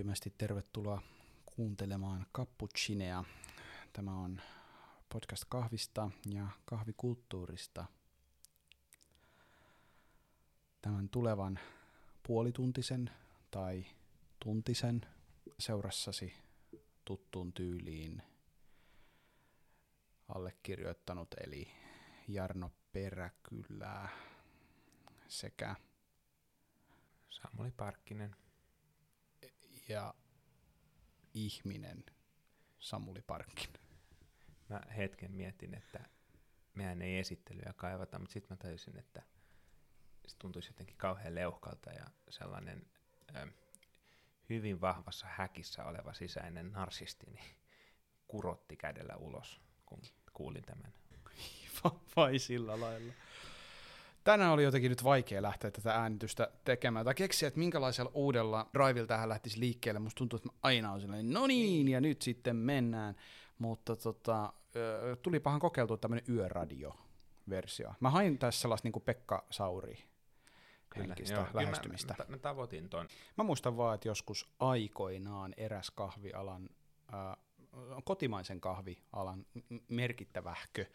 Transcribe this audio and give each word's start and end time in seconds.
lämpimästi 0.00 0.34
tervetuloa 0.38 1.02
kuuntelemaan 1.46 2.26
Cappuccinea. 2.34 3.24
Tämä 3.92 4.14
on 4.14 4.40
podcast 5.08 5.44
kahvista 5.48 6.10
ja 6.26 6.46
kahvikulttuurista. 6.64 7.84
Tämän 10.82 11.08
tulevan 11.08 11.58
puolituntisen 12.22 13.10
tai 13.50 13.86
tuntisen 14.44 15.00
seurassasi 15.58 16.32
tuttuun 17.04 17.52
tyyliin 17.52 18.22
allekirjoittanut 20.28 21.34
eli 21.34 21.68
Jarno 22.28 22.70
Peräkylää 22.92 24.08
sekä 25.28 25.76
Samuli 27.30 27.70
Parkkinen 27.70 28.36
ja 29.90 30.14
ihminen 31.34 32.04
Samuli 32.78 33.22
Parkkinen. 33.22 33.80
Mä 34.68 34.80
hetken 34.96 35.32
mietin, 35.32 35.74
että 35.74 36.00
mehän 36.74 37.02
ei 37.02 37.18
esittelyä 37.18 37.72
kaivata, 37.76 38.18
mutta 38.18 38.32
sitten 38.32 38.52
mä 38.52 38.62
tajusin, 38.62 38.98
että 38.98 39.22
se 40.26 40.36
tuntuisi 40.38 40.70
jotenkin 40.70 40.96
kauhean 40.96 41.34
leuhkalta 41.34 41.90
ja 41.90 42.06
sellainen 42.28 42.86
ö, 43.36 43.46
hyvin 44.48 44.80
vahvassa 44.80 45.26
häkissä 45.30 45.84
oleva 45.84 46.12
sisäinen 46.12 46.72
narsisti 46.72 47.26
niin 47.26 47.56
kurotti 48.28 48.76
kädellä 48.76 49.16
ulos, 49.16 49.60
kun 49.86 50.02
kuulin 50.32 50.64
tämän. 50.64 50.92
Vai 52.16 52.38
sillä 52.38 52.80
lailla. 52.80 53.12
Tänään 54.24 54.52
oli 54.52 54.62
jotenkin 54.62 54.90
nyt 54.90 55.04
vaikea 55.04 55.42
lähteä 55.42 55.70
tätä 55.70 55.94
äänitystä 55.94 56.50
tekemään, 56.64 57.04
tai 57.04 57.14
keksiä, 57.14 57.48
että 57.48 57.60
minkälaisella 57.60 58.10
uudella 58.14 58.70
drivilla 58.74 59.06
tähän 59.06 59.28
lähtisi 59.28 59.60
liikkeelle. 59.60 60.00
Musta 60.00 60.18
tuntuu, 60.18 60.36
että 60.36 60.48
mä 60.48 60.58
aina 60.62 60.92
on 60.92 61.00
silleen, 61.00 61.30
no 61.30 61.46
niin, 61.46 61.88
ja 61.88 62.00
nyt 62.00 62.22
sitten 62.22 62.56
mennään. 62.56 63.16
Mutta 63.58 63.96
tota, 63.96 64.52
tulipahan 65.22 65.60
kokeiltua 65.60 65.96
tämmöinen 65.96 66.24
yöradio-versio. 66.28 67.94
Mä 68.00 68.10
hain 68.10 68.38
tässä 68.38 68.60
sellaista 68.60 68.86
niin 68.86 68.92
kuin 68.92 69.02
Pekka 69.02 69.44
Sauri 69.50 70.10
henkistä 70.96 71.34
joo, 71.34 71.46
lähestymistä. 71.54 72.14
Mä, 72.18 72.24
mä, 72.24 72.30
mä 72.30 72.38
tavoitin 72.38 72.88
ton. 72.88 73.08
Mä 73.36 73.44
muistan 73.44 73.76
vaan, 73.76 73.94
että 73.94 74.08
joskus 74.08 74.52
aikoinaan 74.58 75.54
eräs 75.56 75.90
kahvialan, 75.90 76.68
äh, 77.14 77.36
kotimaisen 78.04 78.60
kahvialan 78.60 79.46
merkittävähkö 79.88 80.86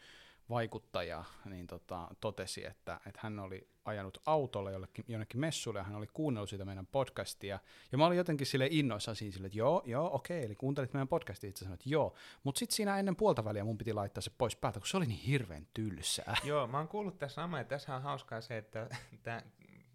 vaikuttaja 0.50 1.24
niin 1.44 1.66
tota, 1.66 2.08
totesi, 2.20 2.66
että, 2.66 3.00
että 3.06 3.20
hän 3.22 3.38
oli 3.38 3.68
ajanut 3.84 4.18
autolla 4.26 4.70
jollekin, 4.70 5.04
jonnekin 5.08 5.40
messulle 5.40 5.78
ja 5.78 5.82
hän 5.82 5.94
oli 5.94 6.06
kuunnellut 6.06 6.50
sitä 6.50 6.64
meidän 6.64 6.86
podcastia. 6.86 7.58
Ja 7.92 7.98
mä 7.98 8.06
olin 8.06 8.18
jotenkin 8.18 8.46
sille 8.46 8.68
innoissaan 8.70 9.16
siinä 9.16 9.32
sille, 9.32 9.46
että 9.46 9.58
joo, 9.58 9.82
joo, 9.84 10.14
okei, 10.14 10.44
eli 10.44 10.54
kuuntelit 10.54 10.92
meidän 10.92 11.08
podcastia, 11.08 11.50
itse 11.50 11.64
sanoit, 11.64 11.86
joo. 11.86 12.14
Mutta 12.44 12.58
sitten 12.58 12.76
siinä 12.76 12.98
ennen 12.98 13.16
puolta 13.16 13.44
väliä 13.44 13.64
mun 13.64 13.78
piti 13.78 13.92
laittaa 13.92 14.22
se 14.22 14.30
pois 14.38 14.56
päältä, 14.56 14.80
kun 14.80 14.86
se 14.86 14.96
oli 14.96 15.06
niin 15.06 15.20
hirveän 15.20 15.66
tylsää. 15.74 16.36
Joo, 16.44 16.66
mä 16.66 16.78
oon 16.78 16.88
kuullut 16.88 17.18
tässä 17.18 17.34
samaa, 17.34 17.60
ja 17.60 17.64
tässä 17.64 17.96
on 17.96 18.02
hauskaa 18.02 18.40
se, 18.40 18.56
että 18.58 18.88
tämä 19.22 19.42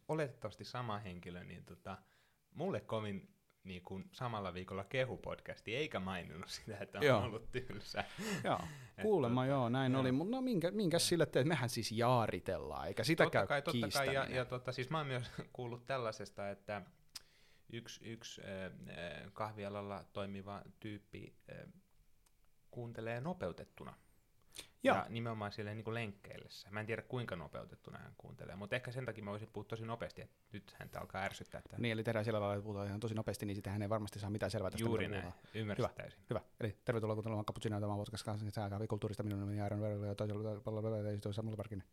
oletettavasti 0.08 0.66
sama 0.66 0.98
henkilö, 0.98 1.44
niin 1.44 1.66
tota, 1.66 1.98
mulle 2.54 2.80
kovin 2.80 3.30
niin 3.64 3.82
kuin 3.82 4.10
samalla 4.12 4.54
viikolla 4.54 4.84
kehu-podcasti, 4.84 5.76
eikä 5.76 6.00
maininnut 6.00 6.50
sitä, 6.50 6.78
että 6.82 6.98
on 6.98 7.06
joo. 7.06 7.24
ollut 7.24 7.52
tylsä. 7.52 8.04
Joo, 8.44 8.60
kuulemma 9.02 9.46
joo, 9.46 9.70
näin 9.70 9.92
joo. 9.92 10.02
oli, 10.02 10.12
mutta 10.12 10.36
no 10.36 10.42
minkä, 10.42 10.72
minkä 10.72 11.00
sille 11.00 11.26
teet, 11.26 11.48
mehän 11.48 11.70
siis 11.70 11.92
jaaritellaan, 11.92 12.88
eikä 12.88 13.04
sitä 13.04 13.24
totta 13.24 13.40
käy 13.40 13.48
kai, 13.48 13.62
totta 13.62 13.88
kai, 13.94 14.14
ja, 14.14 14.26
ja 14.26 14.46
tota, 14.46 14.72
siis 14.72 14.90
mä 14.90 14.98
oon 14.98 15.08
myös 15.08 15.32
kuullut 15.54 15.86
tällaisesta, 15.86 16.50
että 16.50 16.82
yksi, 17.74 18.06
yksi 18.06 18.42
äh, 18.42 19.32
kahvialalla 19.34 20.06
toimiva 20.14 20.62
tyyppi 20.80 21.36
äh, 21.52 21.74
kuuntelee 22.72 23.22
nopeutettuna 23.22 23.94
Joo. 24.84 24.96
Ja 24.96 25.06
nimenomaan 25.10 25.52
sille 25.52 25.76
niin 25.76 25.94
lenkkeillessä. 25.94 26.72
Mä 26.72 26.80
en 26.80 26.86
tiedä 26.86 27.02
kuinka 27.02 27.36
nopeutettuna 27.36 27.98
hän 27.98 28.14
kuuntelee, 28.18 28.56
mutta 28.56 28.76
ehkä 28.76 28.92
sen 28.92 29.06
takia 29.06 29.24
mä 29.24 29.32
voisin 29.32 29.50
puhua 29.54 29.66
tosi 29.66 29.86
nopeasti, 29.86 30.22
että 30.22 30.36
nyt 30.52 30.76
häntä 30.80 31.00
alkaa 31.00 31.22
ärsyttää. 31.22 31.60
Että... 31.60 31.78
Niin, 31.80 31.92
eli 31.92 32.04
tehdään 32.04 32.26
sillä 32.26 32.40
lailla, 32.40 32.56
että 32.56 32.64
puhutaan 32.64 32.88
ihan 32.88 33.00
tosi 33.00 33.16
nopeasti, 33.16 33.46
niin 33.46 33.56
sitten 33.56 33.74
hän 33.74 33.82
ei 33.82 33.90
varmasti 33.90 34.20
saa 34.20 34.30
mitään 34.30 34.52
selvää 34.52 34.72
tästä. 34.72 34.86
Juuri 34.86 35.08
näin, 35.08 35.34
hyvä, 35.54 35.90
täysin. 35.96 36.20
Hyvä, 36.30 36.42
eli 36.60 36.78
tervetuloa 36.86 37.16
kuuntelemaan 37.16 37.46
Cappuccino 37.46 37.80
tämän 37.80 37.98
podcast 37.98 38.24
kanssa, 38.24 38.52
sääkää 38.52 38.88
kulttuurista 38.90 39.24
minun 39.24 39.40
nimeni 39.40 39.58
Jaaron 39.58 39.82
Verille 39.82 40.08
ja 40.08 40.16
toisella 40.16 40.62
palveluilla 40.62 41.34
Samuel 41.34 41.56
Parkinen. 41.56 41.88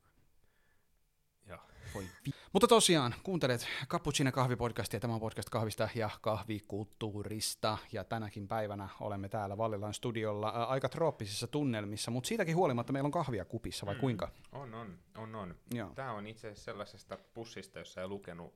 Voi 1.95 2.05
vi- 2.27 2.33
Mutta 2.53 2.69
tosiaan, 2.69 3.15
kuuntelet 3.23 3.67
Cappuccino 3.89 4.33
kahvipodcastia, 4.33 5.01
tämä 5.01 5.15
on 5.15 5.21
podcast 5.21 5.49
kahvista 5.51 5.89
ja 5.95 6.11
kahvikulttuurista. 6.21 7.79
Ja 7.93 8.05
tänäkin 8.05 8.49
päivänä 8.49 8.89
olemme 9.01 9.29
täällä 9.29 9.59
Vallilan 9.59 9.95
studiolla 9.95 10.53
ää, 10.55 10.65
aika 10.65 10.89
trooppisissa 10.89 11.47
tunnelmissa, 11.47 12.11
mutta 12.11 12.29
siitäkin 12.29 12.57
huolimatta 12.57 12.93
meillä 12.93 13.07
on 13.07 13.13
kahvia 13.13 13.45
kupissa, 13.45 13.87
vai 13.87 13.95
mm. 13.95 14.01
kuinka? 14.01 14.31
On, 14.53 14.75
on, 14.75 14.99
on, 15.19 15.35
on. 15.35 15.55
Joo. 15.75 15.91
Tämä 15.95 16.13
on 16.13 16.27
itse 16.27 16.49
asiassa 16.49 16.65
sellaisesta 16.65 17.19
pussista, 17.35 17.79
jossa 17.79 18.01
ei 18.01 18.09
lukenut 18.09 18.55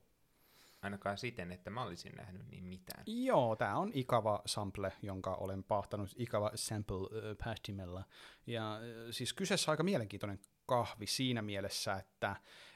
ainakaan 0.81 1.17
siten, 1.17 1.51
että 1.51 1.69
mä 1.69 1.83
olisin 1.83 2.15
nähnyt 2.15 2.49
niin 2.51 2.63
mitään. 2.63 3.03
Joo, 3.07 3.55
tämä 3.55 3.77
on 3.77 3.91
Ikava 3.93 4.41
sample, 4.45 4.93
jonka 5.01 5.35
olen 5.35 5.63
pahtanut 5.63 6.09
Ikava 6.15 6.51
sample 6.55 6.97
äh, 6.97 7.37
pähtimellä. 7.43 8.03
Ja 8.47 8.75
äh, 8.75 8.81
siis 9.11 9.33
kyseessä 9.33 9.71
aika 9.71 9.83
mielenkiintoinen 9.83 10.39
kahvi 10.65 11.07
siinä 11.07 11.41
mielessä, 11.41 11.93
että 11.93 12.35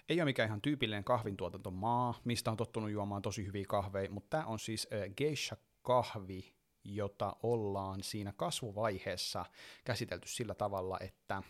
ei 0.09 0.21
ole 0.21 0.25
mikään 0.25 0.47
ihan 0.47 0.61
tyypillinen 0.61 1.03
kahvintuotantomaa, 1.03 2.19
mistä 2.23 2.51
on 2.51 2.57
tottunut 2.57 2.91
juomaan 2.91 3.21
tosi 3.21 3.45
hyviä 3.45 3.65
kahveja, 3.67 4.11
mutta 4.11 4.29
tämä 4.29 4.45
on 4.45 4.59
siis 4.59 4.87
geisha-kahvi, 5.17 6.53
jota 6.83 7.35
ollaan 7.43 8.03
siinä 8.03 8.33
kasvuvaiheessa 8.37 9.45
käsitelty 9.83 10.27
sillä 10.27 10.55
tavalla, 10.55 10.97
että 11.01 11.43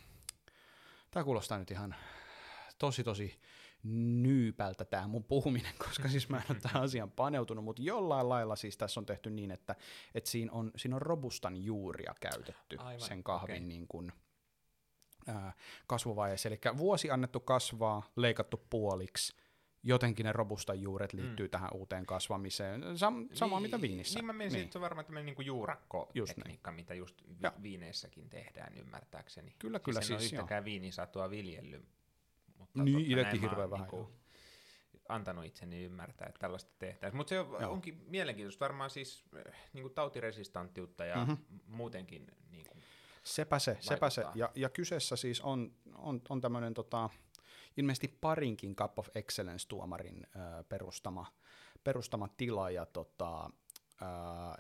tämä 1.12 1.24
kuulostaa 1.24 1.58
nyt 1.58 1.72
ihan 1.72 1.96
tosi 2.80 3.04
tosi 3.04 3.40
nyypältä 3.84 4.86
tämä 4.86 5.08
mun 5.08 5.24
puhuminen, 5.24 5.74
koska 5.88 6.10
siis 6.10 6.30
mä 6.30 6.38
en 6.38 6.44
ole 6.50 6.60
tähän 6.60 6.84
asiaan 6.84 7.12
paneutunut, 7.12 7.64
mutta 7.64 7.82
jollain 7.82 8.30
lailla 8.30 8.56
siis 8.56 8.78
tässä 8.78 9.00
on 9.00 9.06
tehty 9.06 9.30
niin, 9.30 9.52
että, 9.52 9.76
että 10.16 10.30
siinä, 10.30 10.52
on, 10.52 10.72
siinä 10.76 10.96
on 10.96 11.02
robustan 11.02 11.64
juuria 11.64 12.14
käytetty 12.20 12.78
Aivan, 12.80 13.02
sen 13.02 13.24
kahvin 13.24 13.56
okay. 13.56 13.68
niin 13.68 13.88
kuin, 13.88 14.12
ää, 15.28 15.54
kasvuvaiheessa. 15.88 16.50
Eli 16.50 16.60
vuosi 16.78 17.12
annettu 17.12 17.40
kasvaa, 17.40 18.12
leikattu 18.16 18.62
puoliksi, 18.70 19.36
jotenkin 19.84 20.26
ne 20.26 20.32
robustan 20.32 20.82
juuret 20.82 21.14
liittyy 21.14 21.48
mm. 21.48 21.52
tähän 21.52 21.70
uuteen 21.74 22.06
kasvamiseen. 22.06 22.82
Sam- 22.82 23.36
sama 23.36 23.56
niin, 23.56 23.62
mitä 23.64 23.82
viinissä. 23.82 24.20
Niin 24.20 24.26
mä 24.26 24.34
menisin, 24.34 24.58
niin. 24.58 24.64
että 24.64 24.74
se 24.74 24.78
on 24.78 24.82
varmaan 24.82 25.06
tämmöinen 25.06 25.26
niinku 25.26 25.42
juurakko-tekniikka, 25.42 26.72
mitä 26.72 26.94
just 26.94 27.22
vi- 27.28 27.64
viineissäkin 27.64 28.30
tehdään 28.30 28.78
ymmärtääkseni. 28.78 29.56
Kyllä, 29.60 29.80
kyllä. 29.80 30.02
Siis, 30.02 30.08
siis 30.08 30.34
en 30.34 30.38
ole 30.38 30.42
yhtäkään 30.44 30.66
viinisatua 30.66 31.30
viljellyt 31.30 31.98
mutta 32.58 32.84
niin, 32.84 33.20
itsekin 33.20 33.42
hirveän 33.42 33.72
vähän. 33.72 33.88
Niin 33.92 34.08
antanut 35.10 35.46
itseni 35.46 35.84
ymmärtää, 35.84 36.28
että 36.28 36.40
tällaista 36.40 36.72
tehtäisiin. 36.80 37.18
Mutta 37.18 37.30
se 37.30 37.40
on, 37.40 37.66
onkin 37.66 38.04
mielenkiintoista, 38.08 38.60
varmaan 38.60 38.90
siis 38.90 39.26
eh, 39.36 39.54
niin 39.74 39.84
kuin 39.84 39.94
tautiresistanttiutta 39.94 41.06
ja 41.06 41.16
mm-hmm. 41.16 41.38
muutenkin 41.68 42.28
niin 42.50 42.66
kuin 42.66 42.84
Sepä 43.28 43.60
se, 43.60 43.78
sepä 43.80 44.10
se. 44.10 44.26
Ja, 44.36 44.52
ja 44.56 44.70
kyseessä 44.70 45.16
siis 45.16 45.42
on, 45.42 45.72
on, 45.96 46.22
on 46.30 46.42
tämmöinen 46.42 46.74
tota, 46.74 47.10
ilmeisesti 47.78 48.18
parinkin 48.22 48.76
Cup 48.76 49.00
of 49.00 49.08
Excellence-tuomarin 49.16 50.28
ö, 50.36 50.64
perustama, 50.70 51.26
perustama 51.84 52.28
tila, 52.38 52.70
ja 52.70 52.86
tota, 52.86 53.50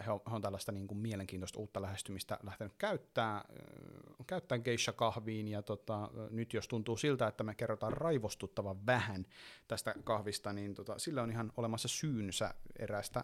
he 0.05 0.11
on, 0.11 0.19
he 0.29 0.35
on 0.35 0.41
tällaista 0.41 0.71
niin 0.71 0.87
kuin 0.87 0.97
mielenkiintoista 0.97 1.59
uutta 1.59 1.81
lähestymistä 1.81 2.39
lähtenyt 2.43 2.73
käyttää, 2.77 3.45
käyttää 4.27 4.59
geisha-kahviin, 4.59 5.47
ja 5.47 5.61
tota, 5.61 6.09
nyt 6.29 6.53
jos 6.53 6.67
tuntuu 6.67 6.97
siltä, 6.97 7.27
että 7.27 7.43
me 7.43 7.55
kerrotaan 7.55 7.93
raivostuttavan 7.93 8.85
vähän 8.85 9.25
tästä 9.67 9.95
kahvista, 10.03 10.53
niin 10.53 10.73
tota, 10.73 10.99
sillä 10.99 11.23
on 11.23 11.31
ihan 11.31 11.53
olemassa 11.57 11.87
syynsä 11.87 12.53
eräästä 12.79 13.23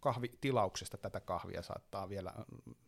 kahvitilauksesta 0.00 0.98
tätä 0.98 1.20
kahvia 1.20 1.62
saattaa 1.62 2.08
vielä 2.08 2.34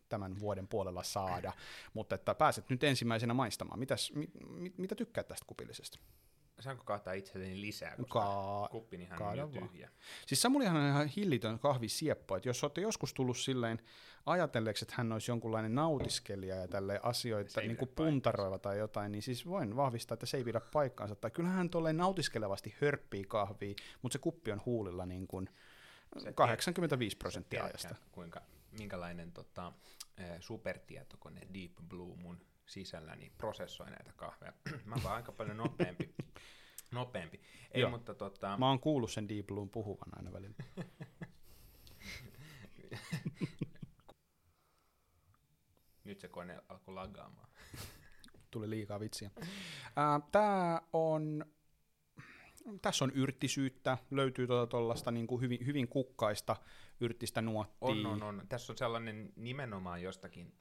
tämän 0.09 0.39
vuoden 0.39 0.67
puolella 0.67 1.03
saada, 1.03 1.53
mutta 1.93 2.15
että 2.15 2.35
pääset 2.35 2.69
nyt 2.69 2.83
ensimmäisenä 2.83 3.33
maistamaan. 3.33 3.79
Mitäs, 3.79 4.11
mit, 4.15 4.29
mit, 4.49 4.77
mitä 4.77 4.95
tykkäät 4.95 5.27
tästä 5.27 5.45
kupillisesta? 5.47 5.99
Saanko 6.59 6.83
kaataa 6.83 7.13
itselleni 7.13 7.61
lisää, 7.61 7.95
koska 7.95 8.19
Ka- 8.19 8.67
kuppinihan 8.71 9.21
on 9.21 9.37
jo 9.37 9.47
tyhjä. 9.47 9.89
Siis 10.25 10.41
Samulihan 10.41 10.77
on 10.77 10.89
ihan 10.89 11.07
hillitön 11.07 11.59
kahvisieppo, 11.59 12.35
että 12.35 12.49
jos 12.49 12.63
olette 12.63 12.81
joskus 12.81 13.13
tullut 13.13 13.37
silleen 13.37 13.79
ajatelleeksi, 14.25 14.85
että 14.85 14.95
hän 14.97 15.11
olisi 15.11 15.31
jonkunlainen 15.31 15.75
nautiskelija 15.75 16.55
ja 16.55 16.67
tälle 16.67 16.99
asioita 17.03 17.61
niin 17.61 17.77
kuin 17.77 17.91
puntaroiva 17.95 18.59
tai 18.59 18.77
jotain, 18.77 19.11
niin 19.11 19.21
siis 19.21 19.45
voin 19.47 19.75
vahvistaa, 19.75 20.13
että 20.13 20.25
se 20.25 20.37
ei 20.37 20.43
pidä 20.43 20.61
paikkaansa. 20.73 21.15
Tai 21.15 21.31
kyllähän 21.31 21.57
hän 21.57 21.69
tolleen 21.69 21.97
nautiskelevasti 21.97 22.75
hörppii 22.81 23.23
kahvia, 23.23 23.75
mutta 24.01 24.13
se 24.13 24.19
kuppi 24.19 24.51
on 24.51 24.61
huulilla 24.65 25.05
niin 25.05 25.27
kuin 25.27 25.49
85 26.35 27.17
prosenttia 27.17 27.63
ajasta. 27.63 27.95
Kuinka, 28.11 28.41
minkälainen 28.79 29.31
tota, 29.31 29.73
e, 30.17 30.23
supertietokone 30.39 31.41
Deep 31.53 31.71
Blue 31.89 32.15
mun 32.15 32.41
sisällä 32.65 33.15
niin 33.15 33.31
prosessoi 33.37 33.89
näitä 33.89 34.13
kahveja. 34.15 34.53
Mä 34.85 34.95
oon 35.03 35.13
aika 35.13 35.31
paljon 35.31 35.57
nopeampi. 35.57 36.15
nopeampi. 36.91 37.41
Ei, 37.71 37.81
Joo. 37.81 37.89
mutta 37.89 38.13
tota... 38.13 38.57
Mä 38.57 38.67
oon 38.67 38.79
kuullut 38.79 39.11
sen 39.11 39.29
Deep 39.29 39.47
Blue 39.47 39.67
puhuvan 39.71 40.17
aina 40.17 40.33
välillä. 40.33 40.55
Nyt 46.03 46.19
se 46.19 46.27
kone 46.27 46.59
alkoi 46.69 46.93
lagaamaan. 46.93 47.49
Tuli 48.51 48.69
liikaa 48.69 48.99
vitsiä. 48.99 49.31
Tämä 50.31 50.81
on 50.93 51.45
tässä 52.81 53.05
on 53.05 53.11
yrttisyyttä, 53.11 53.97
löytyy 54.11 54.47
tuollaista 54.47 55.03
tuota 55.03 55.11
niin 55.11 55.27
kuin 55.27 55.41
hyvin, 55.41 55.65
hyvin 55.65 55.87
kukkaista 55.87 56.55
yrttistä 56.99 57.41
nuottia. 57.41 57.89
On, 57.89 58.05
on, 58.05 58.23
on. 58.23 58.45
Tässä 58.49 58.73
on 58.73 58.77
sellainen 58.77 59.33
nimenomaan 59.35 60.01
jostakin 60.01 60.53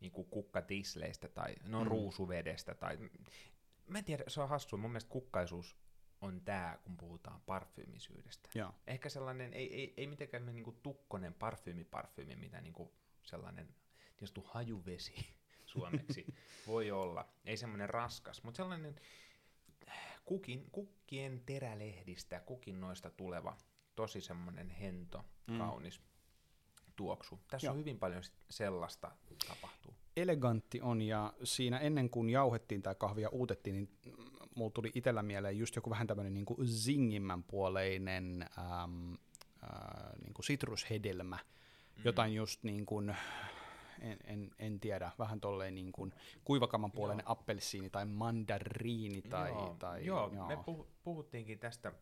niin 0.00 0.12
kuin 0.12 0.28
kukkatisleistä 0.28 1.28
tai 1.28 1.54
no 1.64 1.84
mm. 1.84 1.90
ruusuvedestä. 1.90 2.74
Tai, 2.74 2.98
mä 3.86 3.98
en 3.98 4.04
tiedä, 4.04 4.24
se 4.28 4.40
on 4.40 4.48
hassua. 4.48 4.78
Mun 4.78 4.90
mielestä 4.90 5.10
kukkaisuus 5.10 5.76
on 6.20 6.40
tämä, 6.40 6.78
kun 6.84 6.96
puhutaan 6.96 7.40
parfyymisyydestä. 7.40 8.48
Joo. 8.54 8.74
Ehkä 8.86 9.08
sellainen, 9.08 9.54
ei, 9.54 9.74
ei, 9.74 9.94
ei 9.96 10.06
mitenkään 10.06 10.46
niin 10.46 10.64
kuin 10.64 10.76
tukkonen 10.82 11.34
parfyymi, 11.34 11.84
parfyymi, 11.84 12.36
mitä 12.36 12.60
niin 12.60 12.72
kuin 12.72 12.90
sellainen 13.22 13.74
tietysti 14.16 14.40
hajuvesi 14.44 15.14
suomeksi 15.72 16.26
voi 16.66 16.90
olla. 16.90 17.28
Ei 17.44 17.56
semmoinen 17.56 17.90
raskas, 17.90 18.42
mutta 18.42 18.56
sellainen 18.56 19.00
kukin, 20.30 20.66
kukkien 20.72 21.42
terälehdistä, 21.46 22.40
kukin 22.40 22.80
noista 22.80 23.10
tuleva, 23.10 23.56
tosi 23.94 24.20
semmoinen 24.20 24.70
hento, 24.70 25.24
mm. 25.46 25.58
kaunis 25.58 26.00
tuoksu. 26.96 27.40
Tässä 27.50 27.66
Joo. 27.66 27.72
on 27.72 27.78
hyvin 27.78 27.98
paljon 27.98 28.22
sellaista 28.50 29.10
tapahtuu. 29.48 29.94
Elegantti 30.16 30.80
on, 30.80 31.02
ja 31.02 31.32
siinä 31.44 31.78
ennen 31.78 32.10
kuin 32.10 32.30
jauhettiin 32.30 32.82
tämä 32.82 32.94
kahvia 32.94 33.28
uutettiin, 33.28 33.74
niin 33.74 33.90
mulla 34.54 34.70
tuli 34.70 34.90
itsellä 34.94 35.22
mieleen 35.22 35.58
just 35.58 35.76
joku 35.76 35.90
vähän 35.90 36.06
tämmöinen 36.06 36.34
niin 36.34 36.46
kuin 36.46 36.68
zingimmän 36.68 37.42
puoleinen 37.42 38.42
äm, 38.58 39.12
äh, 39.12 39.18
niin 40.22 40.34
kuin 40.34 40.44
sitrushedelmä, 40.46 41.36
mm. 41.36 42.02
jotain 42.04 42.34
just 42.34 42.64
niin 42.64 42.86
kuin, 42.86 43.16
en, 44.00 44.18
en, 44.24 44.50
en 44.58 44.80
tiedä, 44.80 45.12
vähän 45.18 45.40
tolleen 45.40 45.74
niin 45.74 45.92
kuin 45.92 46.14
kuivakamman 46.44 46.92
puoleinen 46.92 47.24
joo. 47.24 47.32
appelsiini 47.32 47.90
tai 47.90 48.04
mandariini. 48.04 49.22
Tai, 49.22 49.50
joo, 49.50 49.76
tai, 49.78 50.06
joo, 50.06 50.30
joo. 50.34 50.46
me 50.46 50.58
puhuttiinkin 51.04 51.58
tästä 51.58 51.92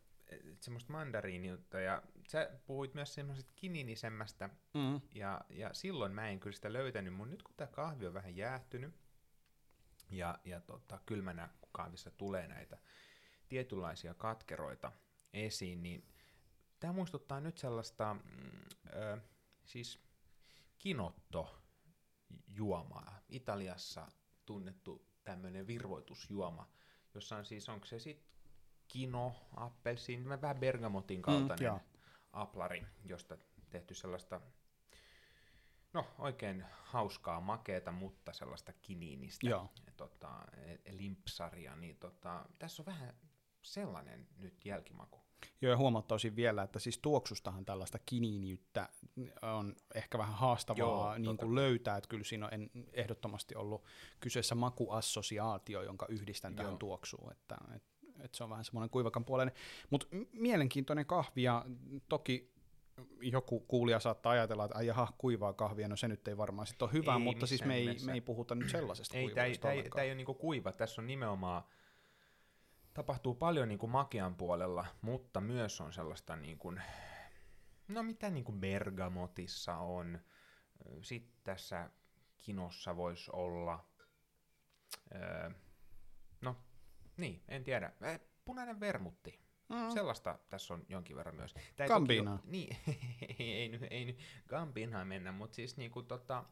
semmoista 0.60 0.92
mandariiniutta, 0.92 1.80
ja 1.80 2.02
sä 2.28 2.50
puhuit 2.66 2.94
myös 2.94 3.14
semmoisesta 3.14 3.52
kininisemmästä, 3.56 4.50
mm. 4.74 5.00
ja, 5.14 5.40
ja 5.50 5.74
silloin 5.74 6.12
mä 6.12 6.28
en 6.28 6.40
kyllä 6.40 6.54
sitä 6.54 6.72
löytänyt, 6.72 7.14
mutta 7.14 7.30
nyt 7.30 7.42
kun 7.42 7.54
tämä 7.56 7.70
kahvi 7.72 8.06
on 8.06 8.14
vähän 8.14 8.36
jäähtynyt, 8.36 8.94
ja, 10.10 10.38
ja 10.44 10.60
tota, 10.60 11.00
kylmänä 11.06 11.48
kun 11.60 11.68
kahvissa 11.72 12.10
tulee 12.10 12.48
näitä 12.48 12.78
tietynlaisia 13.48 14.14
katkeroita 14.14 14.92
esiin, 15.32 15.82
niin 15.82 16.08
tämä 16.80 16.92
muistuttaa 16.92 17.40
nyt 17.40 17.58
sellaista, 17.58 18.14
mm, 18.14 18.20
ö, 18.92 19.18
siis 19.64 20.00
kinotto 20.78 21.58
juomaa. 22.46 23.20
Italiassa 23.28 24.06
tunnettu 24.46 25.06
tämmöinen 25.24 25.66
virvoitusjuoma, 25.66 26.68
jossa 27.14 27.36
on 27.36 27.44
siis, 27.44 27.68
onko 27.68 27.86
se 27.86 27.98
sitten 27.98 28.28
kino, 28.88 29.34
appelsiin, 29.56 30.28
vähän 30.28 30.56
bergamotin 30.56 31.22
kaltainen 31.22 31.72
mm, 31.72 31.80
aplari, 32.32 32.86
josta 33.04 33.38
tehty 33.70 33.94
sellaista, 33.94 34.40
no 35.92 36.06
oikein 36.18 36.64
hauskaa, 36.82 37.40
makeeta, 37.40 37.92
mutta 37.92 38.32
sellaista 38.32 38.72
kiniinistä, 38.72 39.48
Joo. 39.48 39.70
Tota, 39.96 40.44
e, 40.56 40.96
limpsaria, 40.96 41.76
niin 41.76 41.96
tota, 41.96 42.46
tässä 42.58 42.82
on 42.82 42.86
vähän 42.86 43.14
sellainen 43.62 44.28
nyt 44.36 44.64
jälkimaku. 44.64 45.27
Joo, 45.60 45.70
ja 45.70 45.76
huomattaisin 45.76 46.36
vielä, 46.36 46.62
että 46.62 46.78
siis 46.78 46.98
tuoksustahan 46.98 47.64
tällaista 47.64 47.98
kiniiniyttä 48.06 48.88
on 49.42 49.76
ehkä 49.94 50.18
vähän 50.18 50.34
haastavaa 50.34 50.78
Joo, 50.78 51.18
niin 51.18 51.36
kuin 51.36 51.54
löytää, 51.54 51.96
että 51.96 52.08
kyllä 52.08 52.24
siinä 52.24 52.46
on 52.46 52.70
ehdottomasti 52.92 53.54
ollut 53.54 53.84
kyseessä 54.20 54.54
makuassosiaatio, 54.54 55.82
jonka 55.82 56.06
yhdistän 56.08 56.52
Joo. 56.52 56.56
tähän 56.56 56.78
tuoksuun, 56.78 57.32
että, 57.32 57.56
että, 57.76 57.88
että 58.20 58.36
se 58.36 58.44
on 58.44 58.50
vähän 58.50 58.64
semmoinen 58.64 58.90
kuivakan 58.90 59.24
puoleinen. 59.24 59.54
Mutta 59.90 60.06
mielenkiintoinen 60.32 61.06
kahvi, 61.06 61.42
ja 61.42 61.64
toki 62.08 62.58
joku 63.20 63.60
kuulija 63.60 64.00
saattaa 64.00 64.32
ajatella, 64.32 64.64
että 64.64 64.82
jaha, 64.82 65.08
kuivaa 65.18 65.52
kahvia, 65.52 65.88
no 65.88 65.96
se 65.96 66.08
nyt 66.08 66.28
ei 66.28 66.36
varmaan 66.36 66.66
sitten 66.66 66.86
ole 66.86 66.92
hyvä, 66.92 67.12
ei, 67.12 67.18
mutta 67.18 67.46
siis 67.46 67.64
me 67.64 67.74
ei, 67.76 67.96
me 68.06 68.12
ei 68.12 68.20
puhuta 68.20 68.54
nyt 68.54 68.70
sellaisesta 68.70 69.16
ei, 69.16 69.30
Tämä 69.60 69.72
ei, 69.72 69.90
ei 69.96 70.08
ole 70.08 70.14
niinku 70.14 70.34
kuiva, 70.34 70.72
tässä 70.72 71.00
on 71.00 71.06
nimenomaan 71.06 71.62
tapahtuu 72.98 73.34
paljon 73.34 73.68
niin 73.68 73.78
kuin 73.78 73.90
makian 73.90 74.34
puolella, 74.34 74.86
mutta 75.00 75.40
myös 75.40 75.80
on 75.80 75.92
sellaista, 75.92 76.36
niin 76.36 76.58
kuin, 76.58 76.82
no 77.88 78.02
mitä 78.02 78.30
niin 78.30 78.44
kuin 78.44 78.60
bergamotissa 78.60 79.76
on. 79.76 80.18
Sitten 81.02 81.40
tässä 81.44 81.90
kinossa 82.38 82.96
voisi 82.96 83.30
olla, 83.32 83.84
öö, 85.14 85.50
no 86.40 86.56
niin, 87.16 87.42
en 87.48 87.64
tiedä, 87.64 87.92
punainen 88.44 88.80
vermutti. 88.80 89.40
Mm. 89.68 89.90
Sellaista 89.90 90.38
tässä 90.48 90.74
on 90.74 90.86
jonkin 90.88 91.16
verran 91.16 91.36
myös. 91.36 91.54
Gambina. 91.88 92.32
Ole, 92.32 92.40
niin, 92.44 92.76
ei, 93.38 93.52
ei, 93.52 93.74
ei, 93.74 93.78
ei 93.90 94.18
Gambinaan 94.48 95.08
mennä, 95.08 95.32
mutta 95.32 95.54
siis 95.54 95.76
niinku 95.76 96.02
tota, 96.02 96.44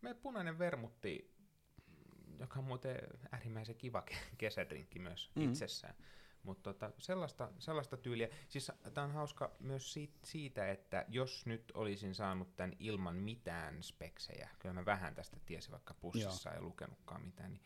me 0.00 0.14
punainen 0.14 0.58
vermutti 0.58 1.37
joka 2.40 2.58
on 2.58 2.64
muuten 2.64 2.98
äärimmäisen 3.32 3.76
kiva 3.76 4.04
kesädrinkki 4.38 4.98
myös 4.98 5.30
mm. 5.34 5.42
itsessään. 5.42 5.94
Mutta 6.42 6.72
tota, 6.72 6.90
sellaista, 6.98 7.52
sellaista 7.58 7.96
tyyliä. 7.96 8.28
Siis 8.48 8.72
tämä 8.94 9.04
on 9.04 9.12
hauska 9.12 9.52
myös 9.60 9.94
siitä, 10.24 10.70
että 10.70 11.04
jos 11.08 11.46
nyt 11.46 11.72
olisin 11.74 12.14
saanut 12.14 12.56
tämän 12.56 12.76
ilman 12.78 13.16
mitään 13.16 13.82
speksejä, 13.82 14.48
kyllä 14.58 14.72
mä 14.72 14.84
vähän 14.84 15.14
tästä 15.14 15.36
tiesin 15.46 15.72
vaikka 15.72 15.94
pussissa 15.94 16.50
ja 16.50 16.62
lukenutkaan 16.62 17.22
mitään, 17.22 17.52
niin 17.52 17.62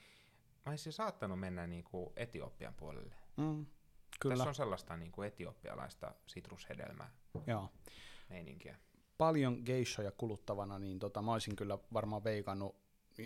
mä 0.67 0.71
olisin 0.71 0.93
saattanut 0.93 1.41
mennä 1.41 1.67
niinku 1.67 2.13
Etiopian 2.17 2.75
puolelle. 2.75 3.15
Mm, 3.37 3.67
kyllä. 4.21 4.35
Tässä 4.37 4.49
on 4.49 4.55
sellaista 4.55 4.97
niinku 4.97 5.23
etiopialaista 5.23 6.15
sitrushedelmää 6.27 7.11
Joo. 7.47 7.69
meininkiä. 8.31 8.77
Paljon 9.19 9.63
geishoja 9.65 10.13
kuluttavana, 10.13 10.79
niin 10.79 10.99
tota, 10.99 11.23
mä 11.23 11.33
olisin 11.33 11.57
kyllä 11.57 11.79
varmaan 11.93 12.25
veikannut 12.25 12.82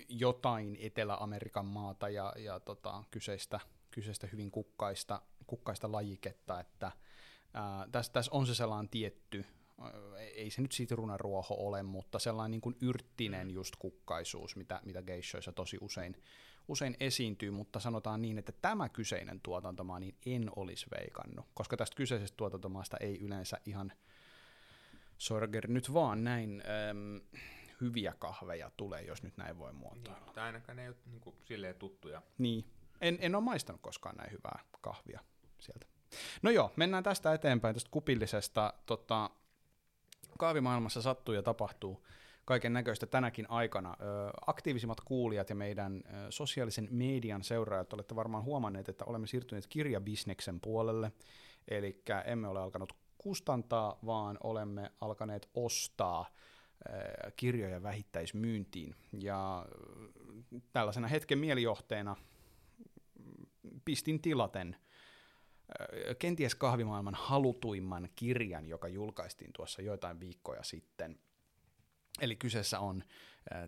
jotain 0.09 0.77
Etelä-Amerikan 0.81 1.67
maata 1.67 2.09
ja, 2.09 2.33
ja 2.37 2.61
tota, 2.61 3.05
kyseistä, 3.11 3.61
kyseistä 3.91 4.27
hyvin 4.27 4.51
kukkaista, 4.51 5.23
kukkaista 5.47 5.93
lajiketta, 5.93 6.61
että 6.61 6.93
ää, 7.55 7.89
tässä, 7.93 8.13
tässä 8.13 8.33
on 8.35 8.47
se 8.47 8.55
sellainen 8.55 8.89
tietty, 8.89 9.45
ei 10.35 10.51
se 10.51 10.63
nyt 10.63 10.73
sitruunaruoho 10.73 11.55
ole, 11.55 11.83
mutta 11.83 12.19
sellainen 12.19 12.51
niin 12.51 12.61
kuin 12.61 12.77
yrttinen 12.81 13.51
just 13.51 13.77
kukkaisuus, 13.79 14.57
mitä, 14.57 14.81
mitä 14.85 15.03
geishoissa 15.03 15.53
tosi 15.53 15.79
usein, 15.81 16.23
usein 16.69 16.97
esiintyy, 17.01 17.51
mutta 17.51 17.81
sanotaan 17.81 18.23
niin, 18.23 18.39
että 18.39 18.53
tämä 18.53 18.89
kyseinen 18.89 19.41
tuotantomaa 19.41 19.99
niin 19.99 20.17
en 20.27 20.51
olisi 20.57 20.87
veikannut, 21.01 21.47
koska 21.55 21.77
tästä 21.77 21.97
kyseisestä 21.97 22.37
tuotantomaasta 22.37 22.97
ei 22.97 23.19
yleensä 23.19 23.61
ihan 23.67 23.93
Sorger 25.19 25.69
nyt 25.69 25.95
vaan 25.95 26.25
näin 26.25 26.63
äm, 26.91 27.21
hyviä 27.81 28.15
kahveja 28.19 28.71
tulee, 28.77 29.03
jos 29.03 29.23
nyt 29.23 29.37
näin 29.37 29.59
voi 29.59 29.73
muotoilla. 29.73 30.21
Niin, 30.25 30.35
tai 30.35 30.45
ainakaan 30.45 30.77
ne 30.77 30.83
ei 30.83 30.89
ole 30.89 30.97
niin 31.07 31.21
kuin, 31.21 31.37
silleen 31.45 31.75
tuttuja. 31.75 32.23
Niin, 32.39 32.65
en, 33.01 33.19
en 33.21 33.35
ole 33.35 33.45
maistanut 33.45 33.81
koskaan 33.81 34.17
näin 34.17 34.33
hyvää 34.33 34.61
kahvia 34.81 35.21
sieltä. 35.59 35.87
No 36.43 36.51
joo, 36.51 36.73
mennään 36.77 37.05
tästä 37.05 37.35
eteenpäin, 37.35 37.75
tästä 37.75 37.91
kupillisesta. 37.91 38.75
Tota, 38.87 39.31
kahvimaailmassa 40.39 41.03
sattuu 41.03 41.35
ja 41.35 41.43
tapahtuu 41.43 42.07
kaiken 42.45 42.73
näköistä 42.73 43.07
tänäkin 43.07 43.51
aikana. 43.51 43.97
Ö, 44.01 44.05
aktiivisimmat 44.47 45.01
kuulijat 45.01 45.51
ja 45.51 45.57
meidän 45.57 45.97
ö, 46.07 46.31
sosiaalisen 46.31 46.89
median 46.91 47.45
seuraajat 47.45 47.93
olette 47.93 48.17
varmaan 48.17 48.45
huomanneet, 48.45 48.89
että 48.89 49.05
olemme 49.05 49.27
siirtyneet 49.27 49.67
kirjabisneksen 49.67 50.61
puolelle, 50.61 51.13
eli 51.69 52.03
emme 52.25 52.49
ole 52.49 52.61
alkanut 52.61 52.93
kustantaa, 53.19 53.99
vaan 54.07 54.39
olemme 54.43 54.93
alkaneet 55.01 55.49
ostaa 55.55 56.27
kirjoja 57.37 57.83
vähittäismyyntiin. 57.83 58.95
Ja 59.13 59.67
tällaisena 60.73 61.09
hetken 61.09 61.39
mielijohteena 61.39 62.17
pistin 63.85 64.23
tilaten 64.23 64.77
kenties 66.19 66.55
kahvimaailman 66.55 67.15
halutuimman 67.15 68.09
kirjan, 68.17 68.67
joka 68.67 68.89
julkaistiin 68.89 69.53
tuossa 69.53 69.83
joitain 69.83 70.21
viikkoja 70.21 70.63
sitten. 70.63 71.19
Eli 72.21 72.37
kyseessä 72.37 72.81
on 72.81 73.05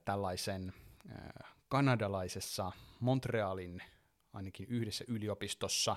tällaisen 0.04 0.72
kanadalaisessa 1.68 2.72
Montrealin 3.00 3.82
ainakin 4.32 4.66
yhdessä 4.68 5.04
yliopistossa 5.08 5.96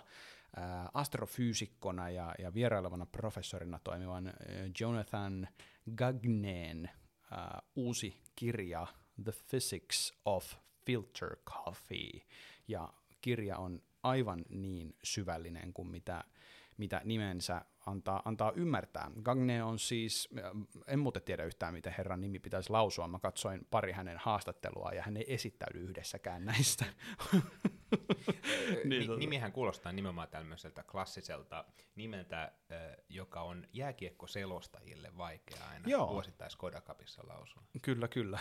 astrofyysikkona 0.93 2.09
ja, 2.09 2.35
ja 2.39 2.53
vierailevana 2.53 3.05
professorina 3.05 3.79
toimivan 3.83 4.33
Jonathan 4.79 5.47
Gagneen 5.95 6.89
uh, 7.31 7.61
uusi 7.75 8.21
kirja 8.35 8.87
The 9.23 9.31
Physics 9.49 10.13
of 10.25 10.53
Filter 10.85 11.37
Coffee, 11.45 12.21
ja 12.67 12.93
kirja 13.21 13.57
on 13.57 13.81
aivan 14.03 14.45
niin 14.49 14.95
syvällinen 15.03 15.73
kuin 15.73 15.87
mitä, 15.87 16.23
mitä 16.81 17.01
nimensä 17.03 17.65
antaa, 17.85 18.21
antaa 18.25 18.51
ymmärtää. 18.55 19.11
Gagne 19.23 19.63
on 19.63 19.79
siis, 19.79 20.29
en 20.87 20.99
muuten 20.99 21.21
tiedä 21.21 21.43
yhtään, 21.43 21.73
miten 21.73 21.93
herran 21.97 22.21
nimi 22.21 22.39
pitäisi 22.39 22.69
lausua. 22.69 23.07
Mä 23.07 23.19
katsoin 23.19 23.67
pari 23.71 23.91
hänen 23.91 24.17
haastattelua 24.17 24.91
ja 24.91 25.03
hän 25.03 25.17
ei 25.17 25.33
esittäydy 25.33 25.79
yhdessäkään 25.79 26.45
näistä. 26.45 26.85
niin. 28.89 29.19
Nimihän 29.19 29.51
kuulostaa 29.51 29.91
nimenomaan 29.91 30.27
tämmöiseltä 30.27 30.83
klassiselta 30.83 31.65
nimeltä, 31.95 32.51
joka 33.09 33.41
on 33.41 33.67
jääkiekko-selostajille 33.73 35.17
vaikea 35.17 35.67
aina 35.71 35.89
Joo. 35.89 36.09
vuosittais 36.09 36.55
Kodakapissa 36.55 37.27
lausua. 37.27 37.63
Kyllä, 37.81 38.07
kyllä. 38.07 38.39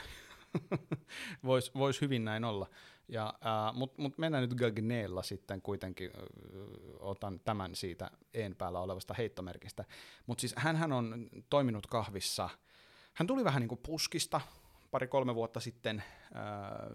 Voisi 1.45 1.71
vois 1.75 2.01
hyvin 2.01 2.25
näin 2.25 2.45
olla. 2.45 2.71
Ja, 3.11 3.27
äh, 3.27 3.75
Mutta 3.75 4.03
mut 4.03 4.19
mennään 4.19 4.43
nyt 4.43 4.55
Gagneella 4.55 5.23
sitten 5.23 5.63
kuitenkin, 5.63 6.11
äh, 6.17 6.23
otan 7.01 7.41
tämän 7.45 7.77
siitä 7.77 8.11
en 8.35 8.57
päällä 8.57 8.81
olevasta 8.81 9.15
heittomerkistä. 9.15 9.85
Mutta 10.27 10.41
siis 10.41 10.55
hän 10.57 10.93
on 10.93 11.29
toiminut 11.51 11.87
kahvissa, 11.87 12.49
hän 13.15 13.27
tuli 13.27 13.45
vähän 13.45 13.61
niin 13.61 13.69
kuin 13.69 13.81
puskista, 13.87 14.41
pari-kolme 14.91 15.35
vuotta 15.35 15.61
sitten 15.61 16.03
ää, 16.35 16.91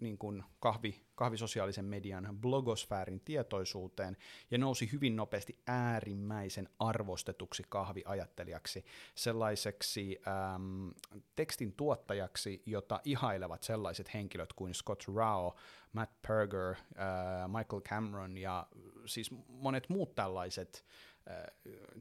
niin 0.00 0.18
kuin 0.18 0.44
kahvi, 0.60 1.02
kahvisosiaalisen 1.14 1.84
median 1.84 2.38
blogosfäärin 2.40 3.20
tietoisuuteen 3.20 4.16
ja 4.50 4.58
nousi 4.58 4.92
hyvin 4.92 5.16
nopeasti 5.16 5.58
äärimmäisen 5.66 6.68
arvostetuksi 6.78 7.62
kahviajattelijaksi, 7.68 8.84
sellaiseksi 9.14 10.18
äm, 10.54 10.90
tekstin 11.36 11.72
tuottajaksi, 11.72 12.62
jota 12.66 13.00
ihailevat 13.04 13.62
sellaiset 13.62 14.14
henkilöt 14.14 14.52
kuin 14.52 14.74
Scott 14.74 15.02
Rao, 15.16 15.56
Matt 15.92 16.12
Perger, 16.28 16.74
ää, 16.94 17.48
Michael 17.48 17.82
Cameron 17.82 18.38
ja 18.38 18.66
siis 19.06 19.30
monet 19.48 19.88
muut 19.88 20.14
tällaiset 20.14 20.84
ää, 21.26 21.48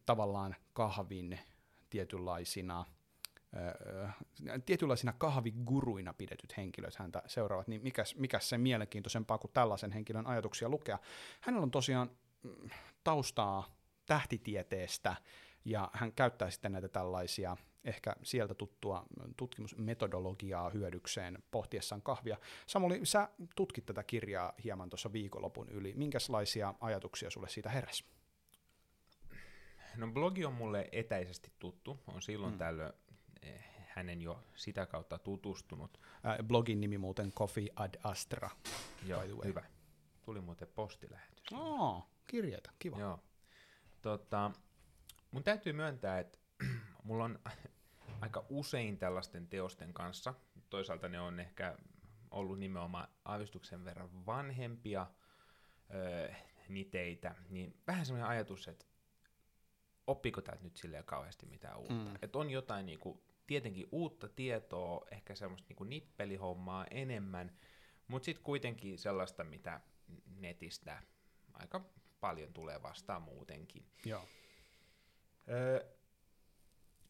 tavallaan 0.06 0.56
kahvin 0.74 1.40
tietynlaisina– 1.90 2.86
tietynlaisina 4.66 5.14
kahviguruina 5.14 6.14
pidetyt 6.14 6.58
henkilöt 6.58 6.96
häntä 6.96 7.24
seuraavat, 7.28 7.68
niin 7.68 7.84
mikäs, 7.84 8.16
mikäs 8.16 8.50
se 8.50 8.58
mielenkiintoisempaa 8.58 9.38
kuin 9.38 9.52
tällaisen 9.54 9.92
henkilön 9.92 10.28
ajatuksia 10.28 10.70
lukea. 10.70 11.00
Hänellä 11.42 11.64
on 11.64 11.72
tosiaan 11.72 12.12
mm, 12.44 12.70
taustaa 13.04 13.78
tähtitieteestä, 14.06 15.16
ja 15.66 15.90
hän 15.94 16.14
käyttää 16.14 16.50
sitten 16.50 16.72
näitä 16.72 16.88
tällaisia 16.88 17.58
ehkä 17.84 18.16
sieltä 18.24 18.54
tuttua 18.54 19.06
tutkimusmetodologiaa 19.38 20.70
hyödykseen 20.70 21.44
pohtiessaan 21.52 22.02
kahvia. 22.02 22.38
Samuli, 22.68 23.00
sä 23.04 23.30
tutkit 23.56 23.86
tätä 23.86 24.04
kirjaa 24.04 24.54
hieman 24.64 24.90
tuossa 24.90 25.14
viikonlopun 25.14 25.70
yli. 25.70 25.94
Minkälaisia 25.94 26.74
ajatuksia 26.82 27.30
sulle 27.30 27.50
siitä 27.50 27.70
heräsi? 27.70 28.06
No 29.98 30.08
blogi 30.08 30.46
on 30.46 30.54
mulle 30.54 30.90
etäisesti 30.92 31.52
tuttu. 31.60 32.00
On 32.08 32.22
silloin 32.22 32.54
mm. 32.54 32.58
tällöin 32.58 32.94
hänen 33.98 34.22
jo 34.22 34.44
sitä 34.56 34.86
kautta 34.86 35.18
tutustunut. 35.18 36.00
Äh, 36.26 36.38
blogin 36.48 36.80
nimi 36.80 36.98
muuten 36.98 37.32
Coffee 37.32 37.68
ad 37.76 38.00
Astra. 38.04 38.50
Joo, 39.06 39.22
hyvä. 39.46 39.64
Tuli 40.22 40.42
muuten 40.42 40.68
postilähetys. 40.76 41.46
Oh, 41.54 42.08
kirjeitä, 42.28 42.72
kiva. 42.80 43.00
Joo. 43.00 43.20
Tota, 44.02 44.52
mun 45.32 45.44
täytyy 45.44 45.74
myöntää, 45.74 46.20
että 46.20 46.40
mulla 47.04 47.24
on 47.24 47.40
aika 48.22 48.46
usein 48.50 48.98
tällaisten 48.98 49.48
teosten 49.48 49.94
kanssa, 49.94 50.34
toisaalta 50.70 51.10
ne 51.10 51.20
on 51.20 51.40
ehkä 51.40 51.78
ollut 52.32 52.60
nimenomaan 52.60 53.08
aavistuksen 53.26 53.86
verran 53.86 54.26
vanhempia 54.26 55.08
öö, 55.94 56.34
niteitä, 56.70 57.36
niin 57.50 57.82
vähän 57.88 58.06
semmoinen 58.06 58.30
ajatus, 58.30 58.68
että 58.68 58.86
oppiko 60.08 60.42
täältä 60.42 60.64
nyt 60.64 60.78
silleen 60.78 61.04
kauheasti 61.04 61.46
mitään 61.46 61.78
uutta. 61.78 61.94
Mm. 61.94 62.16
Että 62.22 62.38
on 62.38 62.50
jotain 62.50 62.86
niinku 62.86 63.27
tietenkin 63.48 63.88
uutta 63.92 64.30
tietoa, 64.30 65.08
ehkä 65.12 65.36
semmoista 65.36 65.74
niin 65.80 65.90
nippelihommaa 65.90 66.86
enemmän, 66.92 67.58
mutta 68.08 68.26
sitten 68.26 68.44
kuitenkin 68.44 68.98
sellaista, 68.98 69.44
mitä 69.44 69.82
netistä 70.40 71.04
aika 71.54 71.86
paljon 72.20 72.54
tulee 72.54 72.82
vastaan 72.84 73.22
muutenkin. 73.22 73.86
Joo. 74.06 74.26
Öö, 75.50 75.98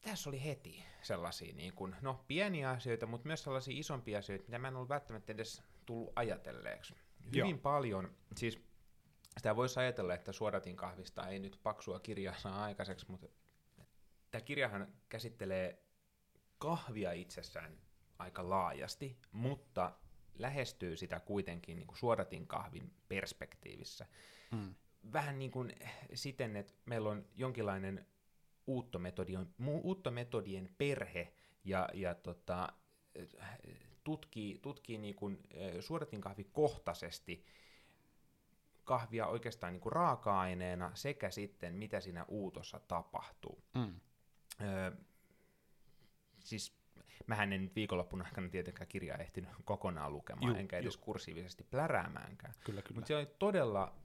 tässä 0.02 0.30
oli 0.30 0.44
heti 0.44 0.84
sellaisia 1.02 1.54
niin 1.54 1.74
kuin, 1.74 1.96
no, 2.02 2.24
pieniä 2.28 2.70
asioita, 2.70 3.06
mutta 3.06 3.28
myös 3.28 3.44
sellaisia 3.44 3.80
isompia 3.80 4.20
asioita, 4.20 4.46
mitä 4.46 4.60
mä 4.60 4.68
en 4.68 4.76
ollut 4.76 4.90
välttämättä 4.90 5.34
edes 5.34 5.64
tullut 5.86 6.14
ajatelleeksi. 6.16 6.96
Hyvin 7.26 7.50
Joo. 7.50 7.60
paljon, 7.60 8.16
siis 8.36 8.60
sitä 9.38 9.56
voisi 9.56 9.80
ajatella, 9.80 10.14
että 10.14 10.32
suodatin 10.32 10.76
kahvista 10.76 11.28
ei 11.28 11.40
nyt 11.40 11.60
paksua 11.64 12.00
kirjaa 12.00 12.38
saa 12.38 12.64
aikaiseksi, 12.64 13.06
mutta 13.12 13.28
tämä 14.32 14.42
kirjahan 14.42 14.94
käsittelee 15.10 15.87
kahvia 16.58 17.12
itsessään 17.12 17.78
aika 18.20 18.50
laajasti, 18.50 19.18
mutta 19.32 19.92
lähestyy 20.40 20.96
sitä 20.96 21.20
kuitenkin 21.20 21.78
niin 21.78 21.88
kuin 21.88 21.98
suodatin 21.98 22.48
kahvin 22.48 22.94
perspektiivissä. 23.08 24.06
Mm. 24.52 24.76
Vähän 25.14 25.40
niin 25.40 25.52
kuin 25.52 25.74
siten, 26.14 26.56
että 26.56 26.74
meillä 26.86 27.10
on 27.10 27.26
jonkinlainen 27.36 28.08
uuttometodien, 28.68 29.48
uuttometodien 29.84 30.76
perhe 30.78 31.34
ja, 31.64 31.90
ja 31.94 32.16
tota, 32.16 32.74
tutkii, 34.04 34.60
tutkii 34.60 34.98
niin 34.98 35.16
kuin 35.16 35.40
suodatinkahvikohtaisesti 35.80 37.46
kahvia 38.84 39.28
oikeastaan 39.28 39.74
niin 39.74 39.82
kuin 39.82 39.94
raaka-aineena 39.94 40.92
sekä 40.94 41.32
sitten 41.32 41.74
mitä 41.74 42.00
siinä 42.00 42.26
uutossa 42.28 42.80
tapahtuu. 42.80 43.64
Mm. 43.76 44.00
Öö, 44.62 44.92
siis 46.48 46.78
mähän 47.28 47.54
en 47.54 47.72
viikonloppuna 47.76 48.26
aikana 48.26 48.50
tietenkään 48.50 48.88
kirjaa 48.88 49.18
ehtinyt 49.18 49.50
kokonaan 49.66 50.14
lukemaan, 50.14 50.52
Juh, 50.52 50.60
enkä 50.60 50.78
edes 50.78 50.96
juh. 50.96 51.04
kursiivisesti 51.04 51.64
pläräämäänkään. 51.64 52.54
Kyllä, 52.64 52.82
kyllä. 52.82 52.96
Mutta 52.96 53.08
se 53.08 53.16
oli 53.16 53.28
todella 53.40 53.96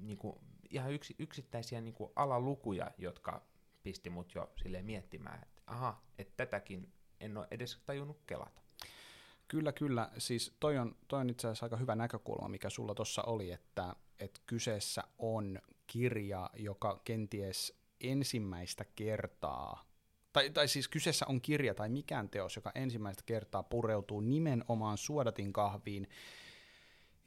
niin 0.00 0.18
kuin, 0.18 0.38
ihan 0.70 0.92
yksi, 0.92 1.16
yksittäisiä 1.18 1.80
niin 1.80 1.94
kuin 1.94 2.12
alalukuja, 2.16 2.90
jotka 2.98 3.42
pisti 3.82 4.10
mut 4.10 4.34
jo 4.34 4.52
silleen 4.56 4.84
miettimään, 4.84 5.42
että 5.42 5.62
aha, 5.66 6.02
että 6.18 6.34
tätäkin 6.36 6.92
en 7.20 7.36
ole 7.36 7.46
edes 7.50 7.82
tajunnut 7.86 8.22
kelata. 8.26 8.62
Kyllä, 9.48 9.72
kyllä. 9.72 10.10
Siis 10.18 10.56
toi 10.60 10.78
on, 10.78 10.96
toi 11.08 11.20
on 11.20 11.30
itse 11.30 11.46
asiassa 11.46 11.66
aika 11.66 11.76
hyvä 11.76 11.94
näkökulma, 11.94 12.48
mikä 12.48 12.70
sulla 12.70 12.94
tuossa 12.94 13.22
oli, 13.22 13.52
että, 13.52 13.96
että 14.18 14.40
kyseessä 14.46 15.04
on 15.18 15.58
kirja, 15.86 16.50
joka 16.56 17.00
kenties 17.04 17.78
ensimmäistä 18.00 18.84
kertaa 18.96 19.87
tai, 20.38 20.50
tai 20.50 20.68
siis 20.68 20.88
kyseessä 20.88 21.26
on 21.28 21.40
kirja 21.40 21.74
tai 21.74 21.88
mikään 21.88 22.28
teos, 22.28 22.56
joka 22.56 22.72
ensimmäistä 22.74 23.22
kertaa 23.26 23.62
pureutuu 23.62 24.20
nimenomaan 24.20 24.98
suodatin 24.98 25.52
kahviin. 25.52 26.08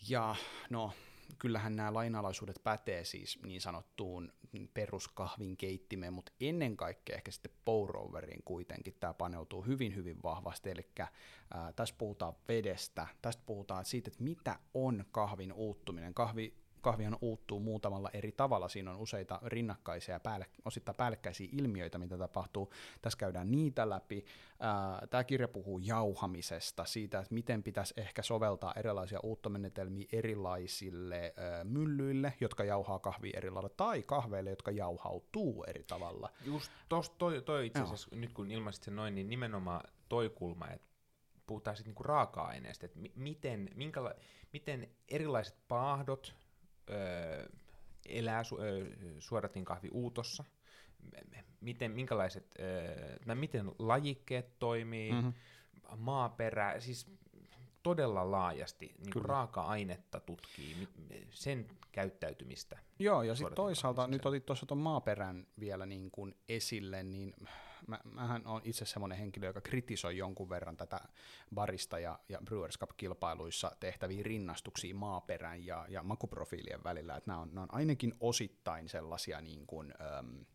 Ja 0.10 0.36
no, 0.70 0.92
kyllähän 1.40 1.76
nämä 1.76 1.94
lainalaisuudet 1.94 2.64
pätee 2.64 3.06
siis 3.06 3.40
niin 3.46 3.62
sanottuun 3.62 4.34
peruskahvin 4.74 5.58
keittimeen, 5.58 6.14
mutta 6.14 6.32
ennen 6.42 6.78
kaikkea 6.78 7.16
ehkä 7.16 7.32
sitten 7.32 7.52
pour 7.66 7.92
kuitenkin 8.46 8.96
tämä 9.00 9.14
paneutuu 9.14 9.62
hyvin 9.62 9.96
hyvin 9.96 10.24
vahvasti, 10.24 10.70
eli 10.70 10.88
ää, 11.00 11.74
tässä 11.74 11.96
puhutaan 11.98 12.34
vedestä, 12.48 13.08
tästä 13.22 13.44
puhutaan 13.46 13.86
siitä, 13.86 14.08
että 14.08 14.24
mitä 14.24 14.60
on 14.74 15.06
kahvin 15.12 15.54
uuttuminen. 15.54 16.14
Kahvi 16.14 16.54
kahvihan 16.82 17.18
uuttuu 17.22 17.60
muutamalla 17.60 18.10
eri 18.14 18.32
tavalla. 18.32 18.70
Siinä 18.70 18.92
on 18.92 18.98
useita 18.98 19.40
rinnakkaisia, 19.44 20.20
päälle, 20.20 20.46
osittain 20.66 20.96
päällekkäisiä 20.96 21.50
ilmiöitä, 21.52 21.98
mitä 21.98 22.18
tapahtuu. 22.18 22.74
Tässä 23.02 23.18
käydään 23.18 23.52
niitä 23.52 23.90
läpi. 23.90 24.26
Tämä 25.10 25.24
kirja 25.24 25.48
puhuu 25.48 25.80
jauhamisesta, 25.80 26.86
siitä, 26.86 27.20
että 27.20 27.34
miten 27.34 27.64
pitäisi 27.64 27.94
ehkä 27.98 28.22
soveltaa 28.22 28.74
erilaisia 28.76 29.20
uuttomenetelmiä 29.24 30.08
erilaisille 30.12 31.34
myllyille, 31.64 32.34
jotka 32.42 32.64
jauhaa 32.64 33.00
kahvia 33.00 33.38
eri 33.38 33.50
lailla, 33.50 33.70
tai 33.70 34.04
kahveille, 34.04 34.50
jotka 34.50 34.72
jauhautuu 34.72 35.64
eri 35.68 35.84
tavalla. 35.84 36.30
Just 36.46 36.72
tosta 36.90 37.16
toi, 37.18 37.42
toi 37.42 37.66
itse 37.66 37.82
asiassa, 37.82 38.16
nyt 38.16 38.34
kun 38.34 38.52
ilmaisit 38.52 38.84
sen 38.84 38.96
noin, 38.96 39.16
niin 39.16 39.30
nimenomaan 39.30 39.82
toi 40.10 40.30
kulma, 40.30 40.68
että 40.68 40.88
puhutaan 41.48 41.78
sitten 41.78 41.90
niinku 41.90 42.04
raaka-aineesta, 42.04 42.86
että 42.86 43.00
miten, 43.16 43.70
minkäla- 43.76 44.16
miten 44.54 44.90
erilaiset 45.10 45.58
paahdot, 45.68 46.36
öö, 46.90 47.50
elää 48.06 48.44
su, 48.44 48.60
öö, 48.62 48.86
suodatin 49.20 49.66
kahvi 49.66 49.90
uutossa, 49.92 50.44
miten, 51.62 51.92
minkälaiset, 51.92 52.52
öö, 52.60 53.36
miten 53.36 53.72
lajikkeet 53.80 54.60
toimii, 54.60 55.12
mm-hmm. 55.12 55.34
maaperä, 55.98 56.80
siis 56.80 57.08
todella 57.84 58.32
laajasti 58.32 58.96
niin 58.98 59.26
raaka-ainetta 59.26 60.20
tutkii, 60.20 60.88
sen 61.30 61.68
käyttäytymistä. 61.92 62.80
Joo, 63.00 63.24
ja 63.24 63.36
sitten 63.36 63.56
toisaalta, 63.56 64.08
nyt 64.08 64.26
otit 64.26 64.46
tuossa 64.46 64.66
tuon 64.66 64.78
maaperän 64.78 65.48
vielä 65.60 65.86
niin 65.86 66.12
kuin 66.12 66.36
esille, 66.50 67.04
niin 67.04 67.34
mä, 67.88 68.00
mähän 68.04 68.48
on 68.48 68.62
itse 68.64 68.86
semmoinen 68.86 69.18
henkilö, 69.18 69.48
joka 69.48 69.62
kritisoi 69.62 70.18
jonkun 70.18 70.50
verran 70.50 70.78
tätä 70.78 71.00
barista 71.56 72.00
ja, 72.00 72.20
ja 72.30 72.40
Brewers 72.46 72.80
Cup-kilpailuissa 72.80 73.72
tehtäviä 73.80 74.24
rinnastuksia 74.24 74.96
maaperän 74.96 75.66
ja, 75.66 75.86
ja 75.90 76.04
makuprofiilien 76.04 76.84
välillä, 76.84 77.18
että 77.18 77.32
nämä 77.32 77.40
on, 77.40 77.50
nämä 77.50 77.62
on 77.62 77.76
ainakin 77.76 78.14
osittain 78.20 78.90
sellaisia 78.90 79.42
niin 79.42 79.68
kuin, 79.68 79.94
äm, 80.20 80.46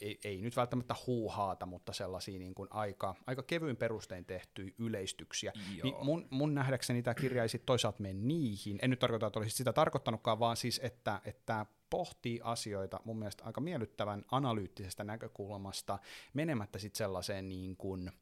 ei, 0.00 0.20
ei 0.24 0.40
nyt 0.40 0.56
välttämättä 0.56 0.94
huuhaata, 1.06 1.66
mutta 1.66 1.92
sellaisia 1.92 2.38
niin 2.38 2.54
kuin 2.54 2.68
aika, 2.72 3.14
aika 3.26 3.42
kevyin 3.42 3.76
perustein 3.76 4.24
tehtyjä 4.24 4.70
yleistyksiä. 4.78 5.52
Niin 5.82 5.94
mun, 6.02 6.26
mun 6.30 6.54
nähdäkseni 6.54 7.02
tämä 7.02 7.14
kirja 7.14 7.42
ei 7.42 7.48
sit 7.48 7.66
toisaalta 7.66 8.02
mene 8.02 8.14
niihin. 8.14 8.78
En 8.82 8.90
nyt 8.90 8.98
tarkoita, 8.98 9.26
että 9.26 9.38
olisi 9.38 9.56
sitä 9.56 9.72
tarkoittanutkaan, 9.72 10.38
vaan 10.38 10.56
siis, 10.56 10.80
että, 10.84 11.20
että 11.24 11.66
pohtii 11.92 12.40
asioita 12.44 13.00
mun 13.04 13.18
mielestä 13.18 13.44
aika 13.44 13.60
miellyttävän 13.60 14.24
analyyttisestä 14.30 15.04
näkökulmasta, 15.04 15.98
menemättä 16.34 16.78
sitten 16.78 16.98
sellaiseen 16.98 17.48
niin 17.48 17.76
kuin, 17.76 18.12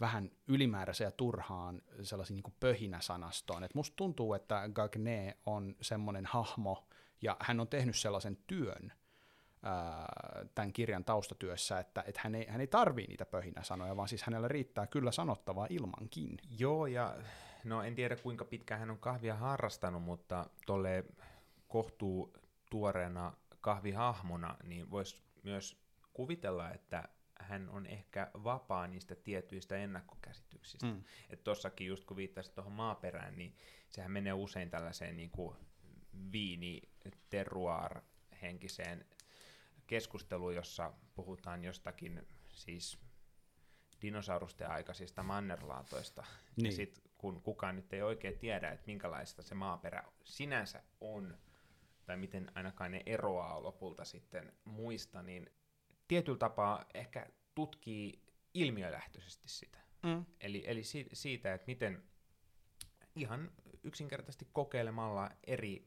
vähän 0.00 0.30
ylimääräiseen 0.48 1.06
ja 1.08 1.12
turhaan 1.12 1.82
sellaisiin 2.02 2.34
niin 2.36 2.54
pöhinäsanastoon. 2.60 3.64
Et 3.64 3.74
musta 3.74 3.96
tuntuu, 3.96 4.34
että 4.34 4.70
Gagne 4.72 5.36
on 5.46 5.76
semmoinen 5.80 6.26
hahmo, 6.26 6.88
ja 7.22 7.36
hän 7.40 7.60
on 7.60 7.68
tehnyt 7.68 7.96
sellaisen 7.96 8.38
työn, 8.46 8.92
tämän 10.54 10.72
kirjan 10.72 11.04
taustatyössä, 11.04 11.78
että, 11.78 12.04
että 12.06 12.20
hän 12.24 12.34
ei, 12.34 12.46
hän 12.48 12.60
ei 12.60 12.66
tarvii 12.66 13.06
niitä 13.06 13.26
pöhinäsanoja, 13.26 13.96
vaan 13.96 14.08
siis 14.08 14.22
hänellä 14.22 14.48
riittää 14.48 14.86
kyllä 14.86 15.12
sanottavaa 15.12 15.66
ilmankin. 15.70 16.38
Joo, 16.58 16.86
ja 16.86 17.16
no 17.64 17.82
en 17.82 17.94
tiedä 17.94 18.16
kuinka 18.16 18.44
pitkään 18.44 18.80
hän 18.80 18.90
on 18.90 18.98
kahvia 18.98 19.34
harrastanut, 19.34 20.02
mutta 20.02 20.46
tolle 20.66 21.04
kohtuu 21.68 22.32
tuoreena 22.74 23.36
kahvihahmona, 23.60 24.56
niin 24.62 24.90
voisi 24.90 25.22
myös 25.42 25.82
kuvitella, 26.12 26.70
että 26.70 27.08
hän 27.40 27.68
on 27.68 27.86
ehkä 27.86 28.30
vapaa 28.44 28.86
niistä 28.86 29.14
tietyistä 29.14 29.76
ennakkokäsityksistä. 29.76 30.86
Mm. 30.86 31.04
Että 31.30 31.44
tossakin 31.44 31.86
just 31.86 32.04
kun 32.04 32.16
viittasit 32.16 32.54
tuohon 32.54 32.72
maaperään, 32.72 33.36
niin 33.36 33.56
sehän 33.90 34.10
menee 34.10 34.32
usein 34.32 34.70
tällaiseen 34.70 35.16
niin 35.16 35.30
kuin 35.30 35.56
viini 36.32 36.82
terroir 37.30 38.00
henkiseen 38.42 39.06
keskustelu, 39.86 40.50
jossa 40.50 40.92
puhutaan 41.14 41.64
jostakin 41.64 42.28
siis 42.48 42.98
dinosaurusten 44.02 44.70
aikaisista 44.70 45.22
mannerlaatoista. 45.22 46.24
Niin. 46.56 46.66
Ja 46.66 46.72
sitten 46.72 47.04
kun 47.18 47.42
kukaan 47.42 47.76
nyt 47.76 47.92
ei 47.92 48.02
oikein 48.02 48.38
tiedä, 48.38 48.70
että 48.70 48.86
minkälaista 48.86 49.42
se 49.42 49.54
maaperä 49.54 50.02
sinänsä 50.24 50.82
on, 51.00 51.38
tai 52.06 52.16
miten 52.16 52.50
ainakaan 52.54 52.90
ne 52.90 53.02
eroaa 53.06 53.62
lopulta 53.62 54.04
sitten 54.04 54.52
muista, 54.64 55.22
niin 55.22 55.50
tietyllä 56.08 56.38
tapaa 56.38 56.84
ehkä 56.94 57.26
tutkii 57.54 58.22
ilmiölähtöisesti 58.54 59.48
sitä. 59.48 59.78
Mm. 60.02 60.24
Eli, 60.40 60.64
eli 60.66 60.84
si- 60.84 61.08
siitä, 61.12 61.54
että 61.54 61.66
miten 61.66 62.02
ihan 63.16 63.50
yksinkertaisesti 63.82 64.48
kokeilemalla 64.52 65.30
eri 65.46 65.86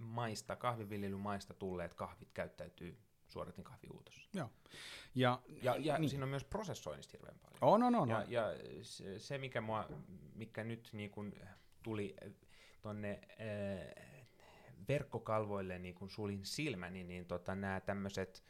maista, 0.00 0.56
kahviviljelymaista 0.56 1.54
tulleet 1.54 1.94
kahvit 1.94 2.30
käyttäytyy 2.34 2.98
suoratin 3.28 3.64
kahviuutossa. 3.64 4.30
Joo. 4.32 4.50
Ja, 5.14 5.42
ja, 5.62 5.76
ja 5.78 5.98
niin. 5.98 6.10
siinä 6.10 6.24
on 6.24 6.28
myös 6.28 6.44
prosessoinnista 6.44 7.12
hirveän 7.12 7.38
paljon. 7.38 7.58
On, 7.60 7.82
on, 7.82 7.94
on. 7.94 8.08
Ja, 8.08 8.24
ja 8.28 8.44
se, 8.82 9.18
se, 9.18 9.38
mikä, 9.38 9.60
mua, 9.60 9.88
mikä 10.34 10.64
nyt 10.64 10.90
niin 10.92 11.10
kun 11.10 11.32
tuli 11.82 12.16
tuonne 12.82 13.20
äh, 13.40 14.19
verkkokalvoille 14.92 15.78
niin 15.78 15.94
kun 15.94 16.10
sulin 16.10 16.46
silmäni, 16.46 17.04
niin 17.04 17.26
tota, 17.26 17.54
nämä 17.54 17.80
tämmöiset 17.80 18.44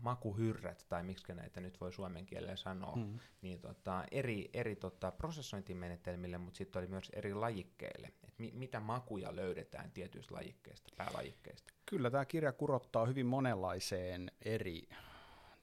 makuhyrrät, 0.00 0.86
tai 0.88 1.02
miksi 1.02 1.34
näitä 1.34 1.60
nyt 1.60 1.80
voi 1.80 1.92
suomen 1.92 2.26
kielellä 2.26 2.56
sanoa, 2.56 2.96
mm. 2.96 3.18
niin 3.42 3.60
tota, 3.60 4.04
eri, 4.10 4.50
eri 4.52 4.76
tota, 4.76 5.10
prosessointimenetelmille, 5.10 6.38
mutta 6.38 6.58
sitten 6.58 6.80
oli 6.80 6.88
myös 6.88 7.10
eri 7.12 7.34
lajikkeille. 7.34 8.12
Et 8.24 8.38
mi, 8.38 8.52
mitä 8.54 8.80
makuja 8.80 9.36
löydetään 9.36 9.90
tietyistä 9.90 10.34
lajikkeista, 10.34 10.90
päälajikkeista? 10.96 11.72
Kyllä 11.86 12.10
tämä 12.10 12.24
kirja 12.24 12.52
kurottaa 12.52 13.06
hyvin 13.06 13.26
monenlaiseen 13.26 14.30
eri 14.44 14.88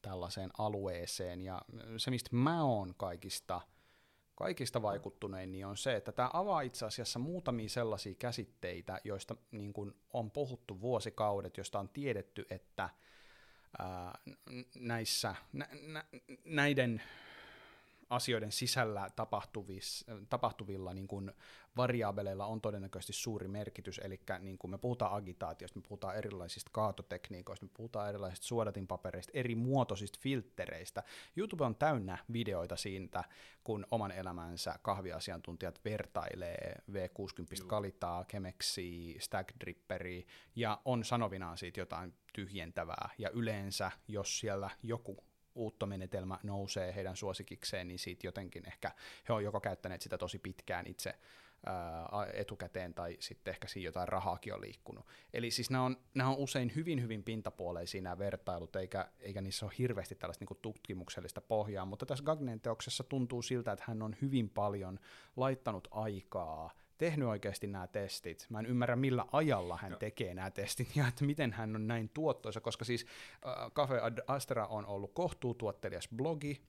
tällaiseen 0.01 0.49
alueeseen, 0.57 1.41
ja 1.41 1.61
se 1.97 2.11
mistä 2.11 2.29
mä 2.35 2.63
oon 2.63 2.93
kaikista 2.97 3.61
kaikista 4.35 4.81
vaikuttunein, 4.81 5.51
niin 5.51 5.65
on 5.65 5.77
se, 5.77 5.95
että 5.95 6.11
tämä 6.11 6.29
avaa 6.33 6.61
itse 6.61 6.85
asiassa 6.85 7.19
muutamia 7.19 7.69
sellaisia 7.69 8.13
käsitteitä, 8.19 9.01
joista 9.03 9.35
niin 9.51 9.73
kun 9.73 9.95
on 10.13 10.31
puhuttu 10.31 10.81
vuosikaudet, 10.81 11.57
joista 11.57 11.79
on 11.79 11.89
tiedetty, 11.89 12.45
että 12.49 12.89
näissä, 14.79 15.35
nä, 15.53 15.67
nä, 15.81 16.03
näiden 16.45 17.01
asioiden 18.09 18.51
sisällä 18.51 19.09
tapahtuvilla 20.29 20.93
niin 20.93 21.07
kuin 21.07 21.31
variaabeleilla 21.77 22.45
on 22.45 22.61
todennäköisesti 22.61 23.13
suuri 23.13 23.47
merkitys, 23.47 24.01
eli 24.03 24.19
niin 24.39 24.57
kuin 24.57 24.71
me 24.71 24.77
puhutaan 24.77 25.13
agitaatiosta, 25.13 25.79
me 25.79 25.83
puhutaan 25.87 26.15
erilaisista 26.15 26.69
kaatotekniikoista, 26.73 27.65
me 27.65 27.71
puhutaan 27.77 28.09
erilaisista 28.09 28.45
suodatinpapereista, 28.47 29.31
eri 29.35 29.55
muotoisista 29.55 30.19
filttereistä. 30.21 31.03
YouTube 31.37 31.63
on 31.63 31.75
täynnä 31.75 32.17
videoita 32.33 32.75
siitä, 32.75 33.23
kun 33.63 33.85
oman 33.91 34.11
elämänsä 34.11 34.79
kahviasiantuntijat 34.81 35.81
vertailee 35.85 36.75
V60 36.91 37.67
Kalitaa, 37.67 38.25
Chemexia, 38.25 39.19
Stag 39.19 39.47
Dripperi, 39.59 40.25
ja 40.55 40.81
on 40.85 41.03
sanovinaan 41.03 41.57
siitä 41.57 41.79
jotain 41.79 42.13
tyhjentävää, 42.33 43.09
ja 43.17 43.29
yleensä, 43.29 43.91
jos 44.07 44.39
siellä 44.39 44.69
joku 44.83 45.23
uuttomenetelmä 45.55 46.39
nousee 46.43 46.95
heidän 46.95 47.15
suosikikseen, 47.15 47.87
niin 47.87 47.99
siitä 47.99 48.27
jotenkin 48.27 48.67
ehkä 48.67 48.91
he 49.29 49.33
on 49.33 49.43
joko 49.43 49.59
käyttäneet 49.59 50.01
sitä 50.01 50.17
tosi 50.17 50.39
pitkään 50.39 50.87
itse 50.87 51.15
ää, 51.65 52.27
etukäteen 52.33 52.93
tai 52.93 53.17
sitten 53.19 53.51
ehkä 53.51 53.67
siinä 53.67 53.87
jotain 53.87 54.07
rahaakin 54.07 54.53
on 54.53 54.61
liikkunut. 54.61 55.05
Eli 55.33 55.51
siis 55.51 55.69
nämä 55.69 55.83
on, 55.83 55.97
nämä 56.13 56.29
on 56.29 56.37
usein 56.37 56.71
hyvin, 56.75 57.01
hyvin 57.01 57.23
pintapuoleisia 57.23 58.01
nämä 58.01 58.17
vertailut, 58.17 58.75
eikä, 58.75 59.09
eikä 59.19 59.41
niissä 59.41 59.65
ole 59.65 59.73
hirveästi 59.77 60.15
tällaista 60.15 60.45
niin 60.49 60.59
tutkimuksellista 60.61 61.41
pohjaa, 61.41 61.85
mutta 61.85 62.05
tässä 62.05 62.23
Gagnen 62.23 62.61
teoksessa 62.61 63.03
tuntuu 63.03 63.41
siltä, 63.41 63.71
että 63.71 63.85
hän 63.87 64.01
on 64.01 64.15
hyvin 64.21 64.49
paljon 64.49 64.99
laittanut 65.35 65.87
aikaa 65.91 66.71
tehnyt 66.97 67.27
oikeasti 67.27 67.67
nämä 67.67 67.87
testit. 67.87 68.45
Mä 68.49 68.59
en 68.59 68.65
ymmärrä, 68.65 68.95
millä 68.95 69.25
ajalla 69.31 69.77
hän 69.81 69.91
no. 69.91 69.97
tekee 69.97 70.33
nämä 70.33 70.51
testit 70.51 70.95
ja 70.95 71.07
että 71.07 71.25
miten 71.25 71.53
hän 71.53 71.75
on 71.75 71.87
näin 71.87 72.09
tuottoisa, 72.09 72.61
koska 72.61 72.85
siis 72.85 73.05
äh, 73.47 73.71
Cafe 73.71 73.99
Ad 74.01 74.17
Astra 74.27 74.67
on 74.67 74.85
ollut 74.85 75.13
kohtuutuottelias 75.13 76.09
blogi, 76.15 76.61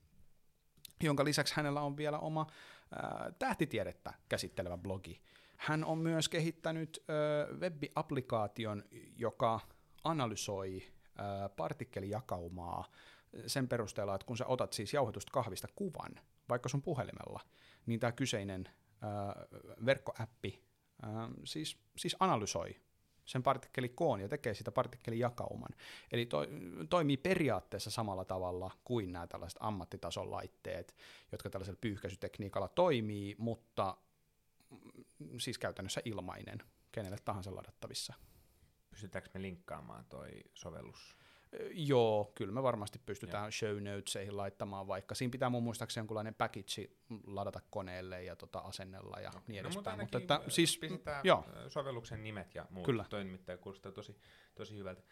jonka 1.03 1.25
lisäksi 1.25 1.57
hänellä 1.57 1.81
on 1.81 1.97
vielä 1.97 2.19
oma 2.19 2.41
äh, 2.41 3.35
tähtitiedettä 3.39 4.15
käsittelevä 4.29 4.77
blogi. 4.77 5.21
Hän 5.57 5.85
on 5.85 5.99
myös 5.99 6.29
kehittänyt 6.29 7.05
äh, 7.11 7.59
web-applikaation, 7.59 8.85
joka 9.17 9.61
analysoi 10.05 10.83
äh, 10.83 11.57
partikkelijakaumaa 11.57 12.85
sen 13.47 13.69
perusteella, 13.69 14.15
että 14.15 14.27
kun 14.27 14.37
sä 14.37 14.47
otat 14.47 14.73
siis 14.73 14.95
jauhetusta 14.95 15.33
kahvista 15.33 15.69
kuvan, 15.77 16.21
vaikka 16.49 16.69
sun 16.69 16.83
puhelimella, 16.83 17.41
niin 17.87 18.01
tämä 18.01 18.13
kyseinen 18.13 18.69
verkkoäppi 19.87 20.65
siis, 21.45 21.79
siis 21.97 22.17
analysoi 22.21 22.77
sen 23.25 23.43
partikkelikoon 23.43 24.21
ja 24.21 24.29
tekee 24.29 24.55
sitä 24.55 24.73
partikkelijakauman. 24.73 25.71
Eli 26.13 26.27
to, 26.27 26.47
toimii 26.91 27.17
periaatteessa 27.17 27.91
samalla 27.91 28.25
tavalla 28.25 28.71
kuin 28.85 29.13
nämä 29.13 29.27
tällaiset 29.27 29.59
ammattitason 29.61 30.31
laitteet, 30.31 30.97
jotka 31.33 31.51
tällaisella 31.51 31.79
pyyhkäisytekniikalla 31.81 32.69
toimii, 32.69 33.35
mutta 33.39 33.97
mm, 34.71 35.39
siis 35.39 35.59
käytännössä 35.59 36.01
ilmainen, 36.05 36.59
kenelle 36.93 37.17
tahansa 37.25 37.55
ladattavissa. 37.55 38.15
Pystytäänkö 38.91 39.31
me 39.35 39.43
linkkaamaan 39.43 40.05
toi 40.05 40.31
sovellus 40.55 41.17
Joo, 41.73 42.33
kyllä 42.35 42.53
me 42.53 42.63
varmasti 42.63 42.99
pystytään 43.07 43.45
Joo. 43.45 43.51
show 43.51 43.83
notesihin 43.83 44.37
laittamaan 44.37 44.87
vaikka. 44.87 45.15
Siinä 45.15 45.31
pitää 45.31 45.49
mun 45.49 45.63
muistaakseni 45.63 46.03
jonkunlainen 46.03 46.35
package 46.35 46.91
ladata 47.27 47.61
koneelle 47.71 48.25
ja 48.25 48.37
tota 48.37 48.59
asennella 48.59 49.17
ja 49.21 49.29
okay. 49.29 49.43
niin 49.47 49.63
no, 49.63 49.69
edespäin. 49.69 50.01
Mutta, 50.01 50.19
mutta 50.19 50.37
että, 50.37 50.51
siis, 50.51 50.81
joo. 51.25 51.45
sovelluksen 51.69 52.23
nimet 52.23 52.55
ja 52.55 52.67
muut. 52.71 52.87
Kyllä. 52.87 53.05
Toi 53.09 53.25
nimittäin 53.25 53.59
kuulostaa 53.59 53.93
tosi, 53.93 54.17
tosi 54.55 54.77
hyvältä. 54.77 55.03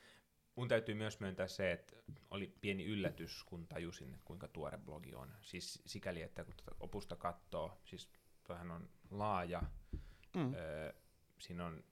Mun 0.56 0.68
täytyy 0.68 0.94
myös 0.94 1.20
myöntää 1.20 1.48
se, 1.48 1.72
että 1.72 1.96
oli 2.30 2.54
pieni 2.60 2.84
yllätys, 2.84 3.44
kun 3.44 3.68
tajusin, 3.68 4.18
kuinka 4.24 4.48
tuore 4.48 4.78
blogi 4.78 5.14
on. 5.14 5.34
Siis 5.42 5.82
sikäli, 5.86 6.22
että 6.22 6.44
kun 6.44 6.54
tuota 6.56 6.76
opusta 6.80 7.16
katsoo, 7.16 7.80
siis 7.84 8.08
tuohan 8.44 8.70
on 8.70 8.88
laaja, 9.10 9.62
mm. 10.36 10.54
öö, 10.54 10.92
siinä 11.38 11.66
on 11.66 11.84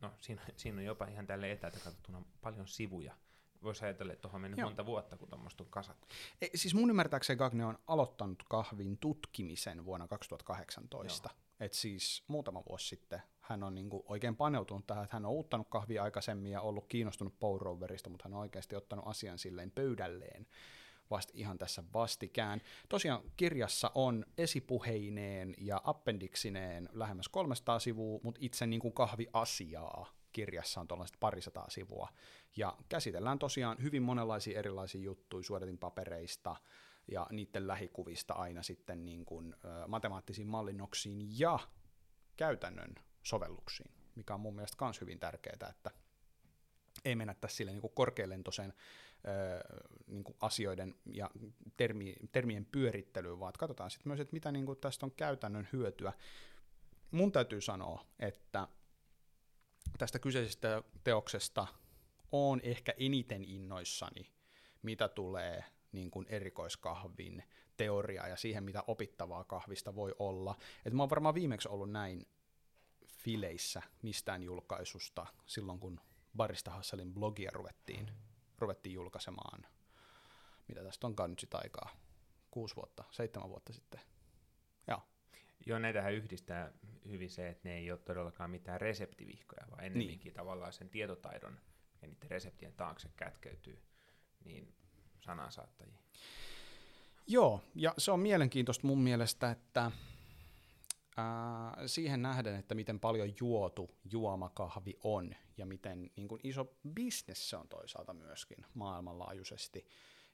no, 0.00 0.14
siinä, 0.18 0.42
siinä 0.56 0.78
on 0.78 0.84
jopa 0.84 1.06
ihan 1.06 1.26
tälle 1.26 1.52
etäältä 1.52 1.78
katsottuna 1.84 2.22
paljon 2.40 2.68
sivuja, 2.68 3.16
voisi 3.62 3.84
ajatella, 3.84 4.12
että 4.12 4.22
tuohon 4.22 4.36
on 4.36 4.40
mennyt 4.40 4.58
Joo. 4.58 4.68
monta 4.68 4.86
vuotta, 4.86 5.16
kun 5.16 5.28
tuommoista 5.28 5.64
on 5.64 5.70
kasattu. 5.70 6.08
E, 6.42 6.46
siis 6.54 6.74
mun 6.74 6.90
ymmärtääkseni 6.90 7.36
Gagne 7.36 7.64
on 7.64 7.78
aloittanut 7.86 8.42
kahvin 8.48 8.98
tutkimisen 8.98 9.84
vuonna 9.84 10.08
2018. 10.08 11.30
Et 11.60 11.72
siis 11.72 12.24
muutama 12.28 12.62
vuosi 12.68 12.88
sitten 12.88 13.22
hän 13.40 13.62
on 13.62 13.74
niinku 13.74 14.04
oikein 14.08 14.36
paneutunut 14.36 14.86
tähän, 14.86 15.04
että 15.04 15.16
hän 15.16 15.24
on 15.24 15.32
uuttanut 15.32 15.68
kahvia 15.70 16.02
aikaisemmin 16.02 16.52
ja 16.52 16.60
ollut 16.60 16.86
kiinnostunut 16.86 17.38
Power 17.38 17.62
mutta 18.08 18.24
hän 18.24 18.34
on 18.34 18.40
oikeasti 18.40 18.76
ottanut 18.76 19.06
asian 19.08 19.38
silleen 19.38 19.70
pöydälleen 19.70 20.46
vasta 21.10 21.32
ihan 21.36 21.58
tässä 21.58 21.84
vastikään. 21.94 22.60
Tosiaan 22.88 23.22
kirjassa 23.36 23.90
on 23.94 24.26
esipuheineen 24.38 25.54
ja 25.58 25.80
appendiksineen 25.84 26.88
lähemmäs 26.92 27.28
300 27.28 27.78
sivua, 27.78 28.20
mutta 28.22 28.38
itse 28.42 28.66
niin 28.66 28.80
kuin 28.80 28.94
kahviasiaa 28.94 30.06
kirjassa 30.36 30.80
on 30.80 30.88
tuollaiset 30.88 31.16
parisataa 31.20 31.70
sivua. 31.70 32.08
Ja 32.56 32.76
käsitellään 32.88 33.38
tosiaan 33.38 33.76
hyvin 33.82 34.02
monenlaisia 34.02 34.58
erilaisia 34.58 35.00
juttuja 35.00 35.44
suodatin 35.44 35.78
papereista 35.78 36.56
ja 37.10 37.26
niiden 37.30 37.66
lähikuvista 37.66 38.34
aina 38.34 38.62
sitten 38.62 39.04
niin 39.04 39.24
kuin, 39.24 39.56
matemaattisiin 39.88 40.46
mallinnoksiin 40.46 41.38
ja 41.38 41.58
käytännön 42.36 42.94
sovelluksiin, 43.22 43.90
mikä 44.14 44.34
on 44.34 44.40
mun 44.40 44.54
mielestä 44.54 44.84
myös 44.84 45.00
hyvin 45.00 45.18
tärkeää, 45.18 45.68
että 45.70 45.90
ei 47.04 47.16
mennä 47.16 47.34
tässä 47.34 47.56
sille 47.56 47.72
niin 47.72 47.82
ö, 49.28 49.60
niin 50.06 50.24
asioiden 50.40 50.94
ja 51.12 51.30
termi, 51.76 52.14
termien 52.32 52.66
pyörittelyyn, 52.72 53.40
vaan 53.40 53.52
katsotaan 53.58 53.90
sitten 53.90 54.10
myös, 54.10 54.20
että 54.20 54.32
mitä 54.32 54.52
niin 54.52 54.66
kuin 54.66 54.78
tästä 54.78 55.06
on 55.06 55.12
käytännön 55.12 55.68
hyötyä. 55.72 56.12
Mun 57.10 57.32
täytyy 57.32 57.60
sanoa, 57.60 58.06
että 58.18 58.68
tästä 59.98 60.18
kyseisestä 60.18 60.82
teoksesta 61.04 61.66
on 62.32 62.60
ehkä 62.62 62.94
eniten 62.98 63.44
innoissani, 63.44 64.32
mitä 64.82 65.08
tulee 65.08 65.64
niin 65.92 66.10
kuin 66.10 66.26
erikoiskahvin 66.28 67.42
teoriaa 67.76 68.28
ja 68.28 68.36
siihen, 68.36 68.64
mitä 68.64 68.84
opittavaa 68.86 69.44
kahvista 69.44 69.94
voi 69.94 70.14
olla. 70.18 70.54
Et 70.84 70.92
mä 70.92 71.02
oon 71.02 71.10
varmaan 71.10 71.34
viimeksi 71.34 71.68
ollut 71.68 71.90
näin 71.90 72.26
fileissä 73.06 73.82
mistään 74.02 74.42
julkaisusta 74.42 75.26
silloin, 75.46 75.80
kun 75.80 76.00
Barista 76.36 76.70
Hasselin 76.70 77.14
blogia 77.14 77.50
ruvettiin, 77.54 78.10
ruvettiin 78.58 78.94
julkaisemaan. 78.94 79.66
Mitä 80.68 80.82
tästä 80.84 81.06
onkaan 81.06 81.30
nyt 81.30 81.38
sitä 81.38 81.58
aikaa? 81.58 81.90
Kuusi 82.50 82.76
vuotta, 82.76 83.04
seitsemän 83.10 83.48
vuotta 83.48 83.72
sitten. 83.72 84.00
Joo. 85.66 85.78
Näitähän 85.78 86.14
yhdistää 86.14 86.72
hyvin 87.08 87.30
se, 87.30 87.48
että 87.48 87.68
ne 87.68 87.76
ei 87.76 87.90
ole 87.90 87.98
todellakaan 87.98 88.50
mitään 88.50 88.80
reseptivihkoja, 88.80 89.66
vaan 89.70 89.84
ennemminkin 89.84 90.24
niin. 90.24 90.34
tavallaan 90.34 90.72
sen 90.72 90.90
tietotaidon 90.90 91.58
ja 92.02 92.08
niiden 92.08 92.30
reseptien 92.30 92.72
taakse 92.72 93.08
kätkeytyy 93.16 93.82
niin 94.44 94.74
sanansaattajia. 95.20 95.98
Joo, 97.26 97.60
ja 97.74 97.94
se 97.98 98.10
on 98.10 98.20
mielenkiintoista 98.20 98.86
mun 98.86 98.98
mielestä, 98.98 99.50
että 99.50 99.90
ää, 101.16 101.76
siihen 101.86 102.22
nähden, 102.22 102.54
että 102.54 102.74
miten 102.74 103.00
paljon 103.00 103.32
juotu 103.40 103.90
juomakahvi 104.10 104.98
on 105.04 105.34
ja 105.56 105.66
miten 105.66 106.10
niin 106.16 106.28
kuin 106.28 106.40
iso 106.44 106.76
bisnes 106.94 107.50
se 107.50 107.56
on 107.56 107.68
toisaalta 107.68 108.14
myöskin 108.14 108.66
maailmanlaajuisesti 108.74 109.86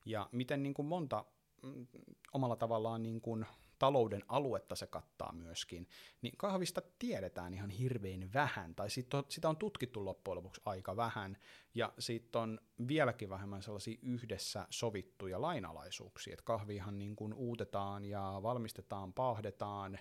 ja 0.04 0.28
miten 0.32 0.62
niin 0.62 0.74
kuin 0.74 0.86
monta 0.86 1.24
mm, 1.62 1.86
omalla 2.32 2.56
tavallaan 2.56 3.02
niin 3.02 3.20
kuin 3.20 3.46
talouden 3.82 4.22
aluetta 4.28 4.76
se 4.76 4.86
kattaa 4.86 5.32
myöskin, 5.32 5.88
niin 6.22 6.36
kahvista 6.36 6.82
tiedetään 6.98 7.54
ihan 7.54 7.70
hirveän 7.70 8.32
vähän, 8.32 8.74
tai 8.74 8.90
sit 8.90 9.14
on, 9.14 9.24
sitä 9.28 9.48
on 9.48 9.56
tutkittu 9.56 10.04
loppujen 10.04 10.36
lopuksi 10.36 10.60
aika 10.64 10.96
vähän, 10.96 11.36
ja 11.74 11.92
siitä 11.98 12.38
on 12.38 12.60
vieläkin 12.88 13.30
vähemmän 13.30 13.62
sellaisia 13.62 13.98
yhdessä 14.02 14.66
sovittuja 14.70 15.40
lainalaisuuksia, 15.40 16.32
että 16.32 16.44
kahvihan 16.44 16.98
niin 16.98 17.16
kuin 17.16 17.34
uutetaan 17.34 18.04
ja 18.04 18.40
valmistetaan, 18.42 19.12
paahdetaan, 19.12 19.98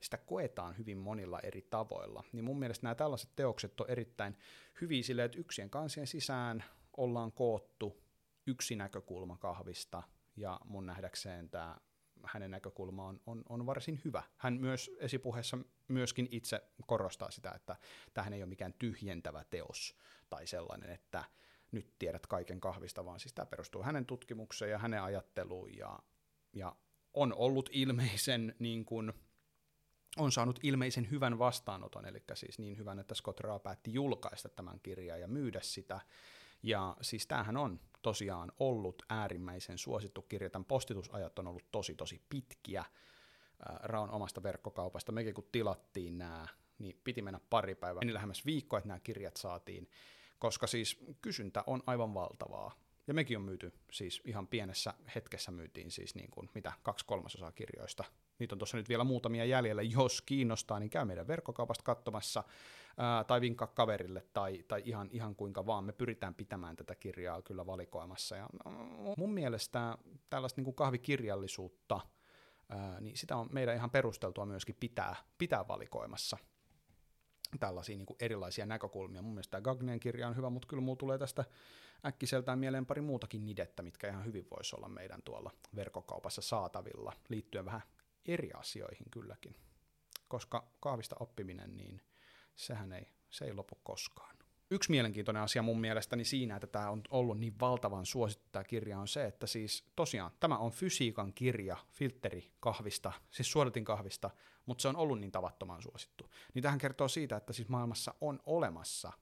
sitä 0.00 0.16
koetaan 0.16 0.78
hyvin 0.78 0.98
monilla 0.98 1.40
eri 1.40 1.62
tavoilla. 1.70 2.24
Niin 2.32 2.44
mun 2.44 2.58
mielestä 2.58 2.84
nämä 2.86 2.94
tällaiset 2.94 3.30
teokset 3.36 3.80
on 3.80 3.90
erittäin 3.90 4.36
hyviä 4.80 5.02
silleen, 5.02 5.26
että 5.26 5.38
yksien 5.38 5.70
kansien 5.70 6.06
sisään 6.06 6.64
ollaan 6.96 7.32
koottu 7.32 8.02
yksi 8.46 8.76
näkökulma 8.76 9.36
kahvista, 9.36 10.02
ja 10.36 10.60
mun 10.64 10.86
nähdäkseen 10.86 11.50
tämä 11.50 11.76
hänen 12.24 12.50
näkökulma 12.50 13.06
on, 13.06 13.20
on, 13.26 13.42
on 13.48 13.66
varsin 13.66 14.00
hyvä. 14.04 14.22
Hän 14.36 14.54
myös 14.54 14.90
esipuheessa 14.98 15.58
myöskin 15.88 16.28
itse 16.30 16.62
korostaa 16.86 17.30
sitä, 17.30 17.50
että 17.50 17.76
tähän 18.14 18.32
ei 18.32 18.42
ole 18.42 18.48
mikään 18.48 18.74
tyhjentävä 18.78 19.44
teos 19.44 19.96
tai 20.30 20.46
sellainen, 20.46 20.90
että 20.90 21.24
nyt 21.72 21.94
tiedät 21.98 22.26
kaiken 22.26 22.60
kahvista, 22.60 23.04
vaan 23.04 23.20
siis 23.20 23.34
tämä 23.34 23.46
perustuu 23.46 23.82
hänen 23.82 24.06
tutkimukseen 24.06 24.70
ja 24.70 24.78
hänen 24.78 25.02
ajatteluun 25.02 25.76
ja, 25.76 25.98
ja 26.52 26.76
on 27.14 27.34
ollut 27.34 27.68
ilmeisen 27.72 28.54
niin 28.58 28.84
kuin, 28.84 29.12
on 30.16 30.32
saanut 30.32 30.60
ilmeisen 30.62 31.10
hyvän 31.10 31.38
vastaanoton, 31.38 32.06
eli 32.06 32.22
siis 32.34 32.58
niin 32.58 32.78
hyvän, 32.78 32.98
että 32.98 33.14
Scott 33.14 33.40
Raa 33.40 33.58
päätti 33.58 33.92
julkaista 33.92 34.48
tämän 34.48 34.80
kirjan 34.80 35.20
ja 35.20 35.28
myydä 35.28 35.60
sitä. 35.62 36.00
Ja 36.62 36.96
siis 37.00 37.26
tämähän 37.26 37.56
on 37.56 37.80
tosiaan 38.02 38.52
ollut 38.58 39.02
äärimmäisen 39.08 39.78
suosittu 39.78 40.22
kirja. 40.22 40.50
Tämän 40.50 40.64
postitusajat 40.64 41.38
on 41.38 41.46
ollut 41.46 41.66
tosi 41.72 41.94
tosi 41.94 42.22
pitkiä 42.28 42.84
Raun 43.82 44.10
omasta 44.10 44.42
verkkokaupasta. 44.42 45.12
Mekin 45.12 45.34
kun 45.34 45.48
tilattiin 45.52 46.18
nämä, 46.18 46.46
niin 46.78 47.00
piti 47.04 47.22
mennä 47.22 47.40
pari 47.50 47.74
päivää, 47.74 48.00
meni 48.00 48.14
lähemmäs 48.14 48.46
viikko, 48.46 48.76
että 48.76 48.88
nämä 48.88 49.00
kirjat 49.00 49.36
saatiin, 49.36 49.90
koska 50.38 50.66
siis 50.66 50.98
kysyntä 51.20 51.64
on 51.66 51.82
aivan 51.86 52.14
valtavaa. 52.14 52.74
Ja 53.06 53.14
mekin 53.14 53.36
on 53.36 53.42
myyty, 53.42 53.72
siis 53.92 54.22
ihan 54.24 54.46
pienessä 54.46 54.94
hetkessä 55.14 55.50
myytiin 55.50 55.90
siis 55.90 56.14
niin 56.14 56.30
kuin, 56.30 56.50
mitä, 56.54 56.72
kaksi 56.82 57.06
kolmasosaa 57.06 57.52
kirjoista. 57.52 58.04
Niitä 58.38 58.54
on 58.54 58.58
tuossa 58.58 58.76
nyt 58.76 58.88
vielä 58.88 59.04
muutamia 59.04 59.44
jäljellä, 59.44 59.82
jos 59.82 60.22
kiinnostaa, 60.22 60.78
niin 60.80 60.90
käy 60.90 61.04
meidän 61.04 61.26
verkkokaupasta 61.26 61.84
katsomassa 61.84 62.44
ää, 62.96 63.24
tai 63.24 63.40
vinkkaa 63.40 63.68
kaverille 63.68 64.26
tai, 64.32 64.64
tai 64.68 64.82
ihan, 64.84 65.08
ihan 65.12 65.36
kuinka 65.36 65.66
vaan. 65.66 65.84
Me 65.84 65.92
pyritään 65.92 66.34
pitämään 66.34 66.76
tätä 66.76 66.94
kirjaa 66.94 67.42
kyllä 67.42 67.66
valikoimassa. 67.66 68.36
Ja 68.36 68.48
mun 69.16 69.34
mielestä 69.34 69.98
tällaista 70.30 70.58
niin 70.58 70.64
kuin 70.64 70.74
kahvikirjallisuutta, 70.74 72.00
ää, 72.68 73.00
niin 73.00 73.16
sitä 73.16 73.36
on 73.36 73.48
meidän 73.52 73.76
ihan 73.76 73.90
perusteltua 73.90 74.46
myöskin 74.46 74.76
pitää, 74.80 75.16
pitää 75.38 75.68
valikoimassa 75.68 76.36
tällaisia 77.60 77.96
niin 77.96 78.06
erilaisia 78.20 78.66
näkökulmia. 78.66 79.22
Mun 79.22 79.34
mielestä 79.34 79.50
tämä 79.50 79.62
Gagneen 79.62 80.00
kirja 80.00 80.28
on 80.28 80.36
hyvä, 80.36 80.50
mutta 80.50 80.68
kyllä 80.68 80.82
mulla 80.82 80.96
tulee 80.96 81.18
tästä 81.18 81.44
äkkiseltään 82.06 82.58
mieleen 82.58 82.86
pari 82.86 83.00
muutakin 83.00 83.46
nidettä, 83.46 83.82
mitkä 83.82 84.08
ihan 84.08 84.24
hyvin 84.24 84.46
voisi 84.50 84.76
olla 84.76 84.88
meidän 84.88 85.22
tuolla 85.22 85.50
verkkokaupassa 85.76 86.42
saatavilla, 86.42 87.12
liittyen 87.28 87.64
vähän 87.64 87.82
eri 88.26 88.50
asioihin 88.52 89.10
kylläkin. 89.10 89.56
Koska 90.28 90.72
kahvista 90.80 91.16
oppiminen, 91.20 91.76
niin 91.76 92.00
sehän 92.54 92.92
ei, 92.92 93.08
se 93.30 93.44
ei 93.44 93.54
lopu 93.54 93.74
koskaan. 93.82 94.36
Yksi 94.70 94.90
mielenkiintoinen 94.90 95.42
asia 95.42 95.62
mun 95.62 95.80
mielestäni 95.80 96.24
siinä, 96.24 96.56
että 96.56 96.66
tämä 96.66 96.90
on 96.90 97.02
ollut 97.10 97.38
niin 97.38 97.60
valtavan 97.60 98.06
suosittu 98.06 98.48
tämä 98.52 98.64
kirja, 98.64 98.98
on 98.98 99.08
se, 99.08 99.24
että 99.24 99.46
siis 99.46 99.84
tosiaan 99.96 100.30
tämä 100.40 100.58
on 100.58 100.70
fysiikan 100.70 101.32
kirja 101.32 101.76
filteri 101.90 102.52
kahvista, 102.60 103.12
siis 103.30 103.52
suodatin 103.52 103.84
kahvista, 103.84 104.30
mutta 104.66 104.82
se 104.82 104.88
on 104.88 104.96
ollut 104.96 105.20
niin 105.20 105.32
tavattoman 105.32 105.82
suosittu. 105.82 106.30
Niin 106.54 106.62
tähän 106.62 106.78
kertoo 106.78 107.08
siitä, 107.08 107.36
että 107.36 107.52
siis 107.52 107.68
maailmassa 107.68 108.14
on 108.20 108.40
olemassa 108.46 109.12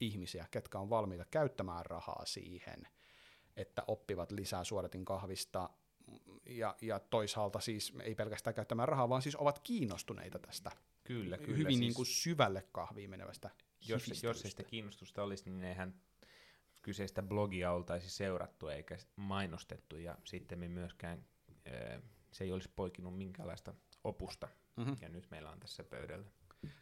ihmisiä, 0.00 0.46
ketkä 0.50 0.78
on 0.78 0.90
valmiita 0.90 1.24
käyttämään 1.30 1.86
rahaa 1.86 2.24
siihen, 2.24 2.88
että 3.56 3.82
oppivat 3.86 4.32
lisää 4.32 4.64
suodatin 4.64 5.04
kahvista 5.04 5.70
ja, 6.46 6.76
ja 6.80 6.98
toisaalta 6.98 7.60
siis 7.60 7.92
ei 8.02 8.14
pelkästään 8.14 8.54
käyttämään 8.54 8.88
rahaa, 8.88 9.08
vaan 9.08 9.22
siis 9.22 9.36
ovat 9.36 9.58
kiinnostuneita 9.58 10.38
tästä 10.38 10.70
Kyllä, 11.04 11.38
kyllä. 11.38 11.56
hyvin 11.56 11.66
siis, 11.66 11.80
niin 11.80 11.94
kuin 11.94 12.06
syvälle 12.06 12.66
kahviin 12.72 13.10
menevästä 13.10 13.50
jos, 13.88 14.22
jos 14.22 14.44
ei 14.44 14.50
sitä 14.50 14.62
kiinnostusta 14.62 15.22
olisi, 15.22 15.50
niin 15.50 15.64
eihän 15.64 15.94
kyseistä 16.82 17.22
blogia 17.22 17.72
oltaisi 17.72 18.10
seurattu 18.10 18.68
eikä 18.68 18.96
mainostettu, 19.16 19.96
ja 19.96 20.18
sitten 20.24 20.58
me 20.58 20.68
myöskään 20.68 21.24
se 22.32 22.44
ei 22.44 22.52
olisi 22.52 22.70
poikinut 22.76 23.18
minkäänlaista 23.18 23.74
opusta, 24.04 24.48
mm-hmm. 24.76 24.96
ja 25.00 25.08
nyt 25.08 25.30
meillä 25.30 25.50
on 25.50 25.60
tässä 25.60 25.84
pöydällä. 25.84 26.26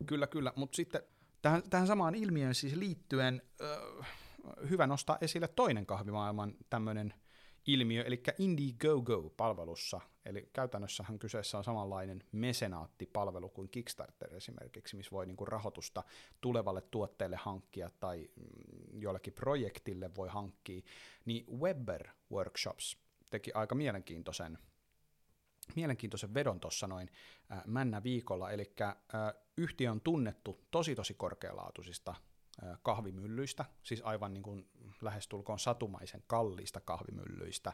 Kyllä, 0.06 0.26
kyllä, 0.26 0.52
mutta 0.56 0.76
sitten 0.76 1.02
tähän, 1.42 1.62
tähän 1.70 1.86
samaan 1.86 2.14
ilmiöön 2.14 2.54
siis 2.54 2.74
liittyen 2.74 3.42
äh, 3.60 4.08
hyvä 4.68 4.86
nostaa 4.86 5.18
esille 5.20 5.48
toinen 5.48 5.86
kahvimaailman 5.86 6.54
tämmöinen 6.70 7.14
ilmiö, 7.66 8.02
eli 8.02 8.22
Indiegogo-palvelussa, 8.38 10.00
eli 10.24 10.48
käytännössähän 10.52 11.18
kyseessä 11.18 11.58
on 11.58 11.64
samanlainen 11.64 12.24
mesenaattipalvelu 12.32 13.48
kuin 13.48 13.68
Kickstarter 13.70 14.34
esimerkiksi, 14.34 14.96
missä 14.96 15.10
voi 15.10 15.26
niinku 15.26 15.44
rahoitusta 15.44 16.02
tulevalle 16.40 16.80
tuotteelle 16.80 17.36
hankkia 17.36 17.90
tai 18.00 18.28
mm, 18.36 19.00
jollekin 19.00 19.32
projektille 19.32 20.14
voi 20.14 20.28
hankkia, 20.28 20.82
niin 21.24 21.46
Webber 21.60 22.08
Workshops 22.32 22.96
teki 23.30 23.52
aika 23.52 23.74
mielenkiintoisen 23.74 24.58
mielenkiintoisen 25.76 26.34
vedon 26.34 26.60
tuossa 26.60 26.86
noin 26.86 27.10
äh, 27.52 27.62
männä 27.66 28.02
viikolla, 28.02 28.50
eli 28.50 28.74
äh, 28.80 28.96
yhtiö 29.56 29.90
on 29.90 30.00
tunnettu 30.00 30.60
tosi 30.70 30.94
tosi 30.94 31.14
korkealaatuisista 31.14 32.14
kahvimyllyistä, 32.82 33.64
siis 33.82 34.02
aivan 34.04 34.34
niin 34.34 34.42
kuin 34.42 34.68
lähestulkoon 35.00 35.58
satumaisen 35.58 36.22
kalliista 36.26 36.80
kahvimyllyistä, 36.80 37.72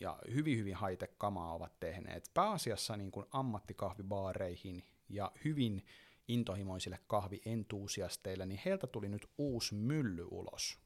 ja 0.00 0.18
hyvin 0.34 0.58
hyvin 0.58 0.76
high 0.78 1.14
kamaa 1.18 1.54
ovat 1.54 1.80
tehneet. 1.80 2.30
Pääasiassa 2.34 2.96
niin 2.96 3.10
kuin 3.10 3.26
ammattikahvibaareihin 3.30 4.82
ja 5.08 5.32
hyvin 5.44 5.86
intohimoisille 6.28 6.98
kahvientuusiasteille, 7.06 8.46
niin 8.46 8.60
heiltä 8.64 8.86
tuli 8.86 9.08
nyt 9.08 9.26
uusi 9.38 9.74
mylly 9.74 10.26
ulos. 10.30 10.78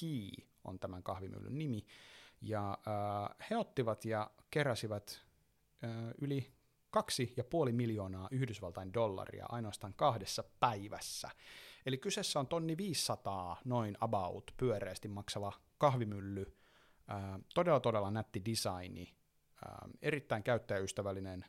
Key 0.00 0.46
on 0.64 0.78
tämän 0.78 1.02
kahvimyllyn 1.02 1.58
nimi, 1.58 1.86
Ja 2.42 2.78
he 3.50 3.56
ottivat 3.56 4.04
ja 4.04 4.30
keräsivät 4.50 5.22
yli 6.20 6.52
kaksi 6.92 7.32
ja 7.36 7.44
puoli 7.44 7.72
miljoonaa 7.72 8.28
Yhdysvaltain 8.30 8.94
dollaria 8.94 9.46
ainoastaan 9.48 9.94
kahdessa 9.94 10.44
päivässä. 10.60 11.30
Eli 11.86 11.98
kyseessä 11.98 12.40
on 12.40 12.46
tonni 12.46 12.76
500 12.76 13.60
noin 13.64 13.96
about 14.00 14.54
pyöreästi 14.56 15.08
maksava 15.08 15.52
kahvimylly, 15.78 16.56
todella 17.54 17.80
todella 17.80 18.10
nätti 18.10 18.42
designi, 18.44 19.14
erittäin 20.02 20.42
käyttäjäystävällinen 20.42 21.44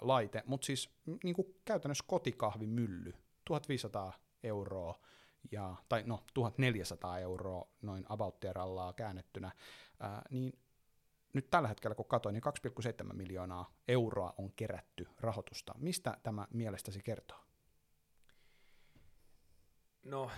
laite, 0.00 0.42
mutta 0.46 0.64
siis 0.66 0.90
niin 1.24 1.34
kuin 1.34 1.46
käytännössä 1.64 2.04
kotikahvimylly, 2.06 3.12
1500 3.44 4.12
euroa, 4.42 4.98
ja, 5.52 5.76
tai 5.88 6.02
no 6.06 6.24
1400 6.34 7.18
euroa 7.18 7.68
noin 7.82 8.04
about 8.08 8.36
käännettynä, 8.96 9.52
ää, 10.00 10.22
niin 10.30 10.52
nyt 11.32 11.50
tällä 11.50 11.68
hetkellä, 11.68 11.94
kun 11.94 12.06
katsoin, 12.06 12.32
niin 12.32 12.42
2,7 13.06 13.12
miljoonaa 13.12 13.74
euroa 13.88 14.34
on 14.38 14.52
kerätty 14.52 15.08
rahoitusta. 15.20 15.74
Mistä 15.78 16.18
tämä 16.22 16.46
mielestäsi 16.50 17.02
kertoo? 17.02 17.40
No 20.02 20.30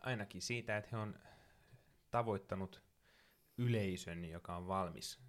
ainakin 0.00 0.42
siitä, 0.42 0.76
että 0.76 0.90
he 0.92 0.96
on 0.96 1.14
tavoittanut 2.10 2.82
yleisön, 3.58 4.24
joka 4.24 4.56
on 4.56 4.68
valmis 4.68 5.20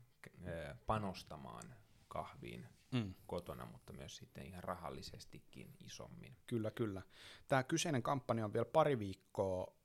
panostamaan 0.85 1.75
kahviin 2.07 2.67
mm. 2.91 3.13
kotona, 3.27 3.65
mutta 3.65 3.93
myös 3.93 4.15
sitten 4.15 4.45
ihan 4.45 4.63
rahallisestikin 4.63 5.75
isommin. 5.79 6.37
Kyllä, 6.47 6.71
kyllä. 6.71 7.01
Tämä 7.47 7.63
kyseinen 7.63 8.03
kampanja 8.03 8.45
on 8.45 8.53
vielä 8.53 8.65
pari 8.65 8.99
viikkoa 8.99 9.75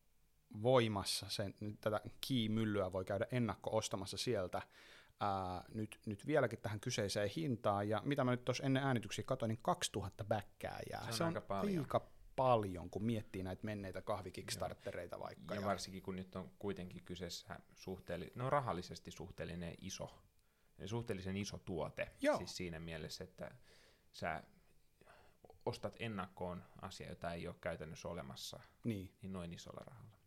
voimassa. 0.63 1.27
Sen, 1.29 1.55
tätä 1.81 2.01
Key-myllyä 2.29 2.93
voi 2.93 3.05
käydä 3.05 3.27
ennakko-ostamassa 3.31 4.17
sieltä 4.17 4.63
ää, 5.21 5.65
nyt, 5.75 6.01
nyt 6.07 6.27
vieläkin 6.27 6.59
tähän 6.59 6.81
kyseiseen 6.81 7.31
hintaan. 7.37 7.89
Ja 7.89 8.03
mitä 8.05 8.25
mä 8.25 8.31
nyt 8.31 8.45
tuossa 8.45 8.65
ennen 8.65 8.83
äänityksiä 8.83 9.25
katsoin, 9.25 9.49
niin 9.49 9.59
2000 9.63 10.25
bäkkää 10.25 10.81
Se 10.89 10.97
on, 11.07 11.13
Se 11.13 11.25
on 11.25 11.29
aika 11.29 11.41
paljon. 11.41 11.85
Aika 11.85 12.11
paljon, 12.37 12.91
kun 12.91 13.05
miettii 13.05 13.43
näitä 13.43 13.65
menneitä 13.65 14.03
kahvikickstartereita 14.03 15.21
vaikka. 15.21 15.55
Ja, 15.55 15.61
ja 15.61 15.67
varsinkin 15.67 16.03
kun 16.03 16.17
nyt 16.17 16.37
on 16.37 16.51
kuitenkin 16.59 17.05
kyseessä 17.05 17.61
suhteelli- 17.75 18.33
no 18.35 18.51
rahallisesti 18.51 19.11
suhteellinen 19.11 19.75
iso 19.81 20.11
suhteellisen 20.87 21.37
iso 21.37 21.59
tuote. 21.59 22.13
Joo. 22.21 22.39
Siis 22.39 22.57
siinä 22.57 22.81
mielessä, 22.81 23.25
että 23.25 23.51
sä 24.13 24.43
ostat 25.67 25.97
ennakkoon 25.99 26.65
asia, 26.83 27.09
jota 27.09 27.33
ei 27.33 27.49
ole 27.49 27.57
käytännössä 27.61 28.09
olemassa, 28.09 28.61
niin, 28.85 29.15
niin 29.23 29.33
noin 29.33 29.55
isolla 29.55 29.83
rahalla. 29.87 30.20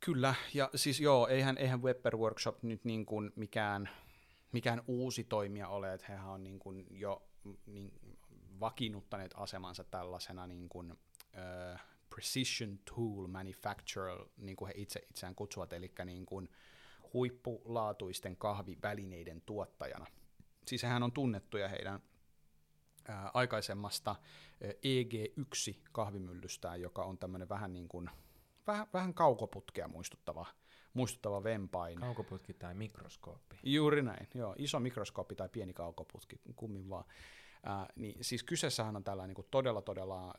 Kyllä, 0.00 0.34
ja 0.54 0.70
siis 0.74 1.00
joo, 1.00 1.28
eihän, 1.28 1.58
eihän 1.58 1.82
Webber 1.82 2.16
Workshop 2.16 2.62
nyt 2.62 2.84
niin 2.84 3.06
kuin 3.06 3.32
mikään, 3.36 3.88
mikään 4.52 4.82
uusi 4.86 5.24
toimija 5.24 5.68
ole, 5.68 5.94
että 5.94 6.06
hehän 6.08 6.28
on 6.28 6.44
niin 6.44 6.58
kuin 6.58 6.86
jo 6.90 7.22
niin, 7.66 7.92
vakiinnuttaneet 8.60 9.34
asemansa 9.36 9.84
tällaisena 9.84 10.46
niin 10.46 10.68
kuin, 10.68 10.92
uh, 10.92 10.98
precision 12.10 12.78
tool 12.78 13.26
manufacturer, 13.26 14.18
niin 14.36 14.56
kuin 14.56 14.66
he 14.66 14.74
itse 14.76 15.00
itseään 15.10 15.34
kutsuvat, 15.34 15.72
eli 15.72 15.92
niin 16.04 16.26
kuin, 16.26 16.48
huippulaatuisten 17.12 18.36
kahvivälineiden 18.36 19.42
tuottajana. 19.46 20.06
Siis 20.66 20.82
hän 20.82 21.02
on 21.02 21.12
tunnettuja 21.12 21.68
heidän 21.68 22.00
ää, 23.08 23.30
aikaisemmasta 23.34 24.16
EG1-kahvimyllystään, 24.62 26.80
joka 26.80 27.04
on 27.04 27.18
tämmöinen 27.18 27.48
vähän 27.48 27.72
niin 27.72 27.88
kuin, 27.88 28.10
vähän, 28.68 28.86
vähän 28.92 29.14
kaukoputkea 29.14 29.88
muistuttava, 29.88 30.46
muistuttava 30.94 31.44
vempain. 31.44 32.00
Kaukoputki 32.00 32.54
tai 32.54 32.74
mikroskooppi. 32.74 33.56
Juuri 33.62 34.02
näin, 34.02 34.28
joo. 34.34 34.54
Iso 34.58 34.80
mikroskooppi 34.80 35.34
tai 35.34 35.48
pieni 35.48 35.72
kaukoputki, 35.72 36.40
kummin 36.56 36.90
vaan. 36.90 37.04
Äh, 37.66 37.86
niin 37.96 38.24
siis 38.24 38.42
kyseessähän 38.42 38.96
on 38.96 39.04
tällainen 39.04 39.36
niin 39.36 39.46
todella 39.50 39.82
todella 39.82 40.26
äh, 40.26 40.32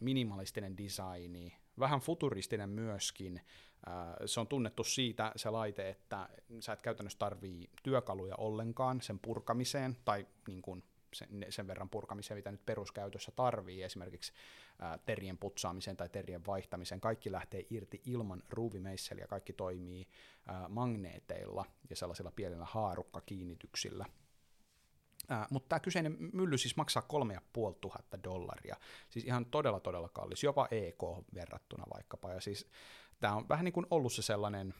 minimalistinen 0.00 0.76
designi, 0.76 1.56
vähän 1.78 2.00
futuristinen 2.00 2.70
myöskin. 2.70 3.40
Äh, 3.88 3.94
se 4.26 4.40
on 4.40 4.48
tunnettu 4.48 4.84
siitä 4.84 5.32
se 5.36 5.50
laite, 5.50 5.88
että 5.88 6.28
sä 6.60 6.72
et 6.72 6.82
käytännössä 6.82 7.18
tarvii 7.18 7.70
työkaluja 7.82 8.34
ollenkaan 8.38 9.00
sen 9.00 9.18
purkamiseen, 9.18 9.96
tai 10.04 10.26
niin 10.46 10.62
kuin 10.62 10.84
sen, 11.14 11.28
sen 11.48 11.66
verran 11.66 11.90
purkamiseen, 11.90 12.38
mitä 12.38 12.52
nyt 12.52 12.66
peruskäytössä 12.66 13.32
tarvii, 13.36 13.82
esimerkiksi 13.82 14.32
ää, 14.32 14.71
terien 15.06 15.38
putsaamiseen 15.38 15.96
tai 15.96 16.08
terien 16.08 16.46
vaihtamiseen. 16.46 17.00
Kaikki 17.00 17.32
lähtee 17.32 17.66
irti 17.70 18.02
ilman 18.06 18.42
ruuvimeisseliä, 18.50 19.26
kaikki 19.26 19.52
toimii 19.52 20.08
magneeteilla 20.68 21.64
ja 21.90 21.96
sellaisilla 21.96 22.32
pienillä 22.36 22.64
haarukkakiinnityksillä– 22.64 24.06
Äh, 25.30 25.46
mutta 25.50 25.68
tämä 25.68 25.80
kyseinen 25.80 26.16
mylly 26.32 26.58
siis 26.58 26.76
maksaa 26.76 27.02
3500 27.02 28.22
dollaria, 28.24 28.76
siis 29.10 29.24
ihan 29.24 29.46
todella 29.46 29.80
todella 29.80 30.08
kallis, 30.08 30.42
jopa 30.42 30.68
EK 30.70 31.02
verrattuna 31.34 31.84
vaikkapa, 31.94 32.32
ja 32.32 32.40
siis 32.40 32.66
tämä 33.20 33.34
on 33.34 33.48
vähän 33.48 33.64
niin 33.64 33.72
kuin 33.72 33.86
ollut 33.90 34.12
se 34.12 34.22
sellainen 34.22 34.74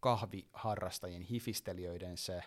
kahviharrastajien, 0.00 1.22
hifistelijöiden 1.22 2.16
se 2.16 2.42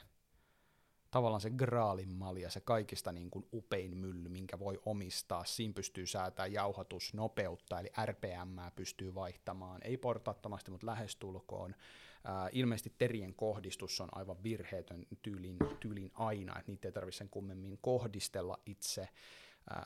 tavallaan 1.13 1.41
se 1.41 1.49
graalin 1.49 2.15
malja, 2.15 2.49
se 2.49 2.61
kaikista 2.61 3.11
niin 3.11 3.29
kuin 3.29 3.45
upein 3.53 3.97
mylly, 3.97 4.29
minkä 4.29 4.59
voi 4.59 4.79
omistaa. 4.85 5.45
Siinä 5.45 5.73
pystyy 5.73 6.07
säätämään 6.07 6.53
jauhatusnopeutta, 6.53 7.79
eli 7.79 7.91
RPM 8.05 8.59
pystyy 8.75 9.15
vaihtamaan, 9.15 9.81
ei 9.83 9.97
portaattomasti, 9.97 10.71
mutta 10.71 10.87
lähestulkoon. 10.87 11.75
Ää, 12.23 12.49
ilmeisesti 12.51 12.93
terien 12.97 13.33
kohdistus 13.33 14.01
on 14.01 14.09
aivan 14.11 14.43
virheetön 14.43 15.05
tyylin, 15.21 15.57
tyylin 15.79 16.11
aina, 16.13 16.59
että 16.59 16.71
niitä 16.71 16.87
ei 16.87 16.91
tarvitse 16.91 17.17
sen 17.17 17.29
kummemmin 17.29 17.77
kohdistella 17.81 18.59
itse. 18.65 19.09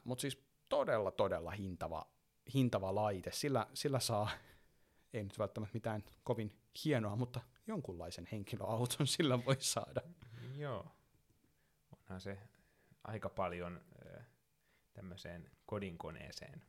Mutta 0.04 0.22
siis 0.22 0.44
todella, 0.70 1.12
todella 1.12 1.52
hintava, 1.52 2.08
hintava 2.54 2.96
laite. 2.96 3.32
Sillä, 3.34 3.68
sillä 3.74 4.00
saa, 4.00 4.30
ei 5.14 5.24
nyt 5.24 5.40
välttämättä 5.40 5.74
mitään 5.74 6.04
kovin 6.24 6.52
hienoa, 6.86 7.16
mutta 7.16 7.40
jonkunlaisen 7.68 8.28
henkilöauton 8.32 9.08
sillä 9.08 9.46
voi 9.46 9.58
saada. 9.60 10.02
Joo. 10.58 10.97
Onhan 12.10 12.22
se 12.22 12.38
aika 13.04 13.30
paljon 13.30 13.82
tämmöiseen 14.94 15.52
kodinkoneeseen, 15.66 16.62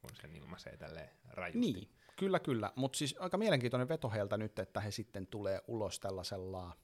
kun 0.00 0.10
sen 0.20 0.36
ilmaisee 0.36 0.76
tälle 0.76 1.10
rajusti. 1.30 1.58
Niin, 1.72 1.88
Kyllä, 2.16 2.40
kyllä. 2.40 2.72
Mutta 2.76 2.98
siis 2.98 3.16
aika 3.18 3.38
mielenkiintoinen 3.38 3.88
veto 3.88 4.10
heiltä 4.10 4.36
nyt, 4.36 4.58
että 4.58 4.80
he 4.80 4.90
sitten 4.90 5.26
tulee 5.26 5.62
ulos 5.66 6.00
tällaisella 6.00 6.76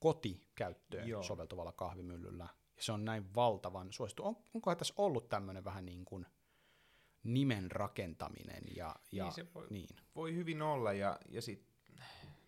kotikäyttöön 0.00 1.08
Joo. 1.08 1.22
soveltuvalla 1.22 1.72
kahvimyllyllä. 1.72 2.48
Ja 2.76 2.82
se 2.82 2.92
on 2.92 3.04
näin 3.04 3.34
valtavan 3.34 3.92
suosittu. 3.92 4.24
On, 4.24 4.36
onkohan 4.54 4.76
tässä 4.76 4.94
ollut 4.96 5.28
tämmöinen 5.28 5.64
vähän 5.64 5.86
niin 5.86 6.04
kuin 6.04 6.26
nimen 7.22 7.70
rakentaminen? 7.70 8.62
Ja, 8.76 8.96
ja, 9.12 9.24
niin, 9.24 9.32
se 9.32 9.46
voi, 9.54 9.66
niin. 9.70 9.96
voi 10.14 10.34
hyvin 10.34 10.62
olla, 10.62 10.92
ja, 10.92 11.18
ja 11.28 11.42
sit, 11.42 11.66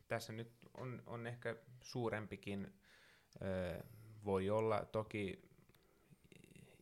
tässä 0.08 0.32
nyt 0.32 0.52
on, 0.74 1.02
on 1.06 1.26
ehkä 1.26 1.56
suurempikin, 1.80 2.78
ö, 3.42 3.84
voi 4.24 4.50
olla 4.50 4.84
toki 4.84 5.42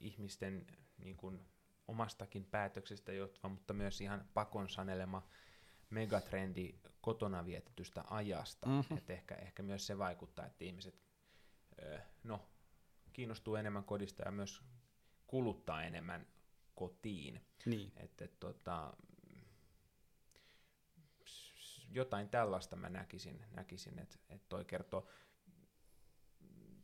ihmisten 0.01 0.67
niin 0.99 1.17
kuin, 1.17 1.41
omastakin 1.89 2.45
päätöksestä 2.45 3.13
johtuva, 3.13 3.49
mutta 3.49 3.75
myös 3.75 4.01
ihan 4.01 4.29
pakon 4.35 4.69
sanelema 4.69 5.27
megatrendi 5.91 6.75
kotona 7.01 7.47
vietetystä 7.47 8.05
ajasta. 8.11 8.69
Mm-hmm. 8.69 8.99
Et 8.99 9.11
ehkä, 9.11 9.35
ehkä 9.35 9.63
myös 9.63 9.87
se 9.87 9.99
vaikuttaa, 9.99 10.47
että 10.47 10.65
ihmiset 10.65 11.03
no, 12.25 12.49
kiinnostuu 13.13 13.57
enemmän 13.57 13.85
kodista 13.85 14.23
ja 14.23 14.31
myös 14.31 14.63
kuluttaa 15.27 15.85
enemmän 15.85 16.27
kotiin. 16.75 17.41
Niin. 17.67 17.93
Et, 17.97 18.23
et, 18.23 18.41
tota, 18.41 18.97
jotain 21.91 22.29
tällaista 22.29 22.77
mä 22.77 22.89
näkisin, 22.89 23.45
näkisin 23.51 23.99
että 23.99 24.19
et 24.29 24.49
toi 24.49 24.65
kertoo. 24.65 25.09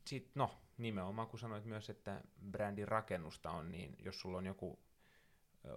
Sitten, 0.09 0.33
no, 0.35 0.51
nimenomaan 0.79 1.29
kun 1.29 1.39
sanoit 1.39 1.65
myös, 1.65 1.91
että 1.91 2.21
brändin 2.51 2.89
rakennusta 2.89 3.51
on, 3.51 3.71
niin 3.71 3.97
jos 3.99 4.21
sulla 4.21 4.39
on 4.39 4.47
joku 4.47 4.79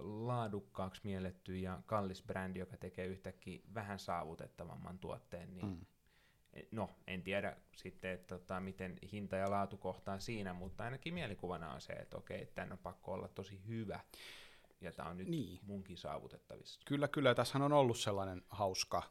laadukkaaksi 0.00 1.00
mielletty 1.04 1.58
ja 1.58 1.82
kallis 1.86 2.22
brändi, 2.22 2.58
joka 2.58 2.76
tekee 2.76 3.06
yhtäkkiä 3.06 3.60
vähän 3.74 3.98
saavutettavamman 3.98 4.98
tuotteen, 4.98 5.54
niin 5.54 5.66
mm. 5.66 5.86
no, 6.70 6.90
en 7.06 7.22
tiedä 7.22 7.56
sitten, 7.76 8.10
että 8.10 8.38
tota, 8.38 8.60
miten 8.60 8.98
hinta 9.12 9.36
ja 9.36 9.50
laatu 9.50 9.76
kohtaa 9.76 10.18
siinä, 10.18 10.52
mutta 10.52 10.84
ainakin 10.84 11.14
mielikuvana 11.14 11.72
on 11.72 11.80
se, 11.80 11.92
että 11.92 12.16
okei, 12.16 12.46
tämän 12.46 12.72
on 12.72 12.78
pakko 12.78 13.12
olla 13.12 13.28
tosi 13.28 13.66
hyvä, 13.66 14.00
ja 14.80 14.92
tämä 14.92 15.08
on 15.08 15.16
nyt 15.16 15.28
niin. 15.28 15.60
munkin 15.62 15.96
saavutettavissa. 15.96 16.80
Kyllä, 16.86 17.08
kyllä, 17.08 17.34
tässä 17.34 17.58
on 17.58 17.72
ollut 17.72 17.98
sellainen 17.98 18.42
hauska 18.48 19.02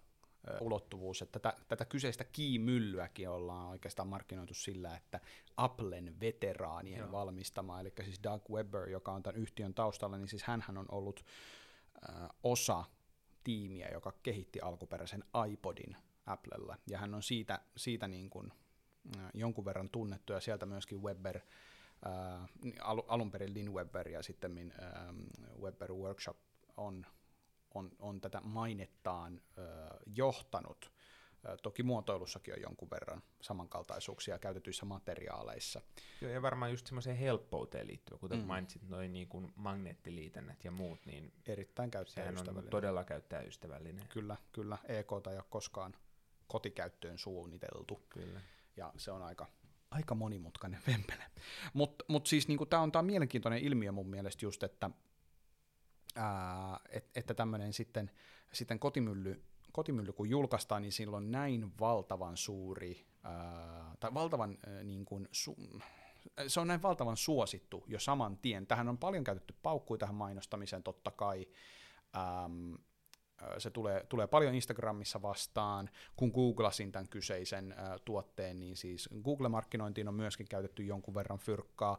ulottuvuus, 0.62 1.22
että 1.22 1.40
tätä, 1.40 1.58
tätä 1.68 1.86
kyseistä 1.86 2.24
kiimyllyäkin 2.24 3.30
ollaan 3.30 3.68
oikeastaan 3.68 4.08
markkinoitu 4.08 4.54
sillä, 4.54 4.96
että 4.96 5.20
Applen 5.58 6.20
veteraanien 6.20 7.00
Joo. 7.00 7.12
valmistama, 7.12 7.80
eli 7.80 7.94
siis 8.04 8.24
Doug 8.24 8.50
Webber, 8.50 8.90
joka 8.90 9.12
on 9.12 9.24
tämän 9.24 9.42
yhtiön 9.42 9.74
taustalla, 9.74 10.18
niin 10.18 10.28
siis 10.28 10.44
hän 10.44 10.78
on 10.78 10.86
ollut 10.92 11.26
äh, 12.10 12.30
osa 12.44 12.84
tiimiä, 13.44 13.90
joka 13.94 14.14
kehitti 14.24 14.62
alkuperäisen 14.62 15.24
iPodin 15.52 15.96
Applella, 16.26 16.78
ja 16.88 16.98
hän 16.98 17.14
on 17.14 17.24
siitä, 17.24 17.60
siitä 17.78 18.08
niin 18.08 18.30
kuin, 18.30 18.52
äh, 19.18 19.30
jonkun 19.34 19.66
verran 19.66 19.90
tunnettu, 19.90 20.34
ja 20.34 20.40
sieltä 20.40 20.66
myöskin 20.66 21.04
Webber, 21.04 21.40
äh, 22.06 22.50
al, 22.82 23.02
alun 23.08 23.32
perin 23.32 23.54
Lin 23.54 23.74
Webber 23.74 24.10
ja 24.10 24.24
sitten 24.24 24.74
äh, 24.84 25.16
Webber 25.62 25.94
Workshop 25.94 26.38
on, 26.78 27.06
on, 27.74 27.92
on 28.00 28.22
tätä 28.22 28.42
mainettaan 28.44 29.42
äh, 29.58 29.66
johtanut, 30.06 30.92
Toki 31.64 31.84
muotoilussakin 31.84 32.54
on 32.54 32.62
jonkun 32.62 32.90
verran 32.92 33.24
samankaltaisuuksia 33.42 34.40
käytetyissä 34.40 34.86
materiaaleissa. 34.86 35.82
Joo, 36.22 36.32
ja 36.32 36.42
varmaan 36.42 36.72
just 36.72 36.88
semmoiseen 36.88 37.18
helppouteen 37.18 37.88
liittyvä, 37.88 38.18
kuten 38.18 38.40
mm. 38.40 38.46
mainitsit, 38.46 38.90
noin 38.90 39.14
niin 39.14 39.28
kuin 39.28 39.54
magneettiliitännät 39.56 40.64
ja 40.64 40.72
muut, 40.72 41.06
niin 41.06 41.34
erittäin 41.48 41.92
käyttäjäystävällinen. 41.92 42.64
on 42.64 42.70
todella 42.70 43.04
käyttäjäystävällinen. 43.04 44.08
Kyllä, 44.08 44.38
kyllä. 44.52 44.78
EK 44.84 45.12
ei 45.30 45.36
ole 45.36 45.44
koskaan 45.50 45.96
kotikäyttöön 46.48 47.18
suunniteltu. 47.18 48.02
Kyllä. 48.10 48.42
Ja 48.78 48.94
se 48.98 49.12
on 49.12 49.22
aika, 49.22 49.48
aika 49.92 50.16
monimutkainen 50.16 50.82
vempele. 50.88 51.24
Mutta 51.74 52.06
mut 52.08 52.28
siis 52.28 52.48
niinku, 52.48 52.66
tämä 52.66 52.82
on, 52.82 52.92
tää 52.92 53.00
on 53.00 53.06
mielenkiintoinen 53.06 53.60
ilmiö 53.60 53.92
mun 53.92 54.10
mielestä 54.10 54.46
just, 54.46 54.64
että, 54.64 54.90
että 57.16 57.34
tämmöinen 57.34 57.74
sitten, 57.74 58.12
sitten 58.54 58.80
kotimylly 58.80 59.44
kotimylly 59.72 60.14
kun 60.14 60.30
julkaistaan, 60.30 60.82
niin 60.82 60.92
silloin 60.92 61.32
näin 61.32 61.72
valtavan 61.80 62.38
suuri, 62.38 63.06
ää, 63.24 63.96
tai 64.00 64.14
valtavan 64.14 64.58
ää, 64.68 64.84
niin 64.84 65.06
kuin, 65.06 65.28
su, 65.32 65.58
se 66.48 66.60
on 66.60 66.68
näin 66.68 66.82
valtavan 66.82 67.18
suosittu 67.18 67.84
jo 67.88 68.00
saman 68.00 68.38
tien. 68.38 68.68
Tähän 68.68 68.90
on 68.90 68.98
paljon 68.98 69.24
käytetty 69.24 69.56
paukkuja 69.64 69.98
tähän 69.98 70.16
mainostamiseen 70.16 70.84
totta 70.84 71.12
kai. 71.12 71.48
Ähm, 72.16 72.74
se 73.58 73.70
tulee, 73.70 74.06
tulee 74.10 74.28
paljon 74.28 74.56
Instagramissa 74.56 75.22
vastaan. 75.22 75.90
Kun 76.16 76.30
googlasin 76.30 76.92
tämän 76.92 77.10
kyseisen 77.10 77.72
ä, 77.72 78.00
tuotteen, 78.06 78.60
niin 78.60 78.78
siis 78.78 79.10
Google-markkinointiin 79.24 80.08
on 80.08 80.14
myöskin 80.14 80.48
käytetty 80.48 80.84
jonkun 80.84 81.14
verran 81.14 81.40
fyrkkaa. 81.40 81.98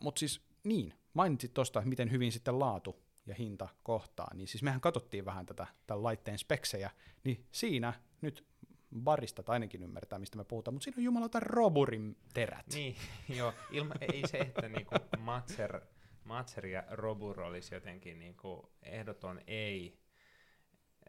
Mutta 0.00 0.18
siis 0.18 0.40
niin, 0.64 0.94
mainitsit 1.14 1.54
tuosta, 1.54 1.82
miten 1.84 2.10
hyvin 2.10 2.32
sitten 2.32 2.58
laatu 2.58 2.96
ja 3.30 3.36
hinta 3.38 3.68
kohtaa, 3.82 4.30
niin 4.34 4.48
siis 4.48 4.62
mehän 4.62 4.80
katsottiin 4.80 5.24
vähän 5.24 5.46
tätä 5.46 5.66
tämän 5.86 6.02
laitteen 6.02 6.38
speksejä, 6.38 6.90
niin 7.24 7.46
siinä 7.52 7.92
nyt 8.20 8.46
barista 9.02 9.42
ainakin 9.46 9.82
ymmärtää, 9.82 10.18
mistä 10.18 10.36
me 10.36 10.44
puhutaan, 10.44 10.74
mutta 10.74 10.84
siinä 10.84 11.00
on 11.00 11.04
jumalauta 11.04 11.40
Roburin 11.40 12.16
terät. 12.34 12.66
Niin, 12.74 12.96
joo, 13.38 13.52
ilma, 13.70 13.94
ei 14.00 14.22
se, 14.26 14.38
että 14.38 14.68
niinku 14.68 14.94
Matser, 15.18 15.80
Matser 16.24 16.66
ja 16.66 16.84
Robur 16.90 17.40
olisi 17.40 17.74
jotenkin 17.74 18.18
niinku 18.18 18.72
ehdoton 18.82 19.40
ei 19.46 19.98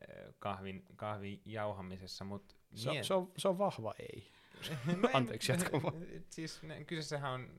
eh, 0.01 0.33
kahvin, 0.39 0.85
kahvin 0.95 1.41
jauhamisessa, 1.45 2.25
mutta... 2.25 2.55
Se, 2.75 2.91
mie... 2.91 3.03
se, 3.03 3.13
on, 3.13 3.31
se 3.37 3.47
on 3.47 3.57
vahva 3.57 3.93
ei. 3.99 4.31
no 5.01 5.09
Anteeksi, 5.13 5.51
jatka 5.51 5.69
Siis 6.29 6.61
kyseessähän 6.87 7.31
on 7.31 7.49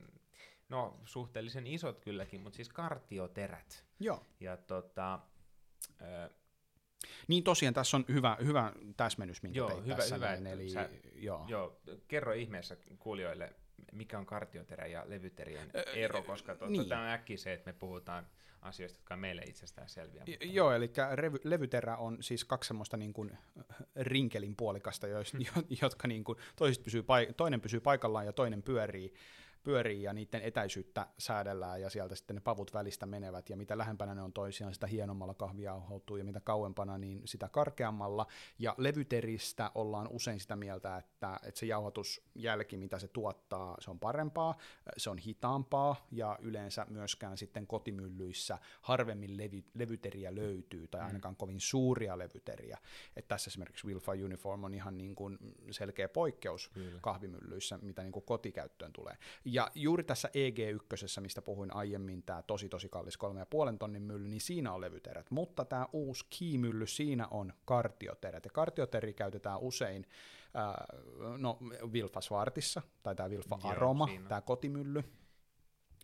no 0.68 1.00
suhteellisen 1.04 1.66
isot 1.66 2.00
kylläkin, 2.00 2.40
mutta 2.40 2.56
siis 2.56 2.68
kartioterät. 2.68 3.84
Joo. 4.04 4.26
Ja 4.40 4.56
tota, 4.56 5.20
ö, 6.00 6.30
niin 7.28 7.44
tosiaan 7.44 7.74
tässä 7.74 7.96
on 7.96 8.04
hyvä, 8.08 8.36
hyvä 8.44 8.72
täsmennys, 8.96 9.42
minkä 9.42 9.58
joo, 9.58 9.68
teit 9.68 9.84
hyvä, 9.84 9.96
tässä. 9.96 10.14
Hyvä, 10.14 10.26
näin, 10.26 10.46
eli, 10.46 10.70
sä, 10.70 10.88
joo. 11.14 11.44
joo. 11.48 11.80
kerro 12.08 12.32
ihmeessä 12.32 12.76
kuulijoille, 12.98 13.52
mikä 13.92 14.18
on 14.18 14.26
kartioterä 14.26 14.86
ja 14.86 15.04
levyterien 15.06 15.70
ero, 15.94 16.22
koska 16.22 16.54
tuota, 16.54 16.72
niin. 16.72 16.88
tämä 16.88 17.02
on 17.02 17.08
äkki 17.08 17.36
se, 17.36 17.52
että 17.52 17.72
me 17.72 17.78
puhutaan 17.78 18.26
asioista, 18.62 18.98
jotka 18.98 19.14
on 19.14 19.20
meille 19.20 19.42
itsestään 19.42 19.88
selviä. 19.88 20.22
Mutta... 20.28 20.44
Joo, 20.44 20.72
eli 20.72 20.92
revy, 21.14 21.38
levyterä 21.44 21.96
on 21.96 22.22
siis 22.22 22.44
kaksi 22.44 22.68
semmoista 22.68 22.96
niin 22.96 23.12
kuin 23.12 23.38
rinkelin 23.96 24.56
puolikasta, 24.56 25.06
jotka 25.82 26.08
niin 26.08 26.24
kuin, 26.24 26.38
pysyy, 26.84 27.04
toinen 27.36 27.60
pysyy 27.60 27.80
paikallaan 27.80 28.26
ja 28.26 28.32
toinen 28.32 28.62
pyörii 28.62 29.14
pyörii 29.62 30.02
ja 30.02 30.12
niiden 30.12 30.42
etäisyyttä 30.42 31.06
säädellään 31.18 31.80
ja 31.80 31.90
sieltä 31.90 32.14
sitten 32.14 32.36
ne 32.36 32.40
pavut 32.40 32.74
välistä 32.74 33.06
menevät 33.06 33.50
ja 33.50 33.56
mitä 33.56 33.78
lähempänä 33.78 34.14
ne 34.14 34.22
on 34.22 34.32
toisiaan, 34.32 34.74
sitä 34.74 34.86
hienommalla 34.86 35.34
kahvi 35.34 35.62
jauhoutuu 35.62 36.16
ja 36.16 36.24
mitä 36.24 36.40
kauempana, 36.40 36.98
niin 36.98 37.22
sitä 37.24 37.48
karkeammalla. 37.48 38.26
Ja 38.58 38.74
levyteristä 38.78 39.70
ollaan 39.74 40.08
usein 40.10 40.40
sitä 40.40 40.56
mieltä, 40.56 40.96
että, 40.96 41.40
että 41.42 41.60
se 41.60 41.66
jauhatusjälki, 41.66 42.76
mitä 42.76 42.98
se 42.98 43.08
tuottaa, 43.08 43.76
se 43.80 43.90
on 43.90 43.98
parempaa, 43.98 44.56
se 44.96 45.10
on 45.10 45.18
hitaampaa 45.18 46.06
ja 46.10 46.38
yleensä 46.42 46.86
myöskään 46.90 47.38
sitten 47.38 47.66
kotimyllyissä 47.66 48.58
harvemmin 48.82 49.36
levy, 49.36 49.64
levyteriä 49.74 50.34
löytyy 50.34 50.88
tai 50.88 51.00
mm. 51.00 51.06
ainakaan 51.06 51.36
kovin 51.36 51.60
suuria 51.60 52.18
levyteriä. 52.18 52.78
Että 53.16 53.28
tässä 53.28 53.48
esimerkiksi 53.48 53.86
Wilfa 53.86 54.12
Uniform 54.12 54.64
on 54.64 54.74
ihan 54.74 54.98
niin 54.98 55.14
kuin 55.14 55.38
selkeä 55.70 56.08
poikkeus 56.08 56.68
Kyllä. 56.68 56.98
kahvimyllyissä, 57.00 57.78
mitä 57.82 58.02
niin 58.02 58.12
kuin 58.12 58.24
kotikäyttöön 58.24 58.92
tulee. 58.92 59.16
Ja 59.52 59.70
juuri 59.74 60.04
tässä 60.04 60.28
EG1, 60.28 61.20
mistä 61.20 61.42
puhuin 61.42 61.76
aiemmin, 61.76 62.22
tämä 62.22 62.42
tosi 62.42 62.68
tosi 62.68 62.88
kallis 62.88 63.18
3,5 63.72 63.78
tonnin 63.78 64.02
mylly, 64.02 64.28
niin 64.28 64.40
siinä 64.40 64.72
on 64.72 64.80
levyterät, 64.80 65.30
mutta 65.30 65.64
tämä 65.64 65.86
uusi 65.92 66.26
Key-mylly, 66.38 66.86
siinä 66.86 67.28
on 67.30 67.52
kartioterät, 67.64 68.44
ja 68.44 68.50
kartioteri 68.50 69.14
käytetään 69.14 69.60
usein 69.60 70.06
äh, 70.56 70.74
no, 71.38 71.58
Vilfa 71.92 72.20
Svartissa, 72.20 72.82
tai 73.02 73.14
tämä 73.14 73.30
Vilfa 73.30 73.58
Aroma, 73.62 74.08
tämä 74.28 74.40
kotimylly, 74.40 75.04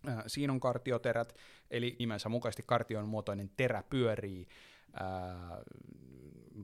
äh, 0.09 0.25
siinä 0.27 0.53
on 0.53 0.61
kartioterät, 0.61 1.35
eli 1.71 1.97
nimensä 1.99 2.29
mukaisesti 2.29 2.63
kartion 2.67 3.09
muotoinen 3.09 3.51
terä 3.57 3.83
pyörii 3.91 4.49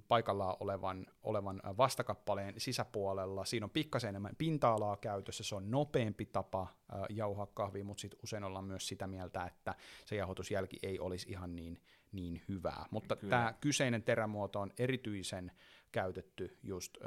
paikallaan 0.08 0.56
olevan, 0.60 1.06
olevan 1.22 1.62
vastakappaleen 1.76 2.54
sisäpuolella. 2.58 3.44
Siinä 3.44 3.64
on 3.66 3.70
pikkasen 3.70 4.08
enemmän 4.08 4.36
pinta-alaa 4.38 4.96
käytössä, 4.96 5.44
se 5.44 5.54
on 5.54 5.70
nopeampi 5.70 6.26
tapa 6.26 6.66
jauhaa 7.10 7.46
kahvia, 7.46 7.84
mutta 7.84 8.00
sitten 8.00 8.20
usein 8.22 8.44
ollaan 8.44 8.64
myös 8.64 8.88
sitä 8.88 9.06
mieltä, 9.06 9.44
että 9.44 9.74
se 10.04 10.16
jauhotusjälki 10.16 10.78
ei 10.82 10.98
olisi 10.98 11.30
ihan 11.30 11.56
niin, 11.56 11.80
niin 12.12 12.42
hyvää. 12.48 12.86
Mutta 12.90 13.16
tämä 13.16 13.54
kyseinen 13.60 14.02
terämuoto 14.02 14.60
on 14.60 14.72
erityisen 14.78 15.52
käytetty 15.92 16.58
just 16.62 16.96
ö, 16.96 17.00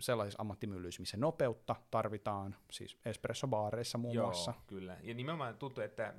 sellaisissa 0.00 0.40
ammattimyllyissä, 0.40 1.02
missä 1.02 1.16
nopeutta 1.16 1.76
tarvitaan, 1.90 2.56
siis 2.70 2.98
espressobaareissa 3.04 3.98
muun 3.98 4.14
Joo, 4.14 4.26
muassa. 4.26 4.54
kyllä. 4.66 4.96
Ja 5.02 5.14
nimenomaan 5.14 5.56
tuntuu, 5.56 5.84
että 5.84 6.14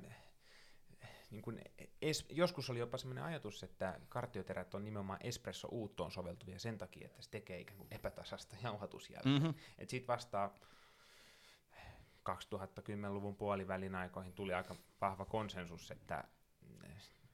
niin 1.34 1.42
kuin 1.42 1.60
es, 2.02 2.26
joskus 2.30 2.70
oli 2.70 2.78
jopa 2.78 2.98
sellainen 2.98 3.24
ajatus, 3.24 3.62
että 3.62 4.00
kartioterät 4.08 4.74
on 4.74 4.84
nimenomaan 4.84 5.18
espresso 5.22 5.68
uuttoon 5.68 6.10
soveltuvia 6.10 6.58
sen 6.58 6.78
takia, 6.78 7.06
että 7.06 7.22
se 7.22 7.30
tekee 7.30 7.60
ikään 7.60 7.78
kuin 7.78 7.88
epätasasta 7.90 8.56
jauhatusjälkeä. 8.62 9.32
Mm-hmm. 9.32 9.54
Et 9.78 9.88
siitä 9.88 10.06
vastaa 10.06 10.58
2010-luvun 12.30 13.36
puolivälin 13.36 13.94
aikoihin 13.94 14.32
tuli 14.32 14.54
aika 14.54 14.76
vahva 15.00 15.24
konsensus, 15.24 15.90
että 15.90 16.24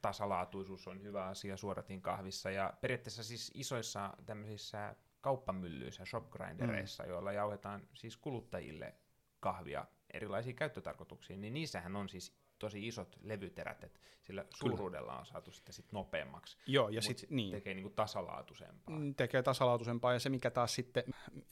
tasalaatuisuus 0.02 0.88
on 0.88 1.02
hyvä 1.02 1.26
asia 1.26 1.56
suoratin 1.56 2.02
kahvissa, 2.02 2.50
ja 2.50 2.74
periaatteessa 2.80 3.24
siis 3.24 3.50
isoissa 3.54 4.14
tämmöisissä 4.26 4.96
kauppamyllyissä, 5.20 6.04
shopgrindereissa, 6.04 7.02
mm. 7.02 7.08
joilla 7.08 7.32
jauhetaan 7.32 7.88
siis 7.94 8.16
kuluttajille 8.16 8.94
kahvia 9.40 9.86
erilaisiin 10.14 10.56
käyttötarkoituksiin, 10.56 11.40
niin 11.40 11.54
niissähän 11.54 11.96
on 11.96 12.08
siis 12.08 12.39
tosi 12.60 12.86
isot 12.86 13.16
levyterät, 13.22 13.84
että 13.84 14.00
sillä 14.22 14.44
suuruudella 14.54 15.18
on 15.18 15.26
saatu 15.26 15.52
sitten 15.52 15.74
sit 15.74 15.92
nopeammaksi. 15.92 16.56
Joo, 16.66 16.88
ja 16.88 17.02
sitten 17.02 17.26
niin. 17.30 17.50
tekee 17.50 17.74
niinku 17.74 17.90
tasalaatuisempaa. 17.90 18.98
Mm, 18.98 19.14
tekee 19.14 19.42
tasalaatuisempaa, 19.42 20.12
ja 20.12 20.18
se 20.18 20.28
mikä 20.28 20.50
taas 20.50 20.74
sitten, 20.74 21.04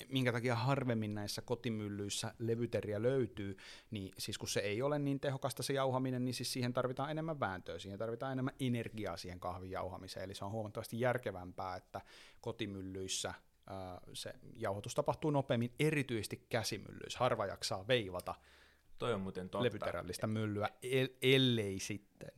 minkä 0.09 0.33
takia 0.33 0.55
harvemmin 0.55 1.15
näissä 1.15 1.43
kotimyllyissä 1.43 2.35
levyteriä 2.39 3.03
löytyy, 3.03 3.57
niin 3.91 4.13
siis 4.19 4.39
kun 4.39 4.49
se 4.49 4.61
ei 4.61 4.83
ole 4.83 4.99
niin 4.99 5.21
tehokasta 5.21 5.63
se 5.63 5.73
jauhaminen, 5.73 6.25
niin 6.25 6.35
siis 6.35 6.53
siihen 6.53 6.73
tarvitaan 6.73 7.11
enemmän 7.11 7.41
vääntöä, 7.41 7.79
siihen 7.79 7.99
tarvitaan 7.99 8.33
enemmän 8.33 8.55
energiaa 8.61 9.17
siihen 9.17 9.41
kahvin 9.41 9.71
jauhamiseen, 9.71 10.25
eli 10.25 10.35
se 10.35 10.45
on 10.45 10.53
huomattavasti 10.53 11.01
järkevämpää, 11.01 11.77
että 11.77 12.01
kotimyllyissä 12.41 13.35
se 14.13 14.35
jauhotus 14.57 14.95
tapahtuu 14.95 15.31
nopeammin, 15.31 15.73
erityisesti 15.79 16.47
käsimyllyissä. 16.49 17.19
Harva 17.19 17.47
jaksaa 17.47 17.89
veivata 17.89 18.35
Toi 18.99 19.15
on 19.15 19.21
muuten 19.21 19.51
totta. 19.51 19.65
levyterällistä 19.65 20.27
myllyä, 20.27 20.69
ellei 21.23 21.79
sitten, 21.79 22.33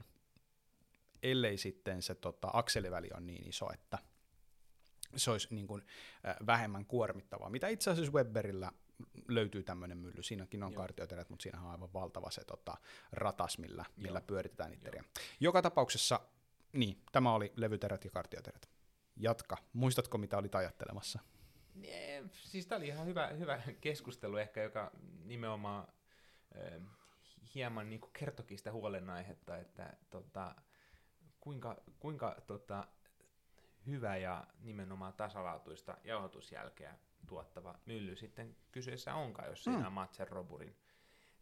ellei 1.22 1.58
sitten 1.58 2.02
se 2.02 2.14
tota, 2.14 2.50
akseliväli 2.52 3.10
on 3.16 3.26
niin 3.26 3.48
iso, 3.48 3.72
että 3.72 3.98
se 5.16 5.30
olisi 5.30 5.54
niin 5.54 5.66
kuin, 5.66 5.82
äh, 6.28 6.36
vähemmän 6.46 6.86
kuormittavaa. 6.86 7.50
Mitä 7.50 7.68
itse 7.68 7.90
asiassa 7.90 8.12
Webberillä 8.12 8.72
löytyy 9.28 9.62
tämmöinen 9.62 9.98
mylly, 9.98 10.22
siinäkin 10.22 10.62
on 10.62 10.74
kartioterät, 10.74 11.30
mutta 11.30 11.42
siinä 11.42 11.60
on 11.60 11.70
aivan 11.70 11.92
valtava 11.92 12.30
se 12.30 12.44
tota, 12.44 12.76
ratas, 13.12 13.58
millä, 13.58 13.84
millä 13.96 14.20
pyöritetään 14.20 14.70
niitä 14.70 15.04
Joka 15.40 15.62
tapauksessa, 15.62 16.20
niin, 16.72 17.02
tämä 17.12 17.34
oli 17.34 17.52
levyterät 17.56 18.04
ja 18.04 18.10
kartioterät. 18.10 18.70
Jatka. 19.16 19.56
Muistatko, 19.72 20.18
mitä 20.18 20.38
olit 20.38 20.54
ajattelemassa? 20.54 21.18
Nee, 21.74 22.24
siis 22.32 22.66
tämä 22.66 22.76
oli 22.76 22.86
ihan 22.86 23.06
hyvä, 23.06 23.26
hyvä 23.26 23.62
keskustelu 23.80 24.36
ehkä, 24.36 24.62
joka 24.62 24.90
nimenomaan 25.24 25.88
hieman 27.54 27.88
niin 27.88 28.00
kuin 28.00 28.12
kertokin 28.12 28.58
sitä 28.58 28.72
huolenaihetta, 28.72 29.56
että 29.58 29.92
tota, 30.10 30.54
kuinka, 31.40 31.76
kuinka 31.98 32.36
tota, 32.46 32.86
hyvä 33.86 34.16
ja 34.16 34.46
nimenomaan 34.60 35.12
tasalaatuista 35.12 35.96
jauhotusjälkeä 36.04 36.94
tuottava 37.26 37.74
mylly 37.86 38.16
sitten 38.16 38.56
kyseessä 38.72 39.14
onkaan, 39.14 39.48
jos 39.48 39.64
siinä 39.64 39.78
Mm. 39.80 39.86
on 39.86 39.92
Matsen 39.92 40.28
Roburin 40.28 40.76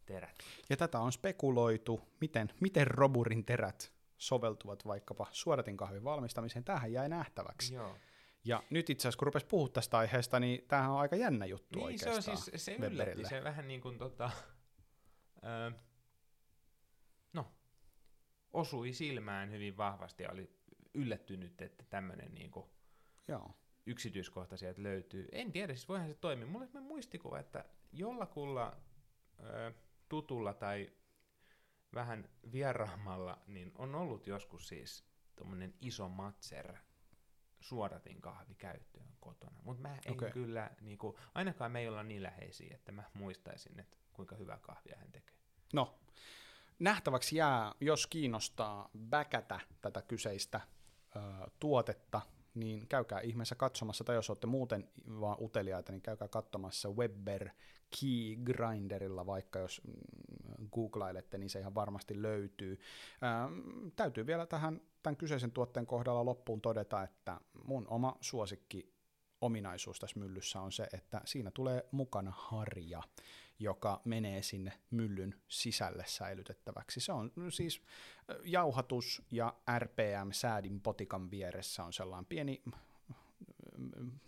terät. 0.05 0.35
Ja 0.69 0.77
tätä 0.77 0.99
on 0.99 1.11
spekuloitu, 1.11 2.01
miten, 2.21 2.49
miten 2.59 2.87
roburin 2.87 3.45
terät 3.45 3.93
soveltuvat 4.17 4.85
vaikkapa 4.85 5.27
suodatinkahvin 5.31 6.03
valmistamiseen. 6.03 6.63
Tämähän 6.65 6.91
jäi 6.91 7.09
nähtäväksi. 7.09 7.73
Joo. 7.73 7.95
Ja 8.45 8.63
nyt 8.69 8.89
itse 8.89 9.01
asiassa, 9.01 9.17
kun 9.17 9.25
rupesi 9.25 9.45
puhua 9.45 9.69
tästä 9.69 9.97
aiheesta, 9.97 10.39
niin 10.39 10.65
tämähän 10.67 10.91
on 10.91 10.99
aika 10.99 11.15
jännä 11.15 11.45
juttu 11.45 11.79
Niin, 11.79 11.99
se 11.99 12.09
oikeastaan. 12.09 12.37
on 12.37 12.43
siis, 12.43 12.65
se 12.65 12.71
Weberille. 12.71 13.03
yllätti, 13.03 13.25
se 13.29 13.43
vähän 13.43 13.67
niin 13.67 13.81
kuin 13.81 13.97
tota, 13.97 14.31
ö, 15.43 15.71
no, 17.33 17.51
osui 18.53 18.93
silmään 18.93 19.51
hyvin 19.51 19.77
vahvasti 19.77 20.23
ja 20.23 20.31
oli 20.31 20.59
yllättynyt, 20.93 21.61
että 21.61 21.83
tämmöinen 21.89 22.35
niin 22.35 22.51
kuin 22.51 22.65
Joo. 23.27 23.57
yksityiskohta 23.85 24.57
sieltä 24.57 24.83
löytyy. 24.83 25.27
En 25.31 25.51
tiedä, 25.51 25.73
siis 25.73 25.89
voihan 25.89 26.07
se 26.07 26.13
toimia. 26.13 26.47
Mulla 26.47 26.67
on 26.75 26.83
muistikuva, 26.83 27.39
että 27.39 27.65
jollakulla 27.91 28.77
ö, 29.39 29.73
tutulla 30.09 30.53
tai 30.53 30.91
vähän 31.93 32.29
vieraammalla, 32.51 33.41
niin 33.47 33.71
on 33.75 33.95
ollut 33.95 34.27
joskus 34.27 34.67
siis 34.67 35.03
tuommoinen 35.35 35.73
iso 35.81 36.09
matser 36.09 36.75
suodatin 37.59 38.21
kahvi 38.21 38.55
käyttöön 38.55 39.09
kotona. 39.19 39.61
Mutta 39.63 39.81
mä 39.81 39.95
en 40.05 40.13
okay. 40.13 40.31
kyllä, 40.31 40.71
niinku, 40.81 41.19
ainakaan 41.33 41.71
me 41.71 41.79
ei 41.79 41.87
olla 41.87 42.03
niin 42.03 42.23
läheisiä, 42.23 42.75
että 42.75 42.91
mä 42.91 43.03
muistaisin, 43.13 43.79
että 43.79 43.97
kuinka 44.19 44.35
hyvää 44.35 44.59
kahvia 44.61 44.97
hän 44.97 45.11
tekee. 45.11 45.35
No, 45.73 45.99
nähtäväksi 46.79 47.35
jää, 47.35 47.73
jos 47.81 48.07
kiinnostaa 48.07 48.89
väkätä 49.11 49.59
tätä 49.81 50.01
kyseistä 50.01 50.61
ö, 51.15 51.19
tuotetta, 51.59 52.21
niin 52.53 52.87
käykää 52.87 53.19
ihmeessä 53.19 53.55
katsomassa, 53.55 54.03
tai 54.03 54.15
jos 54.15 54.29
olette 54.29 54.47
muuten 54.47 54.89
vaan 55.07 55.37
uteliaita, 55.41 55.91
niin 55.91 56.01
käykää 56.01 56.27
katsomassa 56.27 56.89
Webber 56.89 57.49
Key 57.99 58.35
Grinderilla, 58.43 59.25
vaikka 59.25 59.59
jos 59.59 59.81
mm, 59.87 60.69
googlailette, 60.71 61.37
niin 61.37 61.49
se 61.49 61.59
ihan 61.59 61.75
varmasti 61.75 62.21
löytyy. 62.21 62.79
Ähm, 63.23 63.89
täytyy 63.95 64.25
vielä 64.25 64.45
tähän 64.45 64.81
tämän 65.03 65.17
kyseisen 65.17 65.51
tuotteen 65.51 65.85
kohdalla 65.85 66.25
loppuun 66.25 66.61
todeta, 66.61 67.03
että 67.03 67.41
mun 67.63 67.87
oma 67.87 68.17
suosikki 68.21 68.93
ominaisuus 69.41 69.99
tässä 69.99 70.19
myllyssä 70.19 70.61
on 70.61 70.71
se, 70.71 70.87
että 70.93 71.21
siinä 71.25 71.51
tulee 71.51 71.87
mukana 71.91 72.31
harja, 72.35 73.03
joka 73.59 74.01
menee 74.05 74.41
sinne 74.41 74.73
myllyn 74.91 75.35
sisälle 75.47 76.03
säilytettäväksi. 76.07 76.99
Se 76.99 77.11
on 77.11 77.31
siis 77.49 77.81
jauhatus 78.43 79.21
ja 79.31 79.53
RPM 79.79 80.31
säädin 80.31 80.81
potikan 80.81 81.31
vieressä 81.31 81.83
on 81.83 81.93
sellainen 81.93 82.25
pieni 82.25 82.61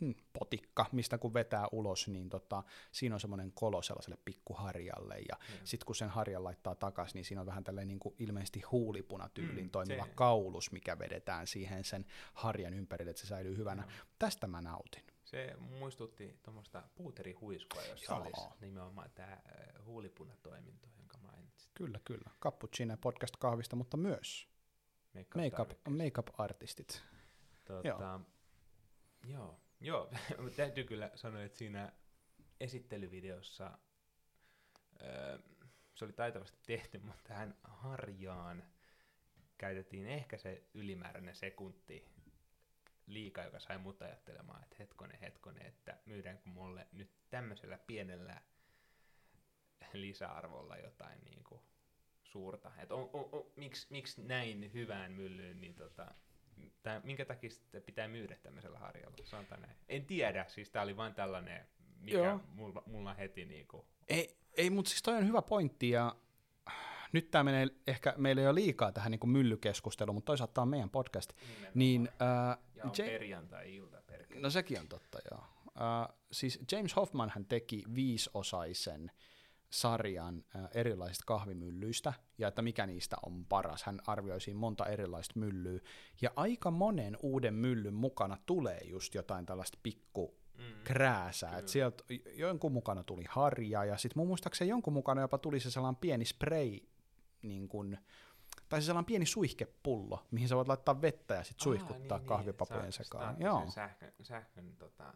mm, 0.02 0.14
potikka, 0.34 0.86
mistä 0.92 1.18
kun 1.18 1.34
vetää 1.34 1.68
ulos, 1.72 2.08
niin 2.08 2.30
tota, 2.30 2.64
siinä 2.92 3.16
on 3.16 3.20
semmoinen 3.20 3.52
kolo 3.52 3.82
sellaiselle 3.82 4.18
pikkuharjalle, 4.26 5.16
ja 5.16 5.38
Joo. 5.50 5.60
sitten 5.64 5.86
kun 5.86 5.96
sen 5.96 6.10
harjan 6.10 6.44
laittaa 6.44 6.76
takaisin, 6.76 7.16
niin 7.16 7.26
siinä 7.26 7.42
on 7.42 7.48
vähän 7.48 7.64
tällainen 7.64 7.88
niin 7.88 8.00
kuin 8.00 8.16
ilmeisesti 8.20 8.62
huulipunatyylin 8.62 9.66
Mm, 9.66 9.70
toimiva 9.70 10.06
se- 10.06 10.12
kaulus, 10.16 10.72
mikä 10.72 11.00
vedetään 11.00 11.48
siihen 11.48 11.84
sen 11.84 12.06
harjan 12.34 12.74
ympärille, 12.74 13.10
että 13.10 13.22
se 13.22 13.28
säilyy 13.28 13.58
hyvänä. 13.58 13.82
Joo. 13.84 13.92
Tästä 14.20 14.48
mä 14.48 14.62
nautin. 14.62 15.04
Se 15.32 15.56
muistutti 15.60 16.40
tuommoista 16.44 16.84
puuterihuiskua, 16.96 17.82
jossa 17.84 18.14
Joo. 18.14 18.22
olisi 18.22 18.42
nimenomaan 18.62 19.12
tämä 19.16 19.38
huulipunatoiminto, 19.86 20.88
jonka 20.98 21.18
mainitsit. 21.18 21.72
Kyllä, 21.74 22.00
kyllä. 22.06 22.32
Cappuccino 22.42 22.98
podcast 22.98 23.38
kahvista, 23.40 23.76
mutta 23.76 23.98
myös 23.98 24.48
makeup, 25.36 25.72
makeup-artistit. 25.90 27.02
Tota, 27.66 27.88
joo. 27.88 28.22
joo, 29.24 29.60
joo. 29.90 30.12
Täytyy 30.56 30.84
kyllä 30.84 31.12
sanoa, 31.16 31.44
että 31.44 31.58
siinä 31.58 31.94
esittelyvideossa 32.60 33.78
öö, 35.02 35.40
se 35.96 36.06
oli 36.06 36.14
taitavasti 36.14 36.58
tehty, 36.66 37.00
mutta 37.00 37.24
tähän 37.24 37.58
harjaan 37.64 38.64
käytettiin 39.58 40.08
ehkä 40.08 40.38
se 40.38 40.64
ylimääräinen 40.74 41.36
sekunti 41.36 42.11
liikaa, 43.08 43.46
joka 43.46 43.60
sai 43.60 43.78
mut 43.78 44.02
ajattelemaan, 44.02 44.64
että 44.64 44.76
hetkonen, 44.80 45.20
hetkonen, 45.20 45.66
että 45.66 45.98
myydäänkö 46.06 46.42
mulle 46.46 46.88
nyt 46.92 47.12
tämmöisellä 47.30 47.78
pienellä 47.78 48.42
lisäarvolla 49.94 50.78
jotain 50.78 51.24
niin 51.24 51.44
kuin 51.44 51.62
suurta. 52.24 52.72
Et 52.78 52.92
on, 52.92 53.10
on, 53.14 53.30
on, 53.32 53.46
miksi, 53.56 53.88
miksi 53.90 54.22
näin 54.22 54.74
hyvään 54.74 55.12
myllyyn, 55.12 55.62
niin 55.62 55.76
tota, 55.76 56.14
tää, 56.84 57.02
minkä 57.04 57.26
takia 57.26 57.50
sitä 57.50 57.82
pitää 57.82 58.08
myydä 58.08 58.36
tämmöisellä 58.36 58.80
harjalla? 58.80 59.18
Sanotaan 59.24 59.62
näin. 59.62 59.76
En 59.90 60.06
tiedä, 60.06 60.46
siis 60.48 60.70
tää 60.70 60.84
oli 60.84 60.98
vain 60.98 61.14
tällainen, 61.14 61.68
mikä 62.00 62.18
Joo. 62.18 62.42
mulla, 62.48 62.84
mulla 62.86 63.14
heti 63.14 63.46
niinku... 63.46 63.86
Ei, 64.08 64.38
ei 64.58 64.70
mutta 64.70 64.90
siis 64.90 65.02
toi 65.02 65.16
on 65.16 65.28
hyvä 65.28 65.42
pointti, 65.42 65.90
ja 65.90 66.16
nyt 67.12 67.32
tämä 67.32 67.44
menee 67.44 67.68
ehkä, 67.88 68.14
meillä 68.18 68.42
ei 68.42 68.48
ole 68.48 68.56
liikaa 68.56 68.92
tähän 68.92 69.12
niin 69.12 69.30
myllykeskusteluun, 69.30 70.16
mutta 70.16 70.26
toisaalta 70.30 70.54
tämä 70.54 70.64
on 70.64 70.70
meidän 70.70 70.90
podcast. 70.90 71.34
Niin, 71.74 72.10
äh, 72.22 72.58
ja 72.76 72.84
on 72.84 72.92
Ja- 72.98 73.06
perjantai-ilta 73.06 74.02
perkele. 74.08 74.40
no 74.42 74.50
sekin 74.50 74.80
on 74.80 74.88
totta, 74.88 75.20
joo. 75.32 75.44
Äh, 75.82 76.16
siis 76.32 76.60
James 76.72 76.96
Hoffman 76.96 77.32
hän 77.36 77.46
teki 77.46 77.84
viisosaisen 77.96 79.12
sarjan 79.70 80.44
äh, 80.56 80.70
erilaisista 80.74 81.24
kahvimyllyistä, 81.28 82.14
ja 82.38 82.48
että 82.48 82.62
mikä 82.62 82.88
niistä 82.88 83.16
on 83.26 83.46
paras. 83.46 83.84
Hän 83.84 84.00
arvioi 84.08 84.42
siinä 84.42 84.60
monta 84.60 84.86
erilaista 84.86 85.40
myllyä, 85.40 85.80
ja 86.22 86.30
aika 86.36 86.72
monen 86.72 87.18
uuden 87.22 87.54
myllyn 87.54 87.94
mukana 87.94 88.38
tulee 88.46 88.80
just 88.84 89.16
jotain 89.16 89.46
tällaista 89.46 89.78
pikku 89.84 90.42
Mm. 90.58 90.64
krääsää. 90.84 91.58
Et 91.58 91.68
sieltä 91.68 92.04
jonkun 92.36 92.72
mukana 92.72 93.04
tuli 93.04 93.24
harja, 93.30 93.86
ja 93.86 93.98
sitten 93.98 94.20
mun 94.20 94.28
muistaakseni 94.28 94.70
jonkun 94.70 94.94
mukana 94.94 95.22
jopa 95.22 95.38
tuli 95.38 95.60
se 95.60 95.72
sellainen 95.72 96.00
pieni 96.02 96.26
spray, 96.26 96.80
niin 97.44 97.68
kun, 97.68 97.98
tai 98.70 98.82
se 98.82 98.86
sellainen 98.86 99.06
pieni 99.06 99.26
suihkepullo, 99.26 100.26
mihin 100.32 100.48
sä 100.48 100.56
voit 100.56 100.68
laittaa 100.68 101.02
vettä 101.02 101.34
ja 101.34 101.44
sitten 101.44 101.64
suihkuttaa 101.64 102.18
niin, 102.18 102.28
kahvipapujen 102.28 102.84
että 102.84 102.92
saa 102.92 103.04
sekaan. 103.04 103.36
Joo, 103.40 103.70
Sähkön, 103.70 104.14
sähkön 104.22 104.76
tota, 104.78 105.14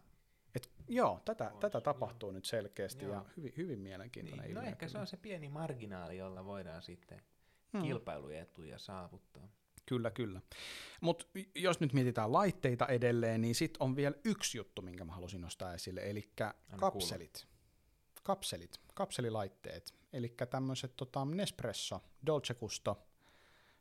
Et, 0.54 0.70
joo 0.88 1.20
tätä, 1.24 1.50
On 1.52 1.60
tätä 1.60 1.78
se, 1.78 1.84
tapahtuu 1.84 2.30
nyt 2.30 2.44
selkeästi 2.44 3.04
Joo. 3.04 3.14
ja 3.14 3.24
hyvin, 3.36 3.52
hyvin 3.56 3.80
mielenkiintoinen 3.80 4.44
niin, 4.46 4.54
no 4.54 4.60
ilmiö 4.60 4.70
ehkä 4.70 4.88
se 4.88 4.92
kyllä. 4.92 5.00
on 5.00 5.06
se 5.06 5.16
pieni 5.16 5.48
marginaali, 5.48 6.16
jolla 6.16 6.44
voidaan 6.44 6.82
sitten 6.82 7.22
Hmm. 7.72 7.82
kilpailuetuja 7.82 8.78
saavuttaa. 8.78 9.48
Kyllä, 9.86 10.10
kyllä. 10.10 10.40
Mutta 11.00 11.26
jos 11.54 11.80
nyt 11.80 11.92
mietitään 11.92 12.32
laitteita 12.32 12.86
edelleen, 12.86 13.40
niin 13.40 13.54
sitten 13.54 13.82
on 13.82 13.96
vielä 13.96 14.16
yksi 14.24 14.58
juttu, 14.58 14.82
minkä 14.82 15.04
mä 15.04 15.12
halusin 15.12 15.40
nostaa 15.40 15.74
esille, 15.74 16.00
eli 16.10 16.30
kapselit. 16.76 17.46
Kapselit, 18.26 18.80
kapselilaitteet, 18.94 19.94
eli 20.12 20.34
tämmöiset 20.50 20.96
tota, 20.96 21.24
Nespresso, 21.24 22.00
Dolce 22.26 22.54
Gusto, 22.54 22.98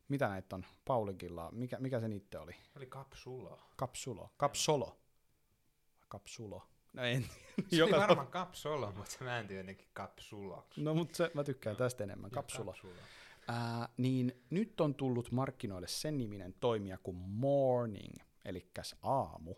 mitä 0.10 0.28
näitä 0.28 0.56
on 0.56 0.66
Paulikilla, 0.86 1.52
mikä, 1.52 1.80
mikä 1.80 2.00
se 2.00 2.08
niitte 2.08 2.38
oli? 2.40 2.56
Oli 2.78 2.86
kapsulo. 2.86 3.60
Kapsulo, 3.76 4.32
kapsolo, 4.38 4.98
kapsulo. 6.10 6.64
No 6.94 7.04
en, 7.04 7.26
Se 7.68 7.84
oli 7.84 7.92
varmaan 8.08 8.28
kapsolo, 8.28 8.92
mutta 8.92 9.12
se 9.12 9.24
määntyi 9.24 9.58
jotenkin 9.58 9.88
kapsuloksi. 9.94 10.82
No 10.82 10.94
mutta 10.94 11.18
se, 11.18 11.32
mä 11.34 11.44
tykkään 11.44 11.76
tästä 11.76 12.04
enemmän, 12.04 12.32
kapsulo. 12.32 12.72
kapsulo. 12.72 12.94
Niin 13.98 14.44
nyt 14.50 14.82
on 14.82 14.96
tullut 14.96 15.32
markkinoille 15.32 15.88
sen 15.88 16.18
niminen 16.18 16.56
toimija 16.60 16.98
kuin 16.98 17.18
Morning, 17.18 18.14
eli 18.46 18.66
aamu, 19.02 19.56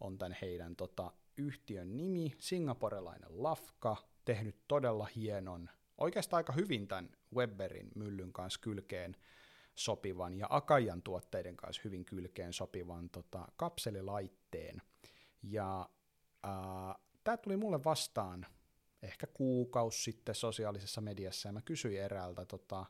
on 0.00 0.18
tämän 0.18 0.36
heidän 0.42 0.76
tota, 0.76 1.12
yhtiön 1.36 1.96
nimi, 1.96 2.34
singaporelainen 2.38 3.42
lafka, 3.42 3.96
tehnyt 4.26 4.56
todella 4.68 5.08
hienon, 5.16 5.70
oikeastaan 5.98 6.38
aika 6.38 6.52
hyvin 6.52 6.88
tämän 6.88 7.10
Webberin 7.34 7.88
myllyn 7.94 8.32
kanssa 8.32 8.60
kylkeen 8.60 9.16
sopivan 9.74 10.34
ja 10.34 10.46
Akajan 10.50 11.02
tuotteiden 11.02 11.56
kanssa 11.56 11.82
hyvin 11.84 12.04
kylkeen 12.04 12.52
sopivan 12.52 13.10
tota, 13.10 13.48
kapselilaitteen. 13.56 14.82
Ja 15.42 15.88
tämä 17.24 17.36
tuli 17.36 17.56
mulle 17.56 17.84
vastaan 17.84 18.46
ehkä 19.02 19.26
kuukausi 19.26 20.02
sitten 20.02 20.34
sosiaalisessa 20.34 21.00
mediassa, 21.00 21.48
ja 21.48 21.52
mä 21.52 21.60
kysyin 21.60 22.00
eräältä 22.02 22.44
tota, 22.44 22.86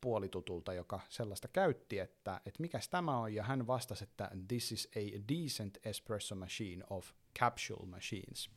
puolitutulta, 0.00 0.72
joka 0.74 1.00
sellaista 1.08 1.48
käytti, 1.48 1.98
että, 1.98 2.40
että 2.46 2.60
mikäs 2.60 2.88
tämä 2.88 3.18
on, 3.18 3.34
ja 3.34 3.42
hän 3.42 3.66
vastasi, 3.66 4.04
että 4.04 4.30
this 4.48 4.72
is 4.72 4.88
a 4.96 5.20
decent 5.34 5.78
espresso 5.86 6.34
machine 6.34 6.84
of 6.90 7.10
capsule 7.38 7.86
machines. 7.86 8.50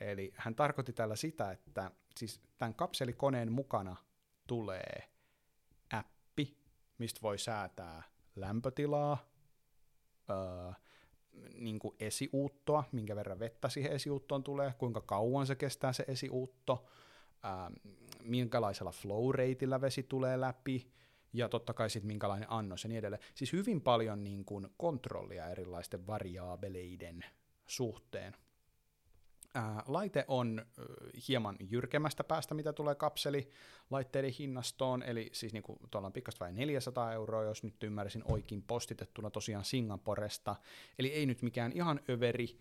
Eli 0.00 0.32
hän 0.36 0.54
tarkoitti 0.54 0.92
tällä 0.92 1.16
sitä, 1.16 1.50
että 1.50 1.90
siis 2.16 2.40
tämän 2.58 2.74
kapselikoneen 2.74 3.52
mukana 3.52 3.96
tulee 4.46 5.10
appi, 5.92 6.56
mistä 6.98 7.20
voi 7.22 7.38
säätää 7.38 8.02
lämpötilaa, 8.36 9.18
öö, 10.30 10.72
niin 11.54 11.78
kuin 11.78 11.96
esiuuttoa, 12.00 12.84
minkä 12.92 13.16
verran 13.16 13.38
vettä 13.38 13.68
siihen 13.68 13.92
esiuuttoon 13.92 14.44
tulee, 14.44 14.74
kuinka 14.78 15.00
kauan 15.00 15.46
se 15.46 15.54
kestää 15.54 15.92
se 15.92 16.04
esiuutto, 16.08 16.86
ää, 17.42 17.70
minkälaisella 18.22 18.92
flow 18.92 19.34
rateillä 19.34 19.80
vesi 19.80 20.02
tulee 20.02 20.40
läpi, 20.40 20.92
ja 21.32 21.48
totta 21.48 21.74
kai 21.74 21.90
sitten 21.90 22.06
minkälainen 22.06 22.50
annos 22.50 22.84
ja 22.84 22.88
niin 22.88 22.98
edelleen. 22.98 23.22
Siis 23.34 23.52
hyvin 23.52 23.80
paljon 23.80 24.24
niin 24.24 24.44
kuin 24.44 24.68
kontrollia 24.76 25.50
erilaisten 25.50 26.06
variaabeleiden 26.06 27.24
suhteen. 27.66 28.36
Ää, 29.54 29.82
laite 29.86 30.24
on 30.28 30.66
hieman 31.28 31.56
jyrkemmästä 31.60 32.24
päästä, 32.24 32.54
mitä 32.54 32.72
tulee 32.72 32.94
kapselilaitteiden 32.94 34.32
hinnastoon, 34.38 35.02
eli 35.02 35.30
siis 35.32 35.52
niin 35.52 35.62
kuin 35.62 35.78
tuolla 35.90 36.06
on 36.06 36.12
pikkasta 36.12 36.44
vai 36.44 36.52
400 36.52 37.12
euroa, 37.12 37.44
jos 37.44 37.62
nyt 37.62 37.82
ymmärsin 37.82 38.22
oikein 38.24 38.62
postitettuna 38.62 39.30
tosiaan 39.30 39.64
Singaporesta, 39.64 40.56
eli 40.98 41.08
ei 41.08 41.26
nyt 41.26 41.42
mikään 41.42 41.72
ihan 41.72 42.00
överi, 42.10 42.60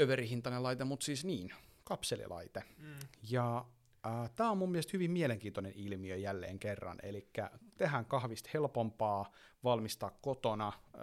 överihintainen 0.00 0.62
laite, 0.62 0.84
mutta 0.84 1.04
siis 1.04 1.24
niin, 1.24 1.54
kapselilaite. 1.84 2.62
Mm. 2.78 2.94
Ja 3.30 3.64
äh, 4.06 4.30
tämä 4.30 4.50
on 4.50 4.58
mun 4.58 4.70
mielestä 4.70 4.90
hyvin 4.92 5.10
mielenkiintoinen 5.10 5.72
ilmiö 5.76 6.16
jälleen 6.16 6.58
kerran, 6.58 6.98
eli 7.02 7.28
tehdään 7.76 8.06
kahvista 8.06 8.50
helpompaa 8.54 9.32
valmistaa 9.64 10.10
kotona. 10.20 10.68
Äh, 10.68 11.02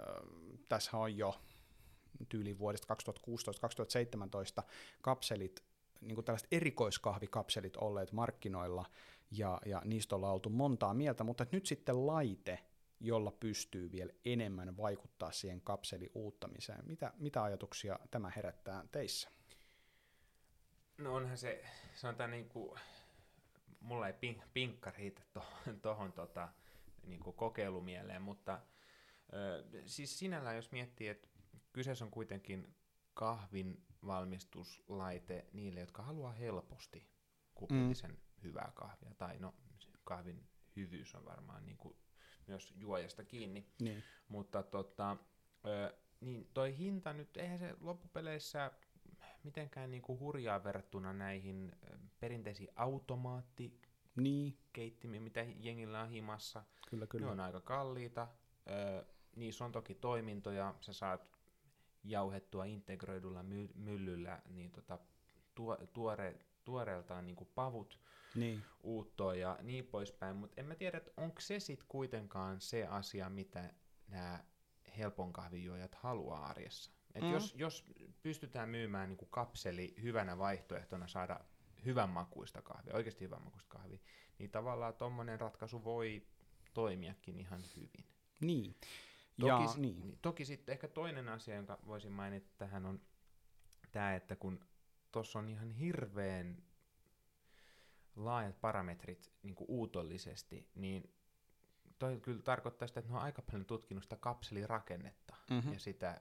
tässä 0.68 0.96
on 0.96 1.16
jo 1.16 1.40
tyyli 2.26 2.58
vuodesta 2.58 2.94
2016-2017 4.60 4.62
kapselit, 5.02 5.64
niin 6.00 6.14
kuin 6.14 6.24
tällaiset 6.24 6.48
erikoiskahvikapselit 6.52 7.76
olleet 7.76 8.12
markkinoilla, 8.12 8.84
ja, 9.30 9.60
ja 9.66 9.82
niistä 9.84 10.16
ollaan 10.16 10.32
oltu 10.32 10.50
montaa 10.50 10.94
mieltä, 10.94 11.24
mutta 11.24 11.46
nyt 11.52 11.66
sitten 11.66 12.06
laite, 12.06 12.58
jolla 13.00 13.30
pystyy 13.30 13.92
vielä 13.92 14.12
enemmän 14.24 14.76
vaikuttaa 14.76 15.32
siihen 15.32 15.60
kapselin 15.60 16.10
uuttamiseen. 16.14 16.86
Mitä, 16.86 17.12
mitä 17.18 17.42
ajatuksia 17.42 17.98
tämä 18.10 18.32
herättää 18.36 18.84
teissä? 18.92 19.30
No 20.98 21.14
onhan 21.14 21.38
se, 21.38 21.64
sanotaan 21.94 22.30
niin 22.30 22.48
kuin, 22.48 22.80
mulla 23.80 24.06
ei 24.06 24.12
pink, 24.12 24.42
pinkka 24.52 24.90
riitä 24.90 25.22
tuohon 25.82 26.12
to, 26.12 26.26
tota, 26.26 26.48
niin 27.06 27.20
kokeilumieleen, 27.20 28.22
mutta 28.22 28.60
ö, 29.32 29.64
siis 29.86 30.18
sinällään 30.18 30.56
jos 30.56 30.72
miettii, 30.72 31.08
että 31.08 31.28
kyseessä 31.72 32.04
on 32.04 32.10
kuitenkin 32.10 32.74
kahvin 33.14 33.84
valmistuslaite 34.06 35.46
niille, 35.52 35.80
jotka 35.80 36.02
haluaa 36.02 36.32
helposti 36.32 37.08
kupillisen 37.54 38.10
mm. 38.10 38.16
hyvää 38.42 38.72
kahvia, 38.74 39.14
tai 39.14 39.38
no 39.38 39.54
kahvin 40.04 40.48
hyvyys 40.76 41.14
on 41.14 41.24
varmaan 41.24 41.66
niin 41.66 41.76
kuin 41.76 41.96
myös 42.46 42.72
juojasta 42.76 43.24
kiinni, 43.24 43.66
Niin. 43.80 44.02
mutta 44.28 44.62
tota, 44.62 45.16
ö, 45.66 45.94
niin 46.20 46.50
toi 46.54 46.78
hinta 46.78 47.12
nyt, 47.12 47.36
eihän 47.36 47.58
se 47.58 47.76
loppupeleissä 47.80 48.70
mitenkään 49.44 49.90
niinku 49.90 50.18
hurjaa 50.18 50.64
verrattuna 50.64 51.12
näihin 51.12 51.72
perinteisiin 52.20 52.68
automaattikeittimien, 52.76 55.12
Niin, 55.12 55.22
mitä 55.22 55.40
jengillä 55.60 56.02
on 56.02 56.08
himassa. 56.08 56.64
kyllä, 56.90 57.02
Ne 57.04 57.08
kyllä. 57.08 57.30
on 57.30 57.40
aika 57.40 57.60
kalliita. 57.60 58.28
Ö, 58.70 59.04
niissä 59.36 59.64
on 59.64 59.72
toki 59.72 59.94
toimintoja, 59.94 60.74
sä 60.80 60.92
saat 60.92 61.39
jauhettua 62.04 62.64
integroidulla 62.64 63.42
my- 63.42 63.70
myllyllä 63.74 64.42
niin 64.48 64.70
tota, 64.72 64.98
tuo, 65.54 65.78
tuore, 65.92 66.38
tuoreeltaan 66.64 67.26
niinku 67.26 67.44
pavut 67.44 68.00
Niin. 68.34 68.62
uuttoa 68.82 69.34
ja 69.34 69.58
niin 69.62 69.86
poispäin, 69.86 70.36
mutta 70.36 70.60
en 70.60 70.66
mä 70.66 70.74
tiedä, 70.74 70.98
että 70.98 71.10
onko 71.16 71.40
se 71.40 71.60
sitten 71.60 71.86
kuitenkaan 71.88 72.60
se 72.60 72.86
asia, 72.86 73.30
mitä 73.30 73.74
nämä 74.08 74.44
helpon 74.98 75.32
kahvijuojat 75.32 75.94
haluaa 75.94 76.46
arjessa. 76.46 76.90
Et 77.14 77.22
Mm. 77.22 77.32
jos, 77.32 77.54
jos 77.54 77.84
pystytään 78.22 78.68
myymään 78.68 79.08
niin 79.08 79.16
kuin 79.18 79.30
kapseli 79.30 79.94
hyvänä 80.02 80.38
vaihtoehtona 80.38 81.08
saada 81.08 81.40
hyvän 81.84 82.08
makuista 82.10 82.62
kahvia, 82.62 82.94
oikeasti 82.94 83.24
hyvän 83.24 83.42
makuista 83.42 83.68
kahvia, 83.68 83.98
niin 84.38 84.50
tavallaan 84.50 84.94
tuommoinen 84.94 85.40
ratkaisu 85.40 85.84
voi 85.84 86.22
toimiakin 86.74 87.40
ihan 87.40 87.62
hyvin. 87.76 88.04
Niin. 88.40 88.74
Toki, 89.40 89.50
Ja, 89.64 89.74
niin. 89.76 90.00
niin, 90.00 90.18
toki 90.22 90.44
sitten 90.44 90.72
ehkä 90.72 90.88
toinen 90.88 91.28
asia, 91.28 91.54
jonka 91.54 91.78
voisin 91.86 92.12
mainita 92.12 92.50
tähän 92.58 92.86
on 92.86 93.00
tämä, 93.92 94.14
että 94.14 94.36
kun 94.36 94.64
tuossa 95.12 95.38
on 95.38 95.48
ihan 95.48 95.70
hirveän 95.70 96.62
laajat 98.16 98.60
parametrit 98.60 99.32
niin 99.42 99.54
kuin 99.54 99.66
uutollisesti, 99.70 100.68
niin 100.74 101.14
toi 101.98 102.20
kyllä 102.20 102.42
tarkoittaa 102.42 102.88
sitä, 102.88 103.00
että 103.00 103.12
ne 103.12 103.16
on 103.18 103.22
aika 103.24 103.42
paljon 103.42 103.66
tutkinut 103.66 104.02
sitä 104.04 104.16
kapselirakennetta 104.16 105.34
Mhm. 105.50 105.72
ja 105.72 105.78
sitä 105.78 106.20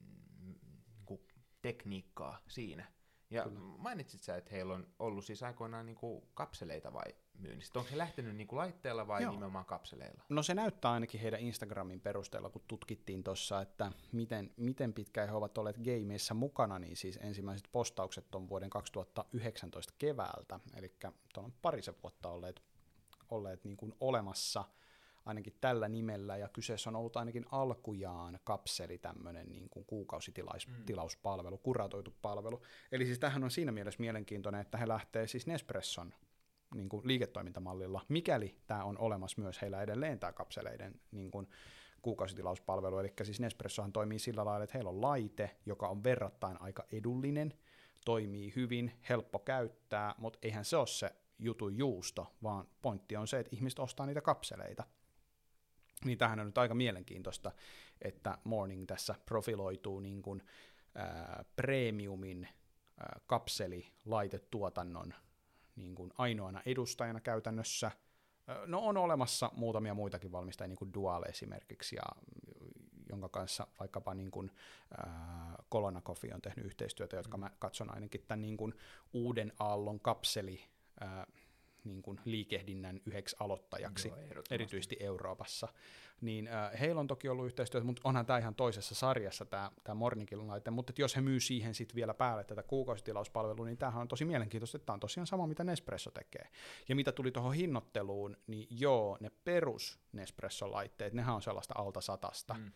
mm, 0.00 0.54
niin 0.86 1.04
kuin 1.06 1.20
tekniikkaa 1.62 2.42
siinä. 2.48 2.92
Ja 3.30 3.42
Kyllä. 3.44 3.58
mainitsit 3.60 4.22
sä, 4.22 4.36
että 4.36 4.50
heillä 4.50 4.74
on 4.74 4.94
ollut 4.98 5.24
siis 5.24 5.42
aikoinaan 5.42 5.86
niin 5.86 5.96
kuin 5.96 6.28
kapseleita 6.34 6.92
vai 6.92 7.14
myynnistä? 7.38 7.78
Onko 7.78 7.90
se 7.90 7.98
lähtenyt 7.98 8.36
niin 8.36 8.46
kuin 8.46 8.58
laitteella 8.58 9.06
vai 9.06 9.22
Joo. 9.22 9.32
nimenomaan 9.32 9.64
kapseleilla? 9.64 10.22
No 10.28 10.42
se 10.42 10.54
näyttää 10.54 10.90
ainakin 10.90 11.20
heidän 11.20 11.40
Instagramin 11.40 12.00
perusteella, 12.00 12.50
kun 12.50 12.62
tutkittiin 12.68 13.24
tuossa, 13.24 13.60
että 13.60 13.92
miten, 14.12 14.50
miten 14.56 14.92
pitkään 14.92 15.28
he 15.28 15.34
ovat 15.34 15.58
olleet 15.58 15.76
gameissa 15.78 16.34
mukana, 16.34 16.78
niin 16.78 16.96
siis 16.96 17.18
ensimmäiset 17.22 17.68
postaukset 17.72 18.34
on 18.34 18.48
vuoden 18.48 18.70
2019 18.70 19.94
keväältä, 19.98 20.60
eli 20.76 20.92
tuolla 21.34 21.46
on 21.46 21.54
parisen 21.62 21.94
vuotta 22.02 22.28
olleet, 22.28 22.62
olleet 23.30 23.64
niin 23.64 23.76
kuin 23.76 23.94
olemassa 24.00 24.64
ainakin 25.24 25.54
tällä 25.60 25.88
nimellä, 25.88 26.36
ja 26.36 26.48
kyseessä 26.48 26.90
on 26.90 26.96
ollut 26.96 27.16
ainakin 27.16 27.44
alkujaan 27.50 28.38
kapseli, 28.44 28.98
tämmöinen 28.98 29.48
niin 29.48 29.68
kuin 29.68 29.86
kuukausitilauspalvelu, 29.86 31.58
kuratoitu 31.58 32.14
palvelu. 32.22 32.62
Eli 32.92 33.06
siis 33.06 33.18
tähän 33.18 33.44
on 33.44 33.50
siinä 33.50 33.72
mielessä 33.72 34.00
mielenkiintoinen, 34.00 34.60
että 34.60 34.78
he 34.78 34.88
lähtee 34.88 35.26
siis 35.26 35.46
Nespresson 35.46 36.14
niin 36.74 36.88
kuin 36.88 37.08
liiketoimintamallilla, 37.08 38.00
mikäli 38.08 38.56
tämä 38.66 38.84
on 38.84 38.98
olemassa 38.98 39.42
myös 39.42 39.62
heillä 39.62 39.82
edelleen 39.82 40.18
tämä 40.18 40.32
kapseleiden 40.32 41.00
niin 41.12 41.30
kuin 41.30 41.48
kuukausitilauspalvelu, 42.02 42.98
eli 42.98 43.12
siis 43.22 43.40
Nespressohan 43.40 43.92
toimii 43.92 44.18
sillä 44.18 44.44
lailla, 44.44 44.64
että 44.64 44.78
heillä 44.78 44.90
on 44.90 45.02
laite, 45.02 45.56
joka 45.66 45.88
on 45.88 46.04
verrattain 46.04 46.62
aika 46.62 46.84
edullinen, 46.92 47.54
toimii 48.04 48.52
hyvin, 48.56 48.92
helppo 49.08 49.38
käyttää, 49.38 50.14
mutta 50.18 50.38
eihän 50.42 50.64
se 50.64 50.76
ole 50.76 50.86
se 50.86 51.10
jutu 51.38 51.68
juusto, 51.68 52.34
vaan 52.42 52.68
pointti 52.82 53.16
on 53.16 53.28
se, 53.28 53.38
että 53.38 53.56
ihmiset 53.56 53.78
ostaa 53.78 54.06
niitä 54.06 54.20
kapseleita. 54.20 54.84
Niin 56.04 56.18
tämähän 56.18 56.40
on 56.40 56.46
nyt 56.46 56.58
aika 56.58 56.74
mielenkiintoista, 56.74 57.52
että 58.02 58.38
Morning 58.44 58.86
tässä 58.86 59.14
profiloituu 59.26 60.00
niin 60.00 60.22
kuin, 60.22 60.42
ää, 60.94 61.44
premiumin 61.56 62.48
ää, 63.00 63.20
kapselilaitetuotannon 63.26 65.14
niin 65.76 65.94
kuin 65.94 66.12
ainoana 66.18 66.62
edustajana 66.66 67.20
käytännössä. 67.20 67.90
No 68.66 68.78
on 68.80 68.96
olemassa 68.96 69.50
muutamia 69.56 69.94
muitakin 69.94 70.32
valmistajia, 70.32 70.68
niin 70.68 70.78
kuin 70.78 70.94
Dual 70.94 71.22
esimerkiksi, 71.22 71.96
ja, 71.96 72.02
jonka 73.08 73.28
kanssa 73.28 73.66
vaikkapa 73.80 74.14
niin 74.14 74.30
kuin, 74.30 74.50
ää, 74.98 75.54
Colonna 75.72 76.00
Coffee 76.00 76.34
on 76.34 76.42
tehnyt 76.42 76.66
yhteistyötä, 76.66 77.16
jotka 77.16 77.36
mä 77.36 77.50
katson 77.58 77.94
ainakin 77.94 78.24
tämän 78.28 78.40
niin 78.40 78.56
kuin 78.56 78.74
uuden 79.12 79.52
aallon 79.58 80.00
kapseli 80.00 80.64
ää, 81.00 81.26
niin 81.84 82.02
kuin 82.02 82.20
liikehdinnän 82.24 83.00
yhdeksi 83.06 83.36
aloittajaksi 83.40 84.08
Joo, 84.08 84.42
erityisesti 84.50 84.96
Euroopassa, 85.00 85.68
niin 86.20 86.48
äh, 86.48 86.80
heillä 86.80 87.00
on 87.00 87.06
toki 87.06 87.28
ollut 87.28 87.46
yhteistyötä, 87.46 87.86
mutta 87.86 88.02
onhan 88.04 88.26
tämä 88.26 88.38
ihan 88.38 88.54
toisessa 88.54 88.94
sarjassa 88.94 89.44
tämä, 89.44 89.70
tämä 89.84 89.94
Morningin 89.94 90.46
laite, 90.48 90.70
mutta 90.70 90.92
jos 90.98 91.16
he 91.16 91.20
myy 91.20 91.40
siihen 91.40 91.74
sitten 91.74 91.96
vielä 91.96 92.14
päälle 92.14 92.44
tätä 92.44 92.62
kuukausitilauspalvelua, 92.62 93.66
niin 93.66 93.78
tämähän 93.78 94.00
on 94.00 94.08
tosi 94.08 94.24
mielenkiintoista, 94.24 94.76
että 94.76 94.86
tämä 94.86 94.94
on 94.94 95.00
tosiaan 95.00 95.26
sama, 95.26 95.46
mitä 95.46 95.64
Nespresso 95.64 96.10
tekee. 96.10 96.48
Ja 96.88 96.96
mitä 96.96 97.12
tuli 97.12 97.30
tuohon 97.30 97.54
hinnoitteluun, 97.54 98.36
niin 98.46 98.66
joo, 98.70 99.16
ne 99.20 99.30
perus 99.44 99.98
Nespresso-laitteet, 100.12 101.12
nehän 101.12 101.34
on 101.34 101.42
sellaista 101.42 101.74
alta 101.78 102.00
satasta, 102.00 102.54
Mm. 102.54 102.72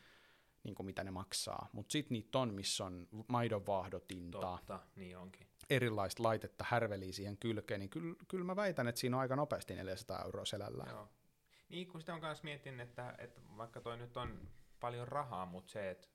niin 0.64 0.74
kuin 0.74 0.86
mitä 0.86 1.04
ne 1.04 1.11
maksaa, 1.11 1.68
mutta 1.72 1.92
sitten 1.92 2.14
niitä 2.14 2.38
on, 2.38 2.54
missä 2.54 2.84
on 2.84 3.09
maidonvaahdotinta, 3.28 4.38
Totta, 4.40 4.80
niin 4.96 5.18
onkin. 5.18 5.46
Erilaista 5.71 6.23
laitetta 6.23 6.64
härveliä 6.69 7.12
siihen 7.12 7.37
kylkeen, 7.37 7.81
niin 7.81 7.91
kyllä, 7.91 8.14
kyllä 8.29 8.45
mä 8.45 8.57
väitän, 8.57 8.89
että 8.89 9.01
siinä 9.01 9.16
on 9.16 9.21
aika 9.21 9.37
nopeasti 9.37 9.75
400 9.75 10.23
euroa 10.25 10.45
selällään. 10.45 10.91
Joo. 10.91 11.09
Niin 11.69 11.89
kun 11.89 12.01
sitä 12.01 12.14
on 12.14 12.21
myös 12.21 12.43
mietin, 12.43 12.81
että, 12.81 13.14
että 13.19 13.41
vaikka 13.57 13.81
toi 13.81 13.97
nyt 13.97 14.16
on 14.16 14.49
paljon 14.81 15.09
rahaa, 15.09 15.47
mutta 15.47 15.73
se, 15.73 15.91
että 15.91 16.09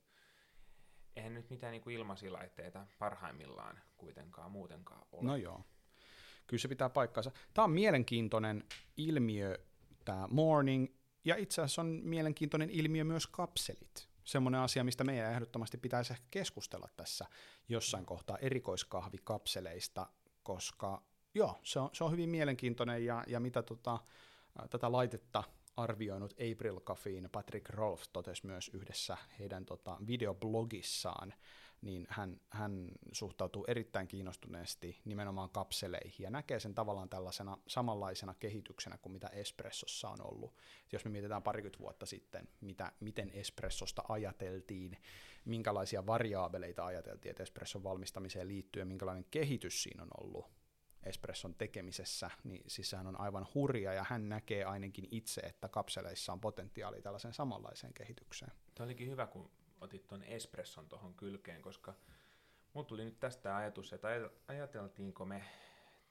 eihän 1.16 1.34
nyt 1.34 1.50
mitään 1.50 1.72
niin 1.72 1.90
ilmaisia 1.90 2.32
laitteita 2.32 2.86
parhaimmillaan 2.98 3.80
kuitenkaan 3.96 4.50
muutenkaan 4.50 5.06
ole. 5.12 5.22
No 5.22 5.36
joo, 5.36 5.64
kyllä 6.46 6.60
se 6.60 6.68
pitää 6.68 6.90
paikkansa. 6.90 7.30
Tämä 7.54 7.64
on 7.64 7.70
mielenkiintoinen 7.70 8.64
ilmiö, 8.96 9.58
tämä 10.04 10.28
morning, 10.30 10.86
ja 11.24 11.36
itse 11.36 11.62
asiassa 11.62 11.82
on 11.82 12.00
mielenkiintoinen 12.02 12.70
ilmiö 12.70 13.04
myös 13.04 13.26
kapselit. 13.26 14.08
Semmoinen 14.24 14.60
asia, 14.60 14.84
mistä 14.84 15.04
meidän 15.04 15.32
ehdottomasti 15.32 15.78
pitäisi 15.78 16.12
ehkä 16.12 16.26
keskustella 16.30 16.88
tässä 16.96 17.26
jossain 17.68 18.06
kohtaa 18.06 18.38
erikoiskahvikapseleista, 18.38 20.06
koska 20.42 21.02
joo, 21.34 21.60
se 21.62 21.80
on, 21.80 21.90
se 21.92 22.04
on 22.04 22.12
hyvin 22.12 22.28
mielenkiintoinen, 22.28 23.04
ja, 23.04 23.24
ja 23.26 23.40
mitä 23.40 23.62
tota, 23.62 23.98
tätä 24.70 24.92
laitetta 24.92 25.44
arvioinut 25.76 26.32
April 26.32 26.80
Caffeine 26.80 27.28
Patrick 27.28 27.68
Rolf 27.68 28.02
totesi 28.12 28.46
myös 28.46 28.70
yhdessä 28.72 29.16
heidän 29.38 29.64
tota, 29.64 29.96
videoblogissaan, 30.06 31.34
niin 31.84 32.06
hän, 32.10 32.40
hän 32.50 32.88
suhtautuu 33.12 33.64
erittäin 33.68 34.08
kiinnostuneesti 34.08 35.00
nimenomaan 35.04 35.50
kapseleihin 35.50 36.24
ja 36.24 36.30
näkee 36.30 36.60
sen 36.60 36.74
tavallaan 36.74 37.08
tällaisena 37.08 37.58
samanlaisena 37.66 38.34
kehityksenä 38.34 38.98
kuin 38.98 39.12
mitä 39.12 39.26
espressossa 39.26 40.08
on 40.08 40.18
ollut. 40.20 40.54
Et 40.84 40.92
jos 40.92 41.04
me 41.04 41.10
mietitään 41.10 41.42
parikymmentä 41.42 41.78
vuotta 41.78 42.06
sitten, 42.06 42.48
mitä, 42.60 42.92
miten 43.00 43.30
espressosta 43.30 44.02
ajateltiin, 44.08 44.98
minkälaisia 45.44 46.06
variaabeleita 46.06 46.86
ajateltiin, 46.86 47.30
että 47.30 47.42
espresson 47.42 47.84
valmistamiseen 47.84 48.48
liittyy 48.48 48.82
ja 48.82 48.86
minkälainen 48.86 49.26
kehitys 49.30 49.82
siinä 49.82 50.02
on 50.02 50.10
ollut, 50.20 50.46
espresson 51.02 51.54
tekemisessä, 51.54 52.30
niin 52.44 52.62
siis 52.66 52.90
sehän 52.90 53.06
on 53.06 53.20
aivan 53.20 53.46
hurja, 53.54 53.92
ja 53.92 54.04
hän 54.08 54.28
näkee 54.28 54.64
ainakin 54.64 55.08
itse, 55.10 55.40
että 55.40 55.68
kapseleissa 55.68 56.32
on 56.32 56.40
potentiaali 56.40 57.02
tällaiseen 57.02 57.34
samanlaiseen 57.34 57.94
kehitykseen. 57.94 58.52
Tämä 58.74 58.84
olikin 58.84 59.08
hyvä, 59.10 59.26
kun 59.26 59.50
otit 59.84 60.06
tuon 60.06 60.22
espresson 60.22 60.88
tuohon 60.88 61.14
kylkeen, 61.14 61.62
koska 61.62 61.94
mulla 62.72 62.86
tuli 62.86 63.04
nyt 63.04 63.20
tästä 63.20 63.56
ajatus, 63.56 63.92
että 63.92 64.08
ajateltiinko 64.48 65.24
me, 65.24 65.44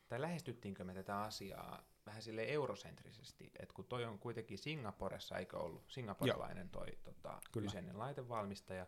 tai 0.08 0.22
lähestyttiinkö 0.22 0.84
me 0.84 0.94
tätä 0.94 1.22
asiaa 1.22 1.84
vähän 2.06 2.22
sille 2.22 2.44
eurosentrisesti, 2.44 3.52
että 3.60 3.74
kun 3.74 3.86
toi 3.86 4.06
on 4.06 4.20
kuitenkin 4.20 4.58
Singaporessa, 4.58 5.38
eikö 5.38 5.58
ollut, 5.58 5.84
singaporelainen 5.88 6.70
toi 6.70 6.88
tota, 7.04 7.40
kyseinen 7.52 8.00
laitevalmistaja, 8.00 8.88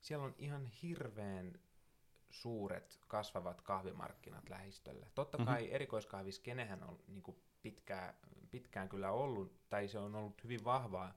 siellä 0.00 0.24
on 0.24 0.34
ihan 0.38 0.66
hirveän 0.66 1.52
suuret 2.30 3.00
kasvavat 3.08 3.60
kahvimarkkinat 3.60 4.48
lähistöllä. 4.48 5.06
Totta 5.14 5.38
kai 5.38 5.62
mm-hmm. 5.62 5.74
erikoiskahviskenehän 5.74 6.82
on 6.82 6.98
niin 7.06 7.22
kuin 7.22 7.36
pitkään, 7.62 8.14
pitkään 8.50 8.88
kyllä 8.88 9.10
ollut, 9.10 9.68
tai 9.68 9.88
se 9.88 9.98
on 9.98 10.14
ollut 10.14 10.44
hyvin 10.44 10.64
vahvaa 10.64 11.14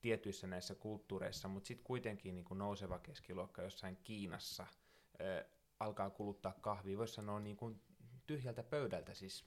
tietyissä 0.00 0.46
näissä 0.46 0.74
kulttuureissa, 0.74 1.48
mutta 1.48 1.66
sitten 1.66 1.84
kuitenkin 1.84 2.34
niin 2.34 2.44
kuin 2.44 2.58
nouseva 2.58 2.98
keskiluokka 2.98 3.62
jossain 3.62 3.96
Kiinassa 3.96 4.66
ö, 5.20 5.44
alkaa 5.80 6.10
kuluttaa 6.10 6.52
kahvia, 6.60 6.98
voisi 6.98 7.14
sanoa 7.14 7.40
niin 7.40 7.56
kuin 7.56 7.80
tyhjältä 8.26 8.62
pöydältä, 8.62 9.14
siis 9.14 9.44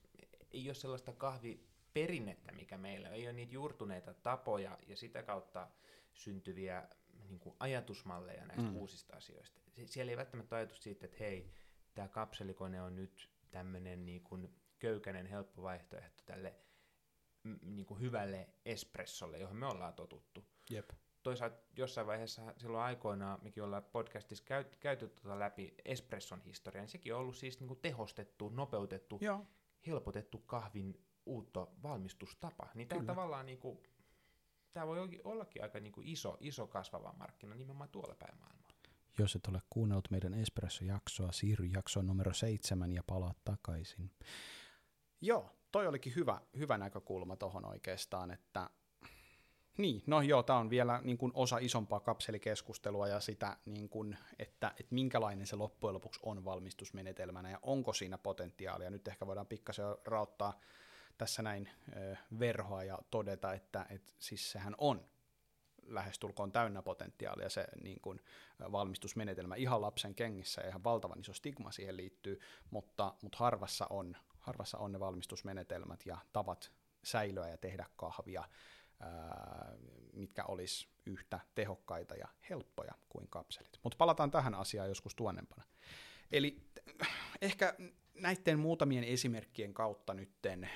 ei 0.52 0.68
ole 0.68 0.74
sellaista 0.74 1.14
kahviperinnettä, 1.14 2.52
mikä 2.52 2.78
meillä 2.78 3.10
ei 3.10 3.26
ole 3.26 3.34
niitä 3.34 3.54
juurtuneita 3.54 4.14
tapoja 4.14 4.78
ja 4.88 4.97
sitä 4.97 5.24
kautta 5.24 5.68
syntyviä 6.14 6.88
niin 7.24 7.39
kuin 7.39 7.56
ajatusmalleja 7.60 8.45
näistä 8.45 8.72
mm. 8.72 8.76
uusista 8.76 9.16
asioista. 9.16 9.62
Siellä 9.86 10.12
ei 10.12 10.18
välttämättä 10.18 10.56
ajatus 10.56 10.84
siitä, 10.84 11.06
että 11.06 11.18
hei, 11.20 11.52
tämä 11.93 12.08
kapselikone 12.08 12.82
on 12.82 12.95
nyt 12.95 13.30
tämmöinen 13.52 14.06
niin 14.06 14.24
kuin 14.24 14.56
köykäinen 14.80 15.26
helppo 15.26 15.64
vaihtoehto 15.64 16.24
tälle 16.26 16.56
niin 17.62 17.86
kuin 17.86 18.00
hyvälle 18.00 18.50
espressolle, 18.66 19.39
johon 19.39 19.58
me 19.58 19.66
ollaan 19.66 19.94
totuttu. 19.94 20.46
Jep. 20.70 20.89
Toisaalta 21.24 21.58
jossain 21.78 22.08
vaiheessa 22.08 22.54
silloin 22.58 22.84
aikoinaan, 22.84 23.39
mekin 23.42 23.64
ollaan 23.64 23.84
podcastissa 23.84 24.44
käy, 24.44 24.64
käyty 24.80 25.08
tuota 25.08 25.39
läpi 25.39 25.76
espresson 25.86 26.42
historiaa, 26.42 26.82
niin 26.82 26.89
sekin 26.89 27.14
on 27.14 27.20
ollut 27.20 27.38
siis 27.38 27.60
niin 27.60 27.68
kuin 27.68 27.80
tehostettu, 27.82 28.50
nopeutettu, 28.50 29.18
Joo. 29.22 29.46
helpotettu 29.88 30.38
kahvin 30.38 31.06
uutta 31.26 31.68
valmistustapa. 31.84 32.70
Niin 32.76 32.88
tämä 32.88 33.04
tavallaan 33.04 33.46
niin 33.46 33.60
kuin 33.60 33.80
tämä 34.74 34.88
voi 34.88 35.22
ollakin 35.24 35.64
aika 35.64 35.80
niin 35.80 35.94
kuin 35.94 36.08
iso, 36.08 36.38
iso 36.39 36.68
kasvava 36.68 37.14
markkina 37.18 37.56
nimenomaan 37.56 37.89
tuolla 37.89 38.16
päin 38.16 38.38
maailmaa. 38.39 38.72
Jos 39.20 39.36
et 39.36 39.48
ole 39.48 39.62
kuunnellut 39.70 40.12
meidän 40.12 40.34
Espresso-jaksoa, 40.34 41.32
siirry 41.32 41.66
jaksoon 41.66 42.08
numero 42.08 42.34
seitsemän 42.34 42.92
ja 42.92 43.04
palaa 43.08 43.34
takaisin. 43.46 44.12
Joo, 45.22 45.56
toi 45.72 45.88
olikin 45.88 46.15
hyvä, 46.15 46.41
hyvä 46.57 46.78
näkökulma 46.78 47.36
tuohon 47.36 47.65
oikeastaan, 47.65 48.32
että 48.32 48.69
niin, 49.78 50.03
no 50.07 50.22
joo, 50.22 50.43
tämä 50.43 50.59
on 50.59 50.69
vielä 50.69 51.01
niin 51.03 51.17
kuin 51.17 51.32
osa 51.36 51.57
isompaa 51.57 51.99
kapselikeskustelua 51.99 53.07
ja 53.07 53.19
sitä, 53.19 53.57
niin 53.65 53.89
kuin, 53.89 54.17
että, 54.39 54.67
että 54.67 54.95
minkälainen 54.95 55.47
se 55.47 55.55
loppujen 55.55 55.93
lopuksi 55.93 56.19
on 56.24 56.45
valmistusmenetelmänä 56.45 57.49
ja 57.49 57.59
onko 57.61 57.93
siinä 57.93 58.17
potentiaalia. 58.17 58.89
Nyt 58.89 59.07
ehkä 59.07 59.28
voidaan 59.28 59.47
pikkasen 59.47 59.86
rauttaa 60.05 60.59
tässä 61.17 61.41
näin 61.41 61.69
ö, 61.97 62.15
verhoa 62.39 62.84
ja 62.84 62.99
todeta, 63.11 63.53
että 63.53 63.86
et, 63.89 64.13
siis 64.19 64.51
sehän 64.51 64.76
on 64.78 65.05
lähestulkoon 65.88 66.51
täynnä 66.51 66.82
potentiaalia 66.82 67.49
se 67.49 67.67
niin 67.84 68.01
kuin, 68.01 68.22
valmistusmenetelmä 68.72 69.55
ihan 69.55 69.82
lapsen 69.82 70.15
kengissä 70.15 70.61
ja 70.61 70.67
ihan 70.67 70.84
valtavan 70.84 71.19
iso 71.19 71.34
stigma 71.34 71.72
siihen 71.72 71.97
liittyy, 71.97 72.39
mutta, 72.72 73.13
mutta 73.22 73.38
harvassa, 73.38 73.88
on, 73.89 74.17
harvassa 74.42 74.78
on 74.78 74.92
ne 74.92 75.00
valmistusmenetelmät 75.00 76.06
ja 76.06 76.18
tavat 76.34 76.72
säilöä 77.04 77.50
ja 77.50 77.58
tehdä 77.58 77.86
kahvia, 77.96 78.44
mitkä 80.14 80.44
olisi 80.44 80.88
yhtä 81.06 81.39
tehokkaita 81.56 82.16
ja 82.16 82.28
helppoja 82.50 82.94
kuin 83.10 83.28
kapselit. 83.30 83.80
Mutta 83.84 83.98
palataan 83.98 84.32
tähän 84.32 84.56
asiaan 84.56 84.89
joskus 84.89 85.16
tuonnempana. 85.16 85.64
Eli 86.32 86.62
ehkä 87.42 87.76
näiden 88.14 88.60
muutamien 88.60 89.04
esimerkkien 89.04 89.74
kautta 89.74 90.14
nytten 90.14 90.70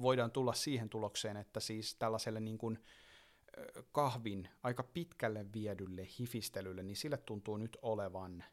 voidaan 0.00 0.30
tulla 0.30 0.52
siihen 0.52 0.88
tulokseen, 0.88 1.36
että 1.36 1.60
siis 1.60 1.94
tällaiselle 1.94 2.40
niin 2.40 2.58
kuin 2.58 2.84
kahvin 3.92 4.48
aika 4.62 4.82
pitkälle 4.82 5.52
viedylle 5.52 6.08
hifistelylle, 6.20 6.82
niin 6.82 6.96
sille 6.96 7.16
tuntuu 7.16 7.56
nyt 7.56 7.78
olevan, 7.82 8.44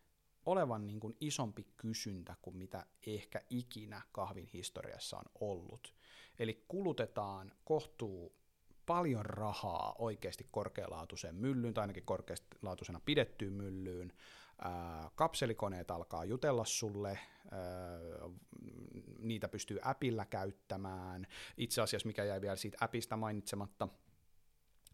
olevan 0.45 0.87
niin 0.87 0.99
kuin 0.99 1.17
isompi 1.21 1.67
kysyntä 1.77 2.35
kuin 2.41 2.57
mitä 2.57 2.85
ehkä 3.07 3.41
ikinä 3.49 4.01
kahvin 4.11 4.49
historiassa 4.53 5.17
on 5.17 5.25
ollut. 5.39 5.95
Eli 6.39 6.65
kulutetaan 6.67 7.51
kohtuu 7.65 8.35
paljon 8.85 9.25
rahaa 9.25 9.95
oikeasti 9.97 10.47
korkealaatuiseen 10.51 11.35
myllyyn, 11.35 11.73
tai 11.73 11.81
ainakin 11.81 12.05
korkealaatuisena 12.05 13.01
pidettyyn 13.05 13.53
myllyyn, 13.53 14.13
kapselikoneet 15.15 15.91
alkaa 15.91 16.25
jutella 16.25 16.65
sulle, 16.65 17.19
niitä 19.19 19.47
pystyy 19.47 19.79
appilla 19.81 20.25
käyttämään. 20.25 21.27
Itse 21.57 21.81
asiassa, 21.81 22.07
mikä 22.07 22.23
jäi 22.23 22.41
vielä 22.41 22.55
siitä 22.55 22.77
appista 22.81 23.17
mainitsematta, 23.17 23.87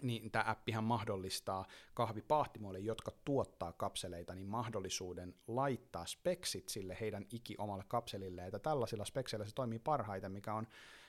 niin 0.01 0.31
tämä 0.31 0.45
appihan 0.47 0.83
mahdollistaa 0.83 1.65
kahvipahtimoille, 1.93 2.79
jotka 2.79 3.11
tuottaa 3.25 3.71
kapseleita, 3.71 4.35
niin 4.35 4.47
mahdollisuuden 4.47 5.35
laittaa 5.47 6.05
speksit 6.05 6.69
sille 6.69 6.97
heidän 6.99 7.25
iki 7.33 7.55
omalle 7.57 7.83
kapselille, 7.87 8.45
että 8.45 8.59
tällaisilla 8.59 9.05
spekseillä 9.05 9.45
se 9.45 9.55
toimii 9.55 9.79
parhaiten, 9.79 10.31
mikä 10.31 10.53
on 10.53 10.67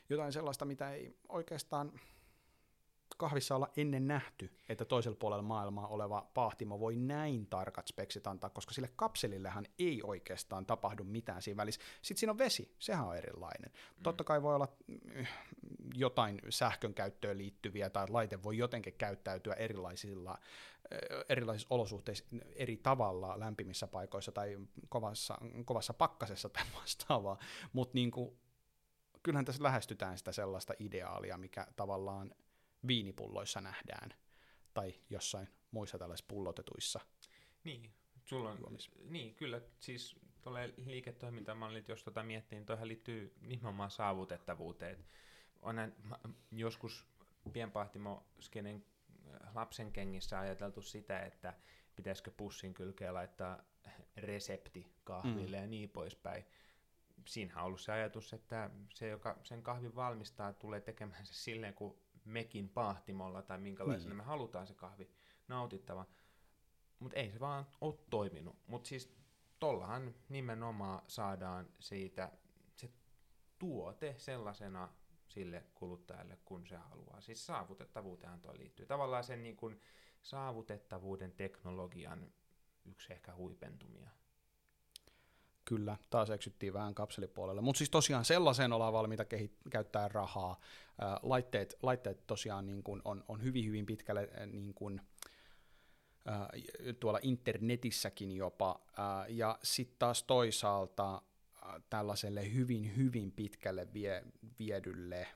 jotain 0.08 0.32
sellaista, 0.32 0.64
mitä 0.64 0.90
ei 0.90 1.16
oikeastaan 1.28 1.92
kahvissa 3.20 3.56
olla 3.56 3.68
ennen 3.76 4.06
nähty, 4.06 4.50
että 4.68 4.84
toisella 4.84 5.16
puolella 5.16 5.42
maailmaa 5.42 5.86
oleva 5.86 6.30
pahtimo 6.34 6.80
voi 6.80 6.96
näin 6.96 7.46
tarkat 7.46 7.86
speksit 7.86 8.26
antaa, 8.26 8.50
koska 8.50 8.74
sille 8.74 8.90
kapselillehan 8.96 9.66
ei 9.78 10.00
oikeastaan 10.04 10.66
tapahdu 10.66 11.04
mitään 11.04 11.42
siinä 11.42 11.56
välissä. 11.56 11.80
Sitten 12.02 12.20
siinä 12.20 12.32
on 12.32 12.38
vesi, 12.38 12.74
sehän 12.78 13.06
on 13.06 13.16
erilainen. 13.16 13.70
Mm. 13.72 14.02
Totta 14.02 14.24
kai 14.24 14.42
voi 14.42 14.54
olla 14.54 14.68
mm, 14.86 15.26
jotain 15.94 16.40
sähkön 16.48 16.94
käyttöön 16.94 17.38
liittyviä, 17.38 17.90
tai 17.90 18.06
laite 18.08 18.42
voi 18.42 18.58
jotenkin 18.58 18.94
käyttäytyä 18.94 19.54
erilaisilla, 19.54 20.38
eh, 20.90 20.98
erilaisissa 21.28 21.74
olosuhteissa 21.74 22.24
eri 22.56 22.76
tavalla 22.76 23.40
lämpimissä 23.40 23.86
paikoissa 23.86 24.32
tai 24.32 24.58
kovassa, 24.88 25.38
kovassa 25.64 25.94
pakkasessa 25.94 26.48
tai 26.48 26.64
vastaavaa, 26.80 27.38
mutta 27.72 27.94
niin 27.94 28.10
kyllähän 29.22 29.44
tässä 29.44 29.62
lähestytään 29.62 30.18
sitä 30.18 30.32
sellaista 30.32 30.74
ideaalia, 30.78 31.38
mikä 31.38 31.66
tavallaan 31.76 32.34
viinipulloissa 32.86 33.60
nähdään, 33.60 34.10
tai 34.74 34.94
jossain 35.10 35.48
muissa 35.70 35.98
tällaisissa 35.98 36.28
pullotetuissa 36.28 37.00
Niin, 37.64 37.92
sulla 38.24 38.50
on, 38.50 38.58
niin 39.08 39.34
kyllä, 39.34 39.60
siis 39.78 40.16
tuolle 40.42 40.74
liiketoimintamallit, 40.76 41.88
jos 41.88 42.04
tota 42.04 42.22
miettii, 42.22 42.58
niin 42.58 42.66
toihan 42.66 42.88
liittyy 42.88 43.34
nimenomaan 43.40 43.90
saavutettavuuteen. 43.90 45.04
On 45.62 45.76
näin, 45.76 45.94
joskus 46.52 47.06
pienpahtimo 47.52 48.26
skenen 48.40 48.84
äh, 49.34 49.54
lapsen 49.54 49.92
kengissä 49.92 50.40
ajateltu 50.40 50.82
sitä, 50.82 51.20
että 51.20 51.54
pitäisikö 51.96 52.30
pussin 52.30 52.74
kylkeen 52.74 53.14
laittaa 53.14 53.62
resepti 54.16 54.92
kahville 55.04 55.56
mm. 55.56 55.62
ja 55.62 55.66
niin 55.66 55.90
poispäin. 55.90 56.44
Siinähän 57.24 57.62
on 57.62 57.66
ollut 57.66 57.80
se 57.80 57.92
ajatus, 57.92 58.32
että 58.32 58.70
se, 58.94 59.08
joka 59.08 59.38
sen 59.42 59.62
kahvin 59.62 59.94
valmistaa, 59.94 60.52
tulee 60.52 60.80
tekemään 60.80 61.26
se 61.26 61.34
silleen, 61.34 61.74
kun 61.74 61.98
mekin 62.24 62.68
pahtimolla 62.68 63.42
tai 63.42 63.58
minkälaisena 63.58 64.08
niin. 64.08 64.16
me 64.16 64.22
halutaan 64.22 64.66
se 64.66 64.74
kahvi 64.74 65.10
nautittava. 65.48 66.06
Mutta 66.98 67.16
ei 67.16 67.30
se 67.30 67.40
vaan 67.40 67.66
ole 67.80 67.94
toiminut. 68.10 68.56
Mutta 68.66 68.88
siis 68.88 69.14
tollahan 69.60 70.14
nimenomaan 70.28 71.02
saadaan 71.08 71.68
siitä 71.78 72.32
se 72.76 72.90
tuote 73.58 74.14
sellaisena 74.18 74.88
sille 75.28 75.64
kuluttajalle, 75.74 76.38
kun 76.44 76.66
se 76.66 76.76
haluaa. 76.76 77.20
Siis 77.20 77.46
saavutettavuuteen 77.46 78.40
tuo 78.40 78.52
liittyy. 78.58 78.86
Tavallaan 78.86 79.24
sen 79.24 79.42
niin 79.42 79.56
kuin 79.56 79.80
saavutettavuuden 80.22 81.32
teknologian 81.32 82.32
yksi 82.84 83.12
ehkä 83.12 83.34
huipentumia 83.34 84.10
kyllä, 85.70 85.96
taas 86.10 86.30
eksyttiin 86.30 86.72
vähän 86.72 86.94
kapselipuolelle. 86.94 87.60
Mutta 87.60 87.78
siis 87.78 87.90
tosiaan 87.90 88.24
sellaiseen 88.24 88.72
ollaan 88.72 88.92
valmiita 88.92 89.24
kehit- 89.24 89.70
käyttää 89.70 90.08
rahaa. 90.08 90.60
Laitteet, 91.22 91.78
laitteet 91.82 92.26
tosiaan 92.26 92.66
niin 92.66 92.82
kun 92.82 93.02
on, 93.04 93.24
on 93.28 93.42
hyvin, 93.42 93.64
hyvin 93.64 93.86
pitkälle 93.86 94.28
niin 94.46 94.74
kun, 94.74 95.00
tuolla 97.00 97.18
internetissäkin 97.22 98.32
jopa, 98.32 98.80
ja 99.28 99.58
sitten 99.62 99.98
taas 99.98 100.22
toisaalta 100.22 101.22
tällaiselle 101.90 102.54
hyvin, 102.54 102.96
hyvin 102.96 103.32
pitkälle 103.32 103.92
vie, 103.92 104.24
viedylle 104.58 105.26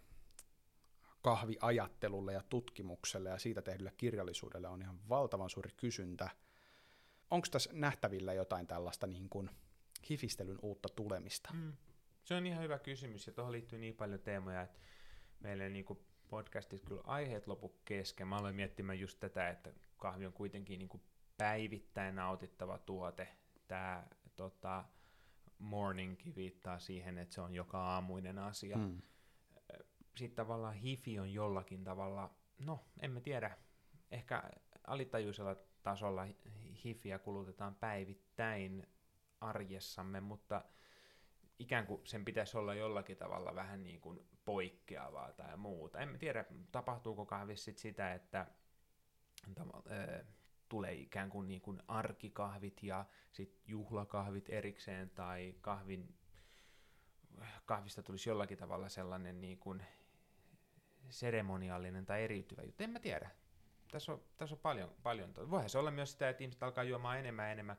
kahviajattelulle 1.23 2.33
ja 2.33 2.43
tutkimukselle 2.49 3.29
ja 3.29 3.39
siitä 3.39 3.63
tehdylle 3.63 3.93
kirjallisuudelle 3.97 4.69
on 4.69 4.83
ihan 4.83 5.09
valtavan 5.09 5.51
suuri 5.51 5.71
kysyntä. 5.77 6.31
Onko 7.31 7.47
tässä 7.51 7.71
nähtävillä 7.73 8.33
jotain 8.33 8.67
tällaista 8.67 9.07
niin 9.07 9.29
kuin 9.29 9.51
hifistelyn 10.11 10.59
uutta 10.63 10.89
tulemista? 10.89 11.51
Mm. 11.53 11.73
Se 12.25 12.35
on 12.35 12.47
ihan 12.47 12.63
hyvä 12.63 12.79
kysymys 12.79 13.27
ja 13.27 13.33
tuohon 13.33 13.53
liittyy 13.53 13.79
niin 13.79 13.95
paljon 13.95 14.21
teemoja, 14.21 14.63
että 14.63 14.81
meillä 15.41 15.69
niin 15.69 15.85
kuin 15.85 15.99
podcastissa 16.29 16.87
kyllä 16.87 17.03
aiheet 17.05 17.47
lopu 17.47 17.69
kesken. 17.85 18.29
Mä 18.29 18.37
aloin 18.37 18.57
miettimään 18.57 19.01
just 19.01 19.21
tätä, 19.21 19.49
että 19.49 19.73
kahvi 19.97 20.27
on 20.27 20.33
kuitenkin 20.33 20.79
niin 20.79 20.89
kuin 20.89 21.03
päivittäin 21.39 22.15
nautittava 22.15 22.79
tuote. 22.79 23.29
Tämä 23.69 24.07
tota, 24.37 24.85
morningkin 25.59 26.35
viittaa 26.35 26.79
siihen, 26.79 27.19
että 27.19 27.35
se 27.35 27.41
on 27.41 27.55
joka 27.55 27.79
aamuinen 27.79 28.39
asia. 28.39 28.77
Mm. 28.77 29.03
Sitten 30.17 30.37
tavallaan 30.37 30.75
hifi 30.75 31.19
on 31.19 31.33
jollakin 31.33 31.85
tavalla, 31.85 32.35
no 32.59 32.85
en 33.01 33.11
mä 33.11 33.21
tiedä, 33.21 33.59
ehkä 34.11 34.43
alitajuisella 34.87 35.57
tasolla 35.83 36.27
hifiä 36.85 37.19
kulutetaan 37.19 37.75
päivittäin 37.75 38.87
arjessamme, 39.45 40.21
mutta 40.21 40.65
ikään 41.59 41.87
kuin 41.87 42.07
sen 42.07 42.25
pitäisi 42.25 42.59
olla 42.59 42.75
jollakin 42.75 43.17
tavalla 43.17 43.55
vähän 43.55 43.83
niin 43.83 44.01
kuin 44.01 44.29
poikkeavaa 44.45 45.33
tai 45.33 45.57
muuta. 45.57 45.99
En 45.99 46.19
tiedä, 46.19 46.45
tapahtuuko 46.73 47.27
kahvissa 47.27 47.65
sit 47.65 47.79
sitä, 47.79 48.15
että 48.15 48.47
tulee 50.69 50.93
ikään 50.93 51.31
kuin, 51.31 51.49
niin 51.49 51.61
kuin 51.61 51.83
arkikahvit 51.89 52.83
ja 52.83 53.05
sit 53.33 53.63
juhlakahvit 53.67 54.51
erikseen 54.51 55.11
tai 55.11 55.55
kahvin, 55.61 56.15
kahvista 57.65 58.03
tulisi 58.03 58.31
jollakin 58.31 58.59
tavalla 58.59 58.89
sellainen 58.89 59.41
niin 59.41 59.59
kuin 59.59 59.83
seremoniallinen 61.11 62.07
tai 62.07 62.25
eriytyvä 62.25 62.63
juttu. 62.63 62.85
En 62.85 62.91
mä 62.91 63.01
tiedä. 63.01 63.31
Tässä 63.93 64.13
on, 64.13 64.23
tässä 64.37 64.55
on 64.55 64.59
paljon, 64.59 64.95
paljon. 65.03 65.35
Voihan 65.51 65.71
se 65.71 65.79
olla 65.79 65.91
myös 65.91 66.13
sitä, 66.13 66.29
että 66.29 66.45
ihmiset 66.45 66.63
alkaa 66.63 66.85
juomaan 66.85 67.19
enemmän 67.19 67.45
ja 67.45 67.53
enemmän 67.53 67.77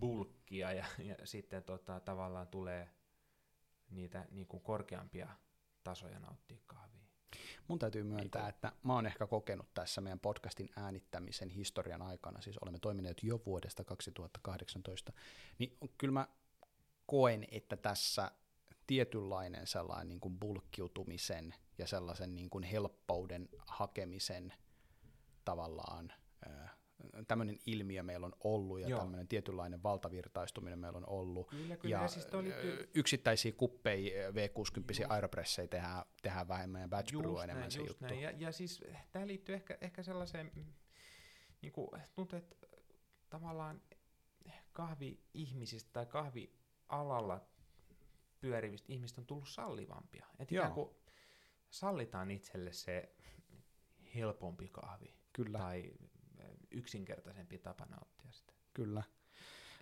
bulkkia 0.00 0.72
ja, 0.72 0.84
ja 0.98 1.16
sitten 1.24 1.62
tota, 1.62 2.00
tavallaan 2.00 2.48
tulee 2.48 2.90
niitä 3.90 4.26
niin 4.30 4.46
kuin 4.46 4.62
korkeampia 4.62 5.28
tasoja 5.84 6.18
nauttia 6.18 6.58
kahvia. 6.66 7.00
Mun 7.68 7.78
täytyy 7.78 8.02
myöntää, 8.02 8.48
että 8.48 8.72
mä 8.82 8.94
oon 8.94 9.06
ehkä 9.06 9.26
kokenut 9.26 9.74
tässä 9.74 10.00
meidän 10.00 10.20
podcastin 10.20 10.68
äänittämisen 10.76 11.50
historian 11.50 12.02
aikana, 12.02 12.40
siis 12.40 12.58
olemme 12.58 12.78
toimineet 12.78 13.22
jo 13.22 13.42
vuodesta 13.46 13.84
2018, 13.84 15.12
niin 15.58 15.76
kyllä 15.98 16.12
mä 16.12 16.28
koen, 17.06 17.44
että 17.50 17.76
tässä 17.76 18.30
tietynlainen 18.86 19.66
sellainen 19.66 20.08
niin 20.08 20.20
kuin 20.20 20.38
bulkkiutumisen 20.38 21.54
ja 21.78 21.86
sellaisen 21.86 22.34
niin 22.34 22.50
kuin 22.50 22.64
helppouden 22.64 23.48
hakemisen 23.66 24.52
tavallaan 25.44 26.12
tämmöinen 27.28 27.58
ilmiö 27.66 28.02
meillä 28.02 28.26
on 28.26 28.32
ollut 28.44 28.80
ja 28.80 28.88
Joo. 28.88 29.00
tämmöinen 29.00 29.28
tietynlainen 29.28 29.82
valtavirtaistuminen 29.82 30.78
meillä 30.78 30.98
on 30.98 31.08
ollut. 31.08 31.48
Kyllä, 31.48 31.76
kyllä. 31.76 31.96
Ja, 31.96 32.02
ja 32.02 32.08
siis 32.08 32.26
oli... 32.26 32.52
yksittäisiä 32.94 33.52
kuppeja, 33.52 34.30
V60 34.30 35.06
aeropressejä 35.08 35.68
tehdään, 35.68 36.04
tehdään 36.22 36.48
vähemmän 36.48 36.80
ja 36.80 36.88
batch 36.88 37.18
brew 37.18 37.44
enemmän 37.44 37.70
se 37.70 37.80
juttu. 37.80 38.04
Näin. 38.04 38.20
Ja, 38.20 38.30
ja 38.30 38.52
siis 38.52 38.84
tämä 39.12 39.26
liittyy 39.26 39.54
ehkä, 39.54 39.78
ehkä 39.80 40.02
sellaiseen, 40.02 40.50
niin 41.62 41.72
kuin, 41.72 41.88
tuntuu, 42.14 42.38
että 42.38 42.56
tavallaan 43.30 43.82
kahvi-ihmisistä 44.72 45.90
tai 45.92 46.06
kahvi-alalla 46.06 47.40
pyörivistä 48.40 48.92
ihmistä 48.92 49.20
on 49.20 49.26
tullut 49.26 49.48
sallivampia. 49.48 50.26
Että 50.38 50.54
ikään 50.54 50.72
kuin 50.72 50.90
sallitaan 51.70 52.30
itselle 52.30 52.72
se 52.72 53.14
helpompi 54.14 54.68
kahvi. 54.68 55.14
Kyllä. 55.32 55.58
Tai 55.58 55.92
yksinkertaisempi 56.70 57.58
tapa 57.58 57.86
nauttia 57.86 58.30
sitä. 58.30 58.52
Kyllä. 58.74 59.02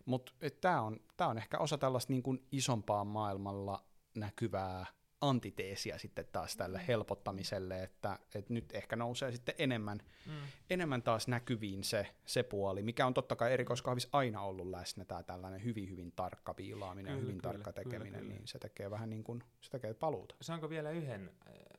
Mutta 0.04 0.32
tämä 0.60 0.82
on, 0.82 1.00
tää 1.16 1.28
on 1.28 1.38
ehkä 1.38 1.58
osa 1.58 1.78
tällaista 1.78 2.12
niin 2.12 2.22
kuin 2.22 2.46
isompaa 2.52 3.04
maailmalla 3.04 3.84
näkyvää 4.14 4.86
antiteesia 5.20 5.98
sitten 5.98 6.26
taas 6.32 6.56
tälle 6.56 6.78
mm. 6.78 6.84
helpottamiselle, 6.84 7.82
että, 7.82 8.18
että 8.34 8.54
nyt 8.54 8.72
ehkä 8.72 8.96
nousee 8.96 9.32
sitten 9.32 9.54
enemmän, 9.58 9.98
mm. 10.26 10.32
enemmän 10.70 11.02
taas 11.02 11.28
näkyviin 11.28 11.84
se, 11.84 12.06
se 12.26 12.42
puoli, 12.42 12.82
mikä 12.82 13.06
on 13.06 13.14
totta 13.14 13.36
kai 13.36 13.52
erikoiskahvis 13.52 14.08
aina 14.12 14.42
ollut 14.42 14.70
läsnä, 14.70 15.04
tämä 15.04 15.22
tällainen 15.22 15.64
hyvin 15.64 15.90
hyvin 15.90 16.12
tarkka 16.12 16.54
viilaaminen 16.56 17.12
kyllä, 17.12 17.20
hyvin 17.20 17.40
kyllä, 17.40 17.52
tarkka 17.52 17.72
tekeminen, 17.72 18.12
kyllä, 18.12 18.18
kyllä. 18.18 18.34
niin 18.34 18.48
se 18.48 18.58
tekee 18.58 18.90
vähän 18.90 19.10
niin 19.10 19.24
kuin, 19.24 19.42
se 19.60 19.70
tekee 19.70 19.94
paluuta. 19.94 20.34
Saanko 20.40 20.70
vielä 20.70 20.90
yhden 20.90 21.30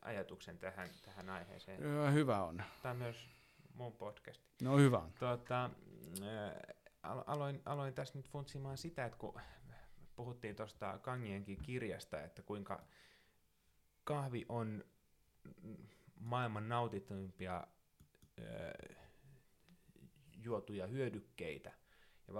ajatuksen 0.01 0.57
tähän, 0.57 0.89
tähän 1.05 1.29
aiheeseen? 1.29 2.13
Hyvä 2.13 2.43
on. 2.43 2.63
Tämä 2.81 2.91
on 2.91 2.97
myös 2.97 3.38
mun 3.79 3.93
podcast. 3.93 4.41
No 4.61 4.77
hyvä. 4.77 5.01
Tota, 5.19 5.69
aloin, 7.03 7.61
aloin 7.65 7.93
tässä 7.93 8.17
nyt 8.17 8.29
funtsimaan 8.29 8.77
sitä, 8.77 9.05
että 9.05 9.17
kun 9.17 9.41
puhuttiin 10.15 10.55
tuosta 10.55 10.97
Kangienkin 10.97 11.61
kirjasta, 11.61 12.21
että 12.21 12.41
kuinka 12.41 12.83
kahvi 14.03 14.45
on 14.49 14.83
maailman 16.19 16.69
nautituimpia 16.69 17.67
juotuja 20.37 20.87
hyödykkeitä 20.87 21.71
ja 22.27 22.33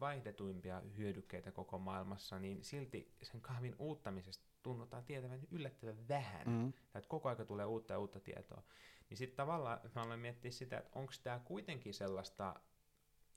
vaihdetuimpia 0.00 0.82
hyödykkeitä 0.96 1.52
koko 1.52 1.78
maailmassa, 1.78 2.38
niin 2.38 2.64
silti 2.64 3.14
sen 3.22 3.40
kahvin 3.40 3.74
uuttamisesta 3.78 4.44
tunnutaan 4.62 5.04
tietävän 5.04 5.40
yllättävän 5.50 6.08
vähän. 6.08 6.48
Mm. 6.48 6.68
Että 6.68 7.08
koko 7.08 7.28
aika 7.28 7.44
tulee 7.44 7.66
uutta 7.66 7.92
ja 7.92 7.98
uutta 7.98 8.20
tietoa. 8.20 8.62
Niin 9.10 9.18
sitten 9.18 9.36
tavallaan 9.36 9.80
mä 9.94 10.02
aloin 10.02 10.20
miettiä 10.20 10.50
sitä, 10.50 10.78
että 10.78 10.98
onko 10.98 11.12
tämä 11.22 11.38
kuitenkin 11.38 11.94
sellaista 11.94 12.60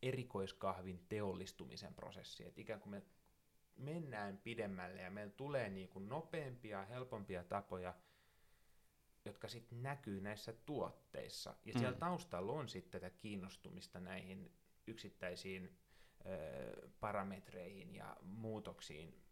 erikoiskahvin 0.01 1.05
teollistumisen 1.09 1.93
prosessia, 1.93 2.47
että 2.47 2.61
ikään 2.61 2.80
kuin 2.80 2.91
me 2.91 3.03
mennään 3.76 4.38
pidemmälle 4.38 5.01
ja 5.01 5.11
meillä 5.11 5.34
tulee 5.34 5.70
niin 5.70 5.89
kuin 5.89 6.09
nopeampia, 6.09 6.86
helpompia 6.86 7.43
tapoja, 7.43 7.93
jotka 9.26 9.47
sitten 9.47 9.84
näkyy 9.84 10.22
näissä 10.22 10.53
tuotteissa. 10.53 11.55
Ja 11.65 11.74
mm. 11.74 11.80
siellä 11.80 11.97
taustalla 11.97 12.51
on 12.51 12.70
sitten 12.70 13.01
tätä 13.01 13.15
kiinnostumista 13.18 13.99
näihin 13.99 14.51
yksittäisiin 14.88 15.78
ö, 16.26 16.89
parametreihin 16.99 17.95
ja 17.95 18.18
muutoksiin 18.22 19.24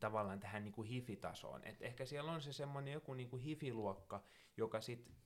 tavallaan 0.00 0.40
tähän 0.40 0.64
niin 0.64 0.72
kuin 0.72 0.88
hifitasoon. 0.88 1.64
Et 1.64 1.82
ehkä 1.82 2.06
siellä 2.06 2.32
on 2.32 2.42
se 2.42 2.52
semmoinen 2.52 2.92
joku 2.92 3.14
niin 3.14 3.30
kuin 3.30 3.42
hifiluokka, 3.42 4.24
joka 4.56 4.80
sitten 4.80 5.16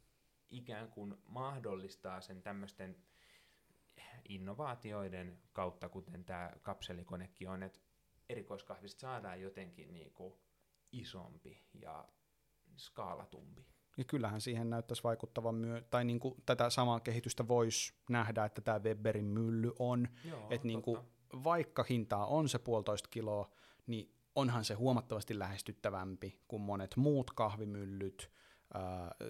ikään 0.51 0.89
kuin 0.89 1.15
mahdollistaa 1.27 2.21
sen 2.21 2.43
tämmöisten 2.43 2.97
innovaatioiden 4.29 5.39
kautta, 5.53 5.89
kuten 5.89 6.25
tämä 6.25 6.53
kapselikonekin 6.63 7.49
on, 7.49 7.63
että 7.63 7.81
erikoiskahvista 8.29 9.01
saadaan 9.01 9.41
jotenkin 9.41 9.93
niin 9.93 10.11
kuin 10.11 10.35
isompi 10.93 11.63
ja 11.75 12.09
skaalatumpi. 12.77 13.67
Ja 13.97 14.05
kyllähän 14.05 14.41
siihen 14.41 14.71
näyttäisi 14.71 15.05
vaikuttavan 15.05 15.55
myö- 15.55 15.83
tai 15.91 16.05
niin 16.05 16.21
kuin 16.21 16.35
tätä 16.47 16.71
samaa 16.71 17.01
kehitystä 17.01 17.49
voisi 17.49 17.95
nähdä, 18.11 18.45
että 18.45 18.61
tämä 18.61 18.79
Weberin 18.79 19.25
mylly 19.25 19.73
on, 19.79 20.09
että 20.51 20.67
niin 20.67 20.83
kuin, 20.83 21.01
vaikka 21.45 21.85
hintaa 21.91 22.27
on 22.27 22.49
se 22.49 22.59
puolitoista 22.59 23.09
kiloa, 23.09 23.51
niin 23.87 24.15
onhan 24.35 24.65
se 24.65 24.75
huomattavasti 24.75 25.39
lähestyttävämpi 25.39 26.41
kuin 26.49 26.63
monet 26.63 26.97
muut 26.97 27.31
kahvimyllyt, 27.31 28.31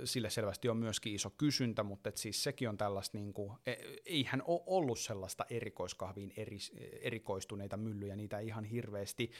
sille 0.05 0.31
selvästi 0.31 0.69
on 0.69 0.77
myöskin 0.77 1.15
iso 1.15 1.31
kysyntä, 1.31 1.83
mutta 1.83 2.09
et 2.09 2.17
siis 2.17 2.43
sekin 2.43 2.69
on 2.69 2.77
tällaista, 2.77 3.19
niin 3.19 3.33
kuin, 3.33 3.53
e, 3.67 3.75
eihän 4.07 4.43
ole 4.47 4.63
ollut 4.67 4.99
sellaista 4.99 5.47
erikoiskahviin 5.51 6.33
eri, 6.37 6.59
erikoistuneita 7.01 7.77
myllyjä, 7.77 8.17
niitä 8.17 8.39
ihan 8.39 8.65
hirveästi 8.65 9.31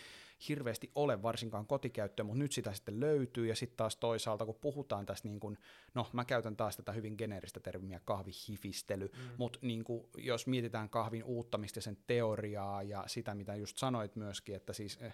hirveästi 0.49 0.91
ole 0.95 1.23
varsinkaan 1.23 1.67
kotikäyttöön, 1.67 2.27
mutta 2.27 2.39
nyt 2.39 2.53
sitä 2.53 2.73
sitten 2.73 3.01
löytyy, 3.01 3.47
ja 3.47 3.57
sitten 3.57 3.77
taas 3.77 3.97
toisaalta, 3.97 4.47
kun 4.47 4.59
puhutaan 4.61 5.07
tästä, 5.07 5.29
niin 5.29 5.41
kun, 5.41 5.59
no 5.95 6.07
mä 6.13 6.25
käytän 6.25 6.57
taas 6.57 6.77
tätä 6.77 6.93
hyvin 6.93 7.15
geneeristä 7.19 7.61
termiä 7.61 8.01
kahvihifistely, 8.05 9.07
mm. 9.07 9.29
mutta 9.37 9.59
niin 9.63 9.85
kun, 9.85 10.09
jos 10.19 10.47
mietitään 10.47 10.89
kahvin 10.89 11.25
uuttamista 11.25 11.79
ja 11.79 11.83
sen 11.83 11.99
teoriaa 12.07 12.83
ja 12.83 13.05
sitä, 13.07 13.35
mitä 13.35 13.55
just 13.55 13.79
sanoit 13.79 14.17
myöskin, 14.17 14.55
että 14.55 14.73
siis 14.73 14.99
eh, 15.01 15.07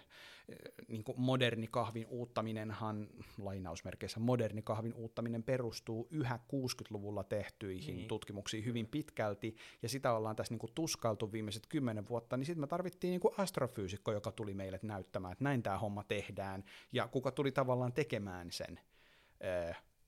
eh 0.49 0.57
niin 0.87 1.03
moderni 1.15 1.67
kahvin 1.71 2.07
uuttaminenhan, 2.09 3.07
lainausmerkeissä 3.37 4.19
moderni 4.19 4.61
kahvin 4.61 4.93
uuttaminen 4.93 5.43
perustuu 5.43 6.07
yhä 6.11 6.39
60-luvulla 6.53 7.23
tehtyihin 7.23 7.95
niin. 7.95 8.07
tutkimuksiin 8.07 8.65
hyvin 8.65 8.87
pitkälti, 8.87 9.55
ja 9.81 9.89
sitä 9.89 10.13
ollaan 10.13 10.35
tässä 10.35 10.53
niin 10.53 10.73
tuskailtu 10.75 11.31
viimeiset 11.31 11.67
kymmenen 11.67 12.09
vuotta, 12.09 12.37
niin 12.37 12.45
sitten 12.45 12.61
me 12.61 12.67
tarvittiin 12.67 13.11
niin 13.11 13.33
astrofyysikko, 13.37 14.11
joka 14.11 14.31
tuli 14.31 14.53
meille 14.53 14.79
näyttämään 14.81 15.12
näyttämään, 15.13 15.31
että 15.31 15.43
näin 15.43 15.63
tämä 15.63 15.77
homma 15.77 16.03
tehdään, 16.03 16.63
ja 16.91 17.07
kuka 17.07 17.31
tuli 17.31 17.51
tavallaan 17.51 17.93
tekemään 17.93 18.51
sen 18.51 18.79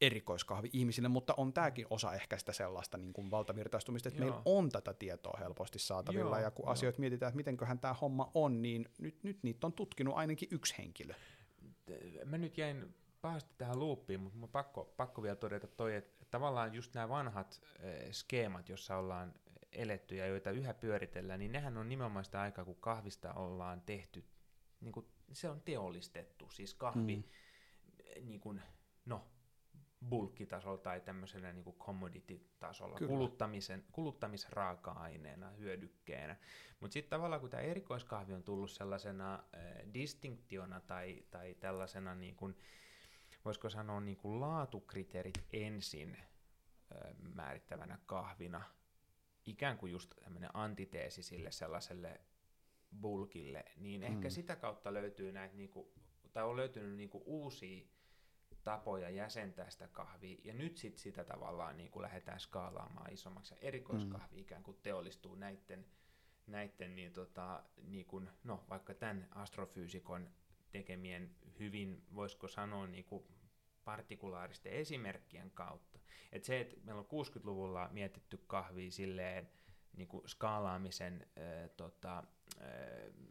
erikoiskahvi 0.02 0.70
ihmisille, 0.74 1.10
mutta 1.10 1.34
on 1.38 1.54
tämäkin 1.54 1.88
osa 1.90 2.14
ehkä 2.14 2.38
sitä 2.38 2.54
sellaista 2.54 2.98
niin 2.98 3.14
kuin 3.14 3.32
valtavirtaistumista, 3.32 4.10
että 4.10 4.22
Joo. 4.22 4.30
meillä 4.30 4.42
on 4.46 4.70
tätä 4.70 4.94
tietoa 4.94 5.40
helposti 5.40 5.80
saatavilla, 5.80 6.36
Joo, 6.36 6.44
ja 6.44 6.52
kun 6.52 6.66
joo. 6.66 6.72
asioita 6.72 7.00
mietitään, 7.00 7.28
että 7.30 7.38
mitenköhän 7.38 7.80
tämä 7.80 7.94
homma 7.94 8.32
on, 8.34 8.62
niin 8.62 8.90
nyt, 8.98 9.24
nyt 9.24 9.44
niitä 9.44 9.68
on 9.68 9.74
tutkinut 9.74 10.16
ainakin 10.16 10.50
yksi 10.52 10.76
henkilö. 10.78 11.14
Mä 12.26 12.38
nyt 12.38 12.58
jäin 12.58 12.96
pahasti 13.22 13.54
tähän 13.58 13.80
luuppiin, 13.80 14.20
mutta 14.20 14.38
mun 14.38 14.50
pakko, 14.50 14.94
pakko 14.98 15.24
vielä 15.24 15.36
todeta 15.36 15.68
toi, 15.68 15.96
että 15.96 16.26
tavallaan 16.32 16.74
just 16.74 16.94
nämä 16.94 17.10
vanhat 17.10 17.62
äh, 17.64 18.12
skeemat, 18.12 18.70
jossa 18.70 18.98
ollaan 18.98 19.34
eletty 19.72 20.16
ja 20.16 20.28
joita 20.28 20.52
yhä 20.52 20.74
pyöritellään, 20.74 21.40
niin 21.40 21.52
nehän 21.52 21.78
on 21.78 21.90
nimenomaan 21.90 22.26
sitä 22.26 22.42
aikaa, 22.42 22.66
kun 22.66 22.76
kahvista 22.76 23.34
ollaan 23.34 23.82
tehty, 23.82 24.24
niin 24.86 24.94
kuin, 24.94 25.06
se 25.32 25.50
on 25.50 25.62
teollistettu, 25.62 26.50
siis 26.50 26.74
kahvi, 26.74 27.16
Mm. 27.16 27.24
niin 28.28 28.40
kuin, 28.40 28.62
no, 29.06 29.28
bulkkitasolla 30.10 30.78
tai 30.78 31.02
tämmöisellä 31.02 31.54
niin 31.54 31.64
kuin 31.64 31.76
commodity-tasolla, 31.76 32.98
Kyllä. 32.98 33.10
kuluttamisen, 33.10 33.86
kuluttamisraaka-aineena, 33.92 35.50
hyödykkeenä. 35.50 36.36
Mutta 36.80 36.94
sitten 36.94 37.10
tavallaan 37.10 37.42
kun 37.42 37.50
tämä 37.50 37.64
erikoiskahvi 37.64 38.34
on 38.34 38.44
tullut 38.44 38.72
sellaisena 38.72 39.34
äh, 39.34 39.94
distinktiona 39.94 40.80
tai, 40.82 41.24
tai 41.32 41.56
tällaisena, 41.60 42.16
niin 42.16 42.36
kuin, 42.36 42.56
voisiko 43.46 43.70
sanoa 43.70 44.02
niin 44.02 44.18
kuin 44.18 44.40
laatukriteerit 44.42 45.46
ensin 45.54 46.16
äh, 46.16 47.14
määrittävänä 47.34 48.00
kahvina, 48.06 48.62
ikään 49.46 49.78
kuin 49.78 49.92
just 49.92 50.14
tämmöinen 50.24 50.50
antiteesi 50.54 51.24
sille 51.24 51.52
sellaiselle 51.52 52.22
bulkille, 53.02 53.66
niin 53.78 54.04
ehkä 54.04 54.28
Mm. 54.28 54.32
sitä 54.32 54.56
kautta 54.56 54.94
löytyy 54.94 55.32
näitä, 55.32 55.56
niinku, 55.56 55.94
tai 56.34 56.44
on 56.44 56.56
löytynyt 56.56 56.96
niinku 56.98 57.24
uusia 57.26 57.86
tapoja 58.64 59.10
jäsentää 59.10 59.70
sitä 59.70 59.88
kahvia, 59.88 60.38
ja 60.44 60.54
nyt 60.54 60.78
sit 60.78 60.98
sitä 60.98 61.24
tavallaan 61.24 61.78
niinku 61.78 62.02
lähdetään 62.02 62.40
skaalaamaan 62.40 63.14
isommaksi, 63.14 63.54
ja 63.54 63.58
erikoiskahvi 63.62 64.40
ikään 64.42 64.64
kuin 64.64 64.78
teollistuu 64.84 65.36
näiden, 65.36 65.86
näiden 66.48 66.96
niin 66.96 67.14
tota, 67.14 67.64
niin 67.88 68.06
kuin, 68.06 68.30
no, 68.44 68.64
vaikka 68.70 68.94
tämän 68.94 69.28
astrofyysikon 69.32 70.30
tekemien 70.72 71.36
hyvin, 71.60 72.04
voisiko 72.16 72.48
sanoa, 72.48 72.88
niin 72.88 73.06
kuin 73.06 73.24
partikulaaristen 73.84 74.72
esimerkkien 74.72 75.52
kautta. 75.52 76.00
Et 76.32 76.44
se, 76.44 76.60
että 76.60 76.76
meillä 76.84 77.00
on 77.00 77.26
60-luvulla 77.26 77.90
mietitty 77.92 78.38
kahvia 78.48 78.92
silleen 78.92 79.50
niin 79.94 80.08
kuin 80.08 80.30
skaalaamisen 80.30 81.28
äh, 81.38 81.70
tota, 81.78 82.24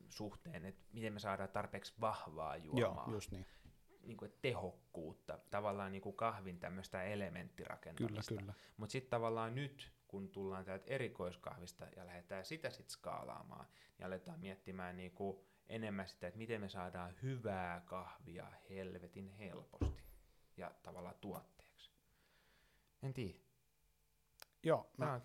suhteen, 0.08 0.64
että 0.64 0.82
miten 0.92 1.12
me 1.12 1.18
saadaan 1.18 1.48
tarpeeksi 1.48 1.94
vahvaa 2.00 2.56
juomaa, 2.56 3.04
Joo, 3.06 3.14
just 3.14 3.30
niin. 3.32 3.46
niin 4.02 4.16
kuin, 4.16 4.32
tehokkuutta, 4.42 5.38
tavallaan 5.50 5.92
niin 5.92 6.02
kuin 6.02 6.16
kahvin 6.16 6.58
tämmöistä 6.58 6.98
Kyllä, 6.98 7.12
elementtirakentamista. 7.12 8.34
kyllä. 8.34 8.54
Mutta 8.76 8.92
sitten 8.92 9.10
tavallaan 9.10 9.54
nyt, 9.54 9.92
kun 10.08 10.28
tullaan 10.28 10.64
täältä 10.64 10.84
erikoiskahvista 10.86 11.86
ja 11.96 12.06
lähdetään 12.06 12.44
sitä 12.44 12.70
sitten 12.70 12.90
skaalaamaan, 12.90 13.66
niin 13.98 14.06
aletaan 14.06 14.40
miettimään 14.40 14.96
niinku 14.96 15.46
enemmän 15.66 16.08
sitä, 16.08 16.26
että 16.26 16.38
miten 16.38 16.60
me 16.60 16.68
saadaan 16.68 17.14
hyvää 17.22 17.80
kahvia 17.80 18.46
helvetin 18.70 19.28
helposti 19.28 20.04
ja 20.56 20.74
tavallaan 20.82 21.16
tuotteeksi. 21.20 21.90
En 23.02 23.14
tiedä. 23.14 23.43
Joo, 24.64 24.90
mä 24.96 25.20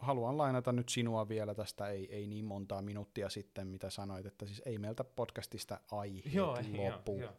haluan 0.00 0.38
lainata 0.38 0.72
nyt 0.72 0.88
sinua 0.88 1.28
vielä 1.28 1.54
tästä, 1.54 1.88
ei, 1.88 2.14
ei 2.14 2.26
niin 2.26 2.44
montaa 2.44 2.82
minuuttia 2.82 3.28
sitten, 3.28 3.66
mitä 3.66 3.90
sanoit, 3.90 4.26
että 4.26 4.46
siis 4.46 4.62
ei 4.66 4.78
meiltä 4.78 5.04
podcastista 5.04 5.80
aiheet 5.90 6.34
Joo, 6.34 6.58
joo, 6.74 6.92
lopu. 6.92 7.18
joo. 7.20 7.32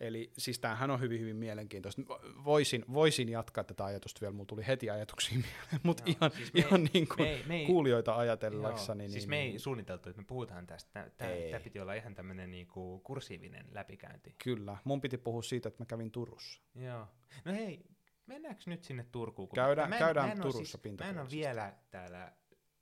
Eli 0.00 0.30
siis 0.38 0.58
tämähän 0.58 0.90
on 0.90 1.00
hyvin, 1.00 1.20
hyvin 1.20 1.36
mielenkiintoista. 1.36 2.02
Voisin, 2.44 2.84
voisin 2.92 3.28
jatkaa 3.28 3.64
tätä 3.64 3.84
ajatusta 3.84 4.20
vielä, 4.20 4.32
mulla 4.32 4.46
tuli 4.46 4.66
heti 4.66 4.90
ajatuksia 4.90 5.38
mieleen, 5.44 5.80
mutta 5.82 6.02
ihan, 6.06 6.30
siis 6.30 6.52
me 6.54 6.60
ei- 6.60 6.66
ihan 6.68 6.88
niin 6.92 7.08
kuin 7.08 7.20
me 7.26 7.30
ei- 7.32 7.42
me 7.46 7.56
ei- 7.56 7.66
kuulijoita 7.66 8.16
ajatellakseni. 8.16 8.86
Joo, 9.02 9.06
niin, 9.08 9.10
siis 9.12 9.26
me 9.26 9.40
ei 9.40 9.48
niin, 9.48 9.60
suunniteltu, 9.60 10.08
että 10.08 10.22
me 10.22 10.26
puhutaan 10.26 10.66
tästä. 10.66 11.10
Tämä 11.16 11.60
piti 11.64 11.80
olla 11.80 11.94
ihan 11.94 12.14
tämmöinen 12.14 12.50
niinku 12.50 13.00
kursiivinen 13.04 13.66
läpikäynti. 13.72 14.34
Kyllä, 14.44 14.76
mun 14.84 15.00
piti 15.00 15.18
puhua 15.18 15.42
siitä, 15.42 15.68
että 15.68 15.82
mä 15.82 15.86
kävin 15.86 16.10
Turussa. 16.10 16.60
Joo. 16.74 17.06
No 17.44 17.52
hei, 17.52 17.80
mennäänkö 18.26 18.62
nyt 18.66 18.84
sinne 18.84 19.06
Turkuun? 19.12 19.48
Kun 19.48 19.56
Käydään- 19.56 19.90
mä 19.90 19.98
käydään 19.98 20.26
mä 20.38 20.44
oo 20.44 20.52
Turussa 20.52 20.78
siis, 20.82 20.98
Mä 20.98 21.08
en 21.10 21.18
ole 21.18 21.30
vielä 21.30 21.74
täällä 21.90 22.32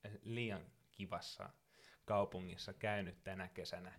eh, 0.05 0.13
liian 0.23 0.67
kivassa 0.93 1.51
kaupungissa 2.05 2.73
käynyt 2.73 3.25
tänä 3.25 3.49
kesänä. 3.49 3.93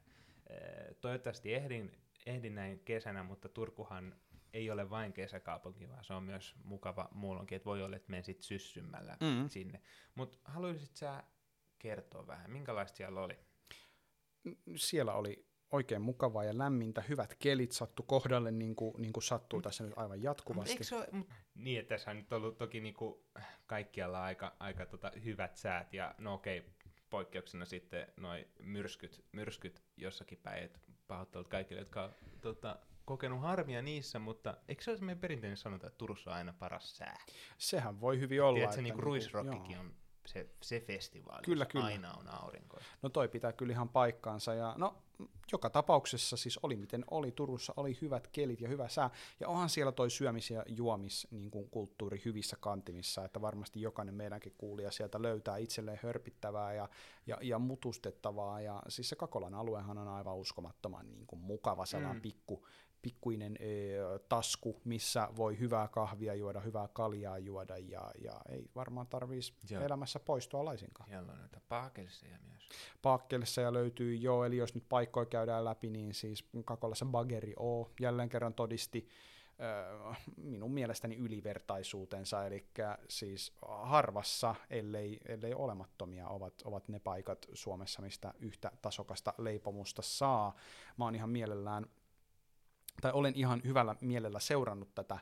Eh, 0.50 0.96
Toivottavasti 1.02 1.54
ehdin, 1.54 2.02
ehdin 2.26 2.56
näin 2.56 2.80
kesänä, 2.80 3.24
mutta 3.24 3.50
Turkuhan 3.50 4.16
ei 4.54 4.72
ole 4.72 4.90
vain 4.90 5.14
kesäkaupunki, 5.14 5.90
vaan 5.90 6.04
se 6.04 6.14
on 6.14 6.24
myös 6.24 6.56
mukava 6.64 7.10
muulloinkin, 7.12 7.56
että 7.56 7.66
voi 7.66 7.84
olla, 7.84 7.96
että 7.96 8.10
menen 8.10 8.24
sitten 8.24 8.44
syssymällä 8.44 9.18
Mm. 9.22 9.50
sinne. 9.50 9.82
Mutta 10.16 10.38
haluaisit 10.46 10.96
sä 10.96 11.24
kertoa 11.80 12.28
vähän, 12.28 12.52
minkälaista 12.52 12.98
siellä 12.98 13.22
oli? 13.22 13.40
Siellä 14.76 15.14
oli 15.14 15.48
oikein 15.74 16.02
mukavaa 16.02 16.44
ja 16.44 16.58
lämmintä, 16.58 17.04
hyvät 17.10 17.36
kelit 17.40 17.72
sattu 17.72 18.04
kohdalle 18.04 18.52
niin 18.52 18.76
kuin, 18.76 19.02
niin 19.02 19.14
kuin 19.14 19.24
sattuu 19.24 19.62
tässä 19.62 19.84
nyt 19.84 19.94
aivan 19.96 20.18
Mut 20.18 20.24
jatkuvasti. 20.24 20.72
Eikö 20.72 20.84
se 20.84 20.96
ole, 20.96 21.08
mut, 21.12 21.28
niin, 21.56 21.80
että 21.80 21.96
tässä 21.96 22.12
on 22.12 22.18
nyt 22.18 22.34
ollut 22.34 22.58
toki 22.58 22.80
niinku 22.80 23.26
kaikkialla 23.68 24.24
aika, 24.24 24.56
aika 24.60 24.86
tota 24.86 25.12
hyvät 25.24 25.58
säät, 25.58 25.94
ja 25.94 26.16
no 26.18 26.34
okei, 26.34 26.64
poikkeuksena 27.10 27.66
sitten 27.66 28.08
noin 28.18 28.48
myrskyt, 28.60 29.26
myrskyt 29.32 29.84
jossakin 29.98 30.40
päin, 30.44 30.64
että 30.64 30.80
pahoittelut 31.08 31.48
kaikille, 31.48 31.82
jotka 31.82 32.04
on 32.04 32.14
tota, 32.42 32.80
kokenut 33.06 33.42
harmia 33.42 33.82
niissä, 33.82 34.20
mutta 34.20 34.58
eikö 34.68 34.84
se 34.84 34.92
ole 34.92 34.98
semmoinen 34.98 35.22
perinteinen 35.22 35.58
sanonta, 35.58 35.88
että 35.88 35.98
Turussa 35.98 36.32
on 36.32 36.38
aina 36.38 36.54
paras 36.54 36.98
sää? 36.98 37.18
Sehän 37.58 38.02
voi 38.02 38.20
hyvin 38.20 38.44
olla. 38.44 38.58
Tiedätkö, 38.58 38.82
niin 38.82 38.86
että 38.86 38.96
kuin 38.96 39.04
Ruisrockikin 39.04 39.72
joo. 39.72 39.80
on 39.80 39.96
se, 40.26 40.50
se 40.62 40.80
festivaali, 40.80 41.44
Kyllä, 41.44 41.66
kyllä. 41.66 41.86
aina 41.86 42.14
on 42.14 42.28
aurinko. 42.28 42.78
No 43.02 43.10
toi 43.10 43.28
pitää 43.28 43.54
kyllä 43.54 43.74
ihan 43.74 43.90
paikkaansa. 43.90 44.54
Ja 44.54 44.76
no, 44.78 45.04
joka 45.52 45.70
tapauksessa 45.70 46.38
siis 46.38 46.60
oli 46.64 46.76
miten 46.76 47.06
oli. 47.12 47.32
Turussa 47.32 47.74
oli 47.78 47.98
hyvät 48.02 48.28
kelit 48.28 48.62
ja 48.62 48.68
hyvä 48.68 48.88
sää. 48.88 49.10
Ja 49.40 49.48
onhan 49.48 49.70
siellä 49.70 49.92
toi 49.92 50.10
syömis- 50.10 50.50
ja 50.50 50.64
juomis 50.68 51.28
niin 51.32 51.52
kuin 51.52 51.70
kulttuuri 51.70 52.22
hyvissä 52.26 52.58
kantimissa, 52.60 53.26
että 53.26 53.42
varmasti 53.42 53.82
jokainen 53.82 54.16
meidänkin 54.16 54.56
kuulija 54.58 54.92
sieltä 54.92 55.22
löytää 55.22 55.58
itselleen 55.58 56.00
hörpittävää 56.04 56.74
ja, 56.74 56.90
ja, 57.28 57.38
ja 57.42 57.60
mutustettavaa. 57.60 58.62
Ja 58.62 58.82
siis 58.88 59.10
se 59.10 59.16
Kakolan 59.16 59.54
aluehan 59.54 59.98
on 59.98 60.08
aivan 60.08 60.36
uskomattoman 60.38 61.12
niin 61.12 61.28
kuin 61.28 61.40
mukava 61.40 61.86
sellainen 61.86 62.18
mm. 62.18 62.22
pikku, 62.22 62.66
pikkuinen 63.04 63.58
ö, 63.62 64.20
tasku, 64.30 64.82
missä 64.84 65.30
voi 65.36 65.60
hyvää 65.60 65.88
kahvia 65.88 66.34
juoda, 66.34 66.60
hyvää 66.60 66.88
kaljaa 66.88 67.38
juoda 67.38 67.78
ja, 67.78 68.12
ja 68.24 68.42
ei 68.50 68.70
varmaan 68.76 69.08
tarvitsisi 69.08 69.76
elämässä 69.76 70.20
poistua 70.20 70.66
laisinkaan. 70.66 71.10
Siellä 71.10 71.32
on 71.32 71.38
noita 71.38 71.62
paakelseja 71.70 72.38
myös. 72.50 72.70
Paakkelissa 73.02 73.62
ja 73.62 73.74
löytyy 73.74 74.16
jo, 74.16 74.44
eli 74.44 74.58
jos 74.58 74.76
nyt 74.76 74.90
paikkoja 74.90 75.26
käydään 75.26 75.66
läpi, 75.66 75.90
niin 75.90 76.14
siis 76.14 76.50
Kakolassa 76.66 77.06
Bageri 77.06 77.54
O 77.60 77.92
jälleen 78.00 78.30
kerran 78.30 78.54
todisti 78.54 79.08
ö, 79.60 80.16
minun 80.38 80.72
mielestäni 80.72 81.16
ylivertaisuutensa, 81.16 82.46
eli 82.46 82.68
siis 83.10 83.54
harvassa, 83.62 84.56
ellei, 84.70 85.20
ellei 85.26 85.54
olemattomia, 85.54 86.28
ovat, 86.28 86.54
ovat 86.64 86.88
ne 86.88 87.00
paikat 87.00 87.46
Suomessa, 87.54 88.02
mistä 88.02 88.34
yhtä 88.40 88.72
tasokasta 88.82 89.34
leipomusta 89.38 90.02
saa. 90.02 90.56
Mä 90.98 91.06
oon 91.06 91.16
ihan 91.16 91.30
mielellään, 91.30 91.86
tai 93.02 93.12
olen 93.12 93.36
ihan 93.36 93.62
hyvällä 93.64 93.96
mielellä 94.02 94.40
seurannut 94.40 94.96
tätä 94.96 95.20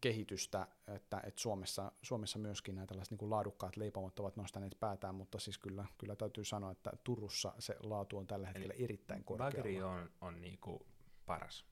kehitystä, 0.00 0.66
että, 0.94 1.20
että 1.24 1.40
Suomessa, 1.40 1.92
Suomessa 2.02 2.38
myöskin 2.38 2.74
nämä 2.74 2.86
tällaiset 2.86 3.10
niin 3.10 3.18
kuin 3.18 3.30
laadukkaat 3.30 3.76
leipomot 3.76 4.20
ovat 4.20 4.36
nostaneet 4.36 4.76
päätään, 4.80 5.14
mutta 5.14 5.38
siis 5.38 5.58
kyllä, 5.58 5.84
kyllä 5.98 6.16
täytyy 6.16 6.44
sanoa, 6.44 6.70
että 6.70 6.90
Turussa 7.04 7.54
se 7.58 7.76
laatu 7.80 8.18
on 8.18 8.26
tällä 8.26 8.46
hetkellä 8.46 8.74
erittäin 8.78 9.24
korkealla. 9.24 9.56
Bageri 9.56 9.82
on, 9.82 10.10
on 10.20 10.40
niinku 10.40 10.86
paras. 11.26 11.64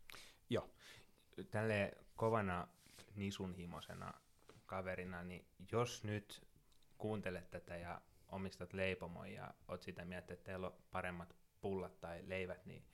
Joo. 0.51 0.71
Tälle 1.51 1.93
kovana 2.17 2.69
nisunhimosena 3.15 4.15
kaverina, 4.67 5.23
niin 5.23 5.47
jos 5.73 6.05
nyt 6.05 6.47
kuuntelet 6.99 7.51
tätä 7.51 7.77
ja 7.77 8.01
omistat 8.29 8.73
leipomon 8.73 9.33
ja 9.33 9.55
oot 9.69 9.83
sitä 9.83 10.05
mieltä, 10.05 10.35
että 10.35 10.45
teillä 10.45 10.67
on 10.67 10.75
paremmat 10.91 11.37
pullat 11.61 12.01
tai 12.01 12.23
leivät, 12.27 12.67
niin 12.67 12.85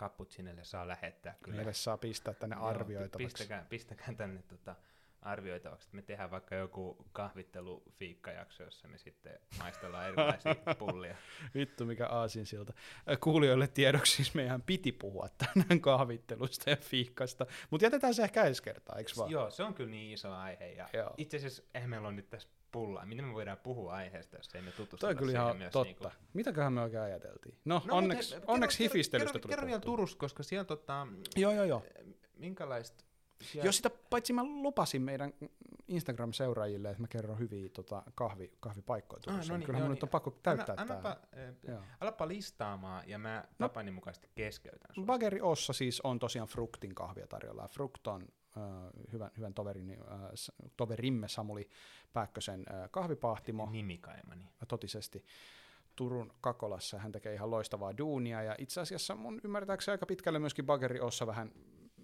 kapputsiinille 0.00 0.64
saa 0.64 0.88
lähettää 0.88 1.34
kyllä. 1.42 1.56
Meille 1.56 1.72
saa 1.72 1.98
pistää 1.98 2.34
tänne 2.34 2.56
Joo, 2.56 2.66
arvioitavaksi. 2.66 3.24
Pistäkää, 3.24 3.66
pistäkää 3.68 4.14
tänne 4.16 4.42
tota 4.42 4.76
arvioitavaksi. 5.22 5.88
Me 5.92 6.02
tehdään 6.02 6.30
vaikka 6.30 6.54
joku 6.54 7.06
kahvittelu-fiikkajakso, 7.12 8.62
jossa 8.62 8.88
me 8.88 8.98
sitten 8.98 9.38
maistellaan 9.58 10.06
erilaisia 10.06 10.56
pullia. 10.78 11.16
Vittu, 11.54 11.86
mikä 11.86 12.06
aasinsilta. 12.06 12.72
Kuulijoille 13.20 13.68
tiedoksi 13.68 14.16
siis 14.16 14.34
meidän 14.34 14.62
piti 14.62 14.92
puhua 14.92 15.28
tänään 15.28 15.80
kahvittelusta 15.80 16.70
ja 16.70 16.76
fiikkasta, 16.76 17.46
mutta 17.70 17.84
jätetään 17.84 18.14
se 18.14 18.22
ehkä 18.22 18.44
ensi 18.44 18.62
kertaa, 18.62 18.96
eikö 18.98 19.12
vaan? 19.16 19.30
Joo, 19.30 19.50
se 19.50 19.62
on 19.62 19.74
kyllä 19.74 19.90
niin 19.90 20.12
iso 20.12 20.32
aihe. 20.32 20.72
Ja 20.72 20.88
Joo. 20.92 21.14
itse 21.16 21.36
asiassa 21.36 21.62
eihän 21.74 21.90
meillä 21.90 22.08
on 22.08 22.16
nyt 22.16 22.30
tässä 22.30 22.48
pullaa. 22.72 23.06
Miten 23.06 23.24
me 23.24 23.34
voidaan 23.34 23.58
puhua 23.58 23.92
aiheesta, 23.94 24.36
jos 24.36 24.54
ei 24.54 24.62
me 24.62 24.70
tutustuta 24.70 25.06
Toi 25.06 25.14
kyllä 25.14 25.32
ihan 25.32 25.56
myös 25.56 25.72
totta. 25.72 26.08
Niinku... 26.08 26.24
Mitäköhän 26.32 26.72
me 26.72 26.80
oikein 26.82 27.02
ajateltiin? 27.02 27.54
No, 27.64 27.82
No, 27.86 27.96
onneksi, 27.96 28.34
kerro- 28.34 28.44
onneksi 28.46 28.78
kerro- 28.78 28.92
hifistelystä 28.92 29.32
kerro, 29.32 29.40
tuli 29.42 29.50
Kerro 29.52 29.66
vielä. 29.66 29.80
Turusta, 29.80 30.18
koska 30.18 30.42
siellä 30.42 30.64
tota, 30.64 31.06
Joo, 31.36 31.52
joo, 31.52 31.64
joo. 31.64 31.82
minkälaista 32.36 33.04
siellä, 33.42 33.68
Jos 33.68 33.76
sitä 33.76 33.90
paitsi 34.10 34.32
mä 34.32 34.44
lupasin 34.44 35.02
meidän 35.02 35.32
Instagram-seuraajille, 35.88 36.90
että 36.90 37.02
mä 37.02 37.08
kerron 37.08 37.38
hyviä 37.38 37.68
tota, 37.68 38.02
kahvi, 38.14 38.52
kahvipaikkoja 38.60 39.20
Turussa. 39.20 39.52
no 39.52 39.56
niin, 39.56 39.58
niin, 39.60 39.66
Kyllähän 39.66 39.80
joo, 39.82 39.86
mun 39.88 39.90
niin. 39.90 39.96
nyt 39.96 40.02
on 40.02 40.08
pakko 40.08 40.30
täyttää 40.42 40.74
anna, 40.78 40.94
tämä. 40.96 41.08
äh, 41.48 41.54
Joo. 41.68 41.80
alapa 42.00 42.28
listaamaan 42.28 43.08
ja 43.08 43.18
mä 43.18 43.44
No. 43.58 43.68
tapani 43.68 43.90
mukaisesti 43.90 44.28
keskeytän 44.34 44.94
sua. 44.94 45.04
Bageri 45.04 45.40
Ossa 45.40 45.72
siis 45.72 46.00
on 46.00 46.18
tosiaan 46.18 46.48
Fruktin 46.48 46.94
kahvia 46.94 47.26
tarjolla. 47.26 47.62
ja 47.62 47.68
Frukt 47.68 48.06
on 48.06 48.22
äh, 48.22 48.28
hyvän, 49.12 49.30
hyvän 49.36 49.54
toverin, 49.54 49.98
s- 50.34 50.52
toverimme 50.76 51.28
Samuli 51.28 51.68
Pääkkösen 52.12 52.66
kahvipahtimo. 52.90 53.68
Nimikaimani. 53.70 54.48
totisesti 54.68 55.24
Turun 55.96 56.32
Kakolassa. 56.40 56.98
Hän 56.98 57.12
tekee 57.12 57.34
ihan 57.34 57.50
loistavaa 57.50 57.98
duunia 57.98 58.42
ja 58.42 58.54
itse 58.58 58.80
asiassa 58.80 59.14
mun 59.14 59.40
ymmärtääkseni 59.44 59.94
aika 59.94 60.06
pitkälle 60.06 60.38
myöskin 60.38 60.66
Bageri 60.66 61.00
Ossa 61.00 61.26
vähän 61.26 61.52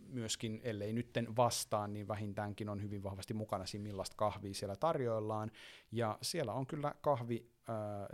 myöskin, 0.08 0.60
ellei 0.64 0.92
nytten 0.92 1.36
vastaan, 1.36 1.92
niin 1.92 2.08
vähintäänkin 2.08 2.68
on 2.68 2.82
hyvin 2.82 3.02
vahvasti 3.02 3.34
mukana 3.34 3.66
siinä, 3.66 3.82
millaista 3.82 4.16
kahvia 4.16 4.54
siellä 4.54 4.76
tarjoillaan. 4.76 5.50
Ja 5.92 6.18
siellä 6.22 6.52
on 6.52 6.66
kyllä 6.66 6.94
kahvi 7.00 7.50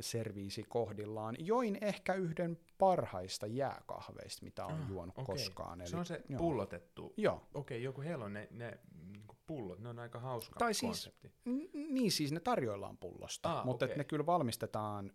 serviisi 0.01 0.63
kohdillaan. 0.69 1.37
Join 1.39 1.79
ehkä 1.81 2.15
yhden 2.15 2.59
parhaista 2.79 3.47
jääkahveista, 3.47 4.45
mitä 4.45 4.67
on 4.67 4.73
Ah, 4.83 4.89
juonut 4.89 5.19
okei. 5.19 5.25
koskaan. 5.27 5.87
Se 5.87 5.97
on 5.97 6.07
se 6.07 6.23
joo. 6.29 6.39
pullotettu. 6.39 7.15
Joo, 7.17 7.43
Okei, 7.55 7.83
joku 7.83 8.01
heillä 8.01 8.25
on 8.25 8.33
ne, 8.33 8.49
ne 8.51 8.79
niinku 9.13 9.37
pullot, 9.47 9.79
ne 9.81 9.89
on 9.89 9.99
aika 9.99 10.19
hauska 10.21 10.59
Tai 10.59 10.75
siis- 10.75 10.89
konsepti. 10.91 11.33
N- 11.49 11.95
niin 11.95 12.13
siis 12.13 12.33
ne 12.33 12.41
tarjoillaan 12.41 12.99
pullosta, 12.99 13.59
Ah, 13.59 13.65
mutta 13.65 13.85
et 13.85 13.97
ne 13.97 14.05
kyllä 14.05 14.27
valmistetaan, 14.27 15.13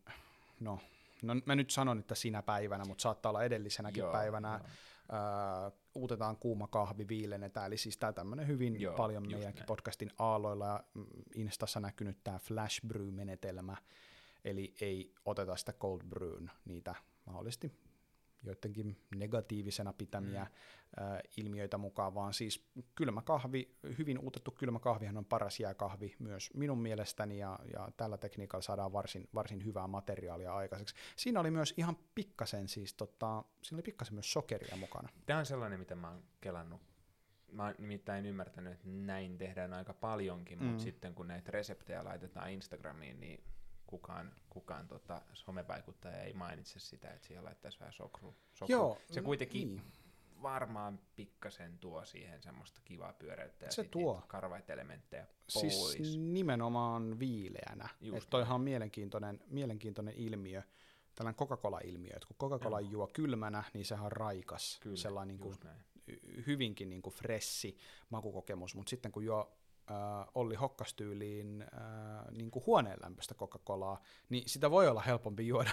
no, 0.59 0.79
no 1.21 1.35
mä 1.45 1.55
nyt 1.55 1.69
sanon, 1.71 1.99
että 1.99 2.15
sinä 2.15 2.41
päivänä, 2.41 2.85
mutta 2.85 3.01
saattaa 3.01 3.29
olla 3.29 3.43
edellisenäkin 3.43 4.01
Joo, 4.01 4.11
päivänä, 4.11 4.49
joo. 4.49 4.67
ää, 5.11 5.71
uutetaan 5.95 6.37
kuuma 6.37 6.67
kahvi, 6.67 7.07
viilennetään, 7.07 7.67
eli 7.67 7.77
siis 7.77 7.97
tämä 7.97 8.13
tämmöinen 8.13 8.47
hyvin 8.47 8.81
Joo, 8.81 8.95
paljon 8.95 9.23
meidänkin 9.23 9.59
näin. 9.59 9.67
podcastin 9.67 10.11
aalloilla 10.19 10.65
ja 10.67 10.83
mm, 10.93 11.05
Instassa 11.35 11.79
näkynyt 11.79 12.17
tämä 12.23 12.39
flash 12.39 12.81
brew-menetelmä, 12.87 13.75
eli 14.45 14.75
ei 14.81 15.13
oteta 15.25 15.55
sitä 15.55 15.73
cold 15.73 16.01
brewn, 16.03 16.49
niitä 16.65 16.95
mahdollisesti 17.25 17.71
joidenkin 18.43 18.97
negatiivisena 19.15 19.93
pitämiä 19.93 20.43
mm. 20.43 21.03
ä, 21.03 21.21
ilmiöitä 21.37 21.77
mukaan, 21.77 22.15
vaan 22.15 22.33
siis 22.33 22.67
kylmä 22.95 23.21
kahvi, 23.21 23.75
hyvin 23.97 24.19
uutettu 24.19 24.51
kylmä 24.51 24.79
kahvihan 24.79 25.17
on 25.17 25.25
paras 25.25 25.59
jääkahvi 25.59 26.15
myös 26.19 26.49
minun 26.53 26.77
mielestäni, 26.77 27.37
ja, 27.37 27.59
ja 27.73 27.89
tällä 27.97 28.17
tekniikalla 28.17 28.61
saadaan 28.61 28.93
varsin, 28.93 29.29
varsin 29.33 29.65
hyvää 29.65 29.87
materiaalia 29.87 30.55
aikaiseksi. 30.55 30.95
Siinä 31.15 31.39
oli 31.39 31.51
myös 31.51 31.73
ihan 31.77 31.97
pikkasen 32.15 32.67
siis, 32.67 32.93
tota, 32.93 33.43
siinä 33.61 33.75
oli 33.75 33.83
pikkasen 33.83 34.13
myös 34.13 34.33
sokeria 34.33 34.77
mukana. 34.77 35.09
Tämä 35.25 35.39
on 35.39 35.45
sellainen, 35.45 35.79
mitä 35.79 35.95
mä 35.95 36.09
oon 36.09 36.23
kelannut. 36.41 36.81
Mä 37.51 37.65
oon 37.65 37.75
nimittäin 37.77 38.25
ymmärtänyt, 38.25 38.73
että 38.73 38.87
näin 38.87 39.37
tehdään 39.37 39.73
aika 39.73 39.93
paljonkin, 39.93 40.59
mm. 40.59 40.63
Mm. 40.63 40.69
mutta 40.69 40.83
sitten 40.83 41.13
kun 41.13 41.27
näitä 41.27 41.51
reseptejä 41.51 42.03
laitetaan 42.03 42.51
Instagramiin, 42.51 43.19
niin 43.19 43.43
kukaan, 43.87 44.33
kukaan 44.49 44.87
tota, 44.87 45.21
somevaikuttaja 45.33 46.21
ei 46.21 46.33
mainitse 46.33 46.79
sitä, 46.79 47.09
että 47.09 47.27
siihen 47.27 47.45
laittaisi 47.45 47.79
vähän 47.79 47.93
sokru. 47.93 48.35
sokru. 48.53 48.71
Joo, 48.75 48.97
se 49.11 49.21
kuitenkin 49.21 49.75
niin. 49.75 49.81
varmaan 50.41 50.99
pikkasen 51.15 51.79
tuo 51.79 52.05
siihen 52.05 52.41
semmoista 52.41 52.81
kivaa 52.85 53.13
pyöreyttä 53.13 53.65
ja 53.65 53.71
Se 53.71 53.83
tuo. 53.83 54.23
karvaita 54.27 54.73
elementtejä 54.73 55.27
pois. 55.53 55.91
Siis 55.91 56.17
nimenomaan 56.17 57.19
viileänä. 57.19 57.89
Just 58.01 58.23
Et 58.23 58.29
toihan 58.29 58.55
on 58.55 58.61
mielenkiintoinen, 58.61 59.39
mielenkiintoinen 59.47 60.13
ilmiö, 60.17 60.61
tällainen 61.15 61.37
Coca-Cola-ilmiö, 61.37 62.13
että 62.15 62.27
kun 62.27 62.49
Coca-Cola 62.49 62.79
Joo. 62.79 62.91
juo 62.91 63.09
kylmänä, 63.13 63.63
niin 63.73 63.85
sehän 63.85 64.05
on 64.05 64.11
raikas, 64.11 64.79
Kyllä, 64.81 64.97
sellainen 64.97 65.37
niin 65.37 65.39
kuin 65.39 65.57
hyvinkin 66.47 66.89
niin 66.89 67.01
kuin 67.01 67.13
fressi 67.13 67.77
makukokemus, 68.09 68.75
mutta 68.75 68.89
sitten 68.89 69.11
kun 69.11 69.25
jo 69.25 69.57
äh, 69.91 70.27
Olli 70.35 70.55
Hokkastyyliin 70.55 71.61
äh, 71.61 72.31
niin 72.31 72.51
kuin 72.51 72.65
huoneen 72.65 72.97
lämpöistä 73.03 73.35
Coca-Colaa, 73.35 74.01
niin 74.29 74.49
sitä 74.49 74.71
voi 74.71 74.87
olla 74.87 75.01
helpompi 75.01 75.47
juoda, 75.47 75.71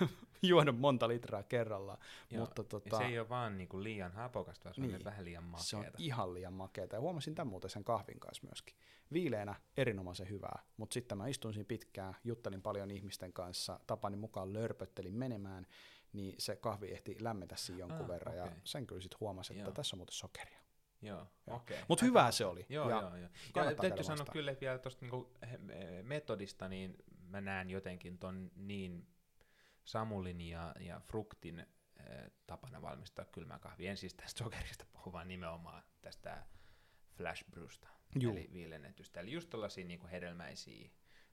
juoda 0.42 0.72
monta 0.72 1.08
litraa 1.08 1.42
kerrallaan. 1.42 1.98
Joo, 2.30 2.40
mutta 2.44 2.60
Ja 2.62 2.64
tota, 2.68 2.96
se 2.98 3.04
ei 3.04 3.18
ole 3.18 3.28
vaan 3.28 3.58
niinku 3.58 3.82
liian 3.82 4.12
hapokasta, 4.12 4.64
vaan 4.64 4.74
se 4.74 4.80
on 4.80 4.82
Niin. 4.82 4.90
myös 4.92 5.04
vähän 5.04 5.24
liian 5.24 5.44
se 5.56 5.76
on 5.76 5.80
makeata. 5.82 5.98
ihan 6.00 6.34
liian 6.34 6.52
makeata. 6.52 6.96
Ja 6.96 7.00
huomasin 7.00 7.34
tämän 7.34 7.48
muuten 7.50 7.70
sen 7.70 7.84
kahvin 7.84 8.20
kanssa 8.20 8.42
myöskin. 8.46 8.76
Viileänä 9.12 9.54
erinomaisen 9.76 10.28
hyvää, 10.28 10.62
mutta 10.76 10.94
sitten 10.94 11.18
mä 11.18 11.26
istuin 11.28 11.54
siinä 11.54 11.66
pitkään, 11.68 12.14
juttelin 12.24 12.62
paljon 12.62 12.90
ihmisten 12.90 13.32
kanssa, 13.32 13.80
tapani 13.86 14.16
mukaan 14.16 14.52
lörpöttelin 14.52 15.14
menemään, 15.14 15.66
niin 16.12 16.34
se 16.38 16.56
kahvi 16.56 16.88
ehti 16.92 17.16
lämmetä 17.20 17.56
siinä 17.56 17.78
jonkun 17.80 18.00
Ah, 18.02 18.08
verran, 18.08 18.36
ja 18.36 18.44
okei. 18.44 18.56
sen 18.64 18.86
kyllä 18.86 19.00
sitten 19.00 19.20
huomasin, 19.20 19.56
että 19.56 19.68
Joo. 19.68 19.74
tässä 19.74 19.96
on 19.96 19.98
muuten 19.98 20.14
sokeria. 20.14 20.60
Joo, 21.02 21.26
okei. 21.46 21.78
Mutta 21.88 22.04
Aika 22.04 22.10
hyvää 22.10 22.32
se 22.32 22.44
oli. 22.44 22.66
Joo, 22.68 22.90
ja 22.90 23.00
joo, 23.00 23.16
joo. 23.16 23.28
Ja 23.66 23.74
täytyy 23.74 24.04
sanoa 24.04 24.26
kyllä 24.32 24.54
vielä 24.60 24.78
tuosta 24.78 25.00
niinku 25.04 25.32
he- 25.50 25.58
metodista, 26.02 26.68
niin 26.68 26.96
mä 27.28 27.40
näen 27.40 27.70
jotenkin 27.70 28.18
ton 28.18 28.50
niin 28.56 29.06
Samulin 29.84 30.40
ja, 30.40 30.74
ja 30.80 31.00
Fruktin 31.00 31.58
äh, 31.60 31.66
tapana 32.46 32.82
valmistaa 32.82 33.24
kylmää 33.24 33.58
kahvia. 33.58 33.90
En 33.90 33.96
siis 33.96 34.14
tästä 34.14 34.38
sokerista 34.38 34.86
puhu, 34.92 35.12
vaan 35.12 35.28
nimenomaan 35.28 35.82
tästä 36.00 36.46
flash 37.16 37.44
brewsta, 37.50 37.88
eli 38.16 38.50
viilennetystä. 38.52 39.20
Eli 39.20 39.32
just 39.32 39.50
tällaisia 39.50 39.84
niinku 39.84 40.06
hedelmäisiä, 40.06 40.90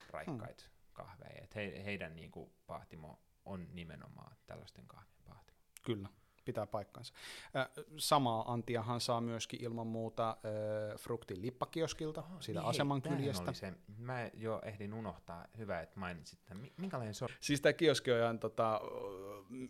raikkaita 0.10 0.64
Hmm. 0.64 0.74
kahveja. 0.94 1.42
Et 1.44 1.56
he, 1.56 1.82
heidän 1.86 2.16
niinku 2.16 2.54
pahtimo 2.68 3.22
on 3.46 3.68
nimenomaan 3.76 4.38
tällaisten 4.46 4.88
kahvien 4.88 5.24
pahtimo. 5.26 5.60
Kyllä, 5.86 6.10
pitää 6.50 6.68
paikkansa. 6.68 7.14
Äh, 7.56 7.70
samaa 7.98 8.54
antiahan 8.54 9.02
saa 9.02 9.22
myöskin 9.22 9.64
ilman 9.64 9.88
muuta 9.88 10.30
äh, 10.30 10.98
Fruktin 10.98 11.42
lippakioskilta, 11.42 12.22
Oho, 12.22 12.42
siitä 12.42 12.60
niin 12.60 12.70
aseman 12.70 13.02
kyljestä. 13.02 13.54
Se. 13.54 13.74
Mä 13.98 14.30
jo 14.34 14.62
ehdin 14.64 14.94
unohtaa. 14.94 15.46
Hyvä, 15.58 15.82
että 15.82 16.00
mainitsit 16.00 16.40
tämän. 16.46 16.62
Mi- 16.62 16.74
Minkälainen 16.78 17.14
se 17.14 17.26
on? 17.26 17.30
Siis 17.40 17.62
tämä 17.62 17.74
kioski 17.74 18.12
on 18.12 18.20
ihan 18.20 18.40
tota, 18.40 18.82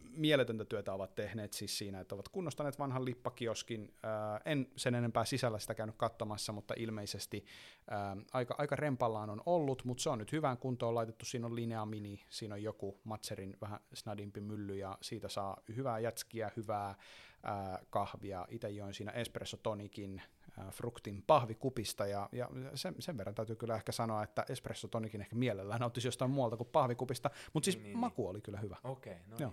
mieletöntä 0.09 0.65
työtä 0.65 0.93
ovat 0.93 1.15
tehneet 1.15 1.53
siis 1.53 1.77
siinä, 1.77 1.99
että 1.99 2.15
ovat 2.15 2.29
kunnostaneet 2.29 2.79
vanhan 2.79 3.05
lippakioskin. 3.05 3.93
Ää, 4.03 4.41
en 4.45 4.67
sen 4.75 4.95
enempää 4.95 5.25
sisällä 5.25 5.59
sitä 5.59 5.75
käynyt 5.75 5.95
katsomassa, 5.97 6.53
mutta 6.53 6.73
ilmeisesti 6.77 7.45
ää, 7.89 8.17
aika, 8.33 8.55
aika 8.57 8.75
rempallaan 8.75 9.29
on 9.29 9.41
ollut, 9.45 9.85
mutta 9.85 10.03
se 10.03 10.09
on 10.09 10.19
nyt 10.19 10.31
hyvään 10.31 10.57
kuntoon 10.57 10.95
laitettu. 10.95 11.25
Siinä 11.25 11.45
on 11.45 11.55
Linea 11.55 11.85
Mini, 11.85 12.25
siinä 12.29 12.55
on 12.55 12.63
joku 12.63 12.99
Matserin 13.03 13.57
vähän 13.61 13.79
snadimpi 13.93 14.41
mylly 14.41 14.75
ja 14.75 14.97
siitä 15.01 15.29
saa 15.29 15.57
hyvää 15.75 15.99
jätskiä, 15.99 16.51
hyvää 16.57 16.68
ää, 16.75 17.79
kahvia. 17.89 18.45
Itse 18.49 18.69
join 18.69 18.93
siinä 18.93 19.11
espresso 19.11 19.57
tonikin 19.57 20.21
ää, 20.57 20.71
fruktin 20.71 21.23
pahvikupista 21.27 22.07
ja, 22.07 22.29
ja 22.31 22.49
sen, 22.75 22.95
sen 22.99 23.17
verran 23.17 23.35
täytyy 23.35 23.55
kyllä 23.55 23.75
ehkä 23.75 23.91
sanoa, 23.91 24.23
että 24.23 24.45
espresso 24.49 24.87
tonikin 24.87 25.21
ehkä 25.21 25.35
mielellään 25.35 25.79
nauttisi 25.79 26.07
jostain 26.07 26.31
muualta 26.31 26.57
kuin 26.57 26.69
pahvikupista, 26.69 27.29
mutta 27.53 27.65
siis 27.65 27.75
Niin, 27.75 27.83
niin, 27.83 27.93
niin, 27.93 27.99
maku 27.99 28.27
oli 28.27 28.41
kyllä 28.41 28.59
hyvä, 28.59 28.77
Okei, 28.83 29.17
no 29.27 29.37
Joo. 29.39 29.49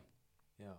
niin. 0.59 0.67
Joo. 0.67 0.77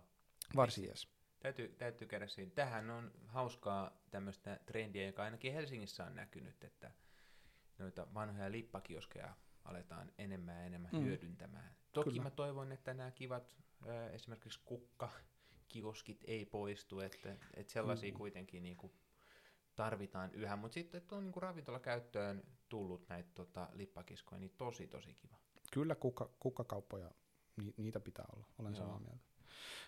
varsin 0.56 0.84
jees. 0.84 1.08
Täytyy, 1.40 1.68
täytyy 1.68 2.08
käydä 2.08 2.26
siinä. 2.26 2.50
Tähän 2.54 2.90
on 2.90 3.12
hauskaa 3.26 3.90
tämmöistä 4.10 4.60
trendiä, 4.66 5.06
joka 5.06 5.22
ainakin 5.22 5.52
Helsingissä 5.52 6.04
on 6.04 6.14
näkynyt, 6.14 6.64
että 6.64 6.90
noita 7.78 8.06
vanhoja 8.14 8.52
lippakioskeja 8.52 9.34
aletaan 9.64 10.12
enemmän 10.18 10.54
ja 10.56 10.62
enemmän 10.62 10.90
Mm. 10.92 11.02
hyödyntämään. 11.04 11.74
Toki 11.92 12.10
Kyllä. 12.10 12.22
mä 12.22 12.30
toivon, 12.30 12.72
että 12.72 12.94
nämä 12.94 13.10
kivat 13.10 13.56
esimerkiksi 14.12 14.60
kukkakioskit 15.68 16.24
ei 16.26 16.46
poistu, 16.46 17.00
että, 17.00 17.36
että 17.54 17.72
sellaisia 17.72 18.12
Mm. 18.12 18.18
kuitenkin 18.18 18.62
niinku 18.62 18.92
tarvitaan 19.74 20.34
yhä, 20.34 20.56
mutta 20.56 20.74
sitten 20.74 20.98
että 20.98 21.16
on 21.16 21.24
niinku 21.24 21.40
ravintolakäyttöön 21.40 22.42
tullut 22.68 23.08
näitä 23.08 23.30
tota, 23.34 23.68
lippakiskoja, 23.72 24.38
niin 24.40 24.54
tosi 24.58 24.86
tosi 24.86 25.14
kiva. 25.14 25.36
Kyllä 25.72 25.94
kukka, 25.94 26.30
kukkakauppoja, 26.40 27.10
ni, 27.56 27.74
niitä 27.76 28.00
pitää 28.00 28.24
olla, 28.36 28.46
olen 28.58 28.72
Joo. 28.74 28.78
samaa 28.78 28.98
mieltä. 29.00 29.24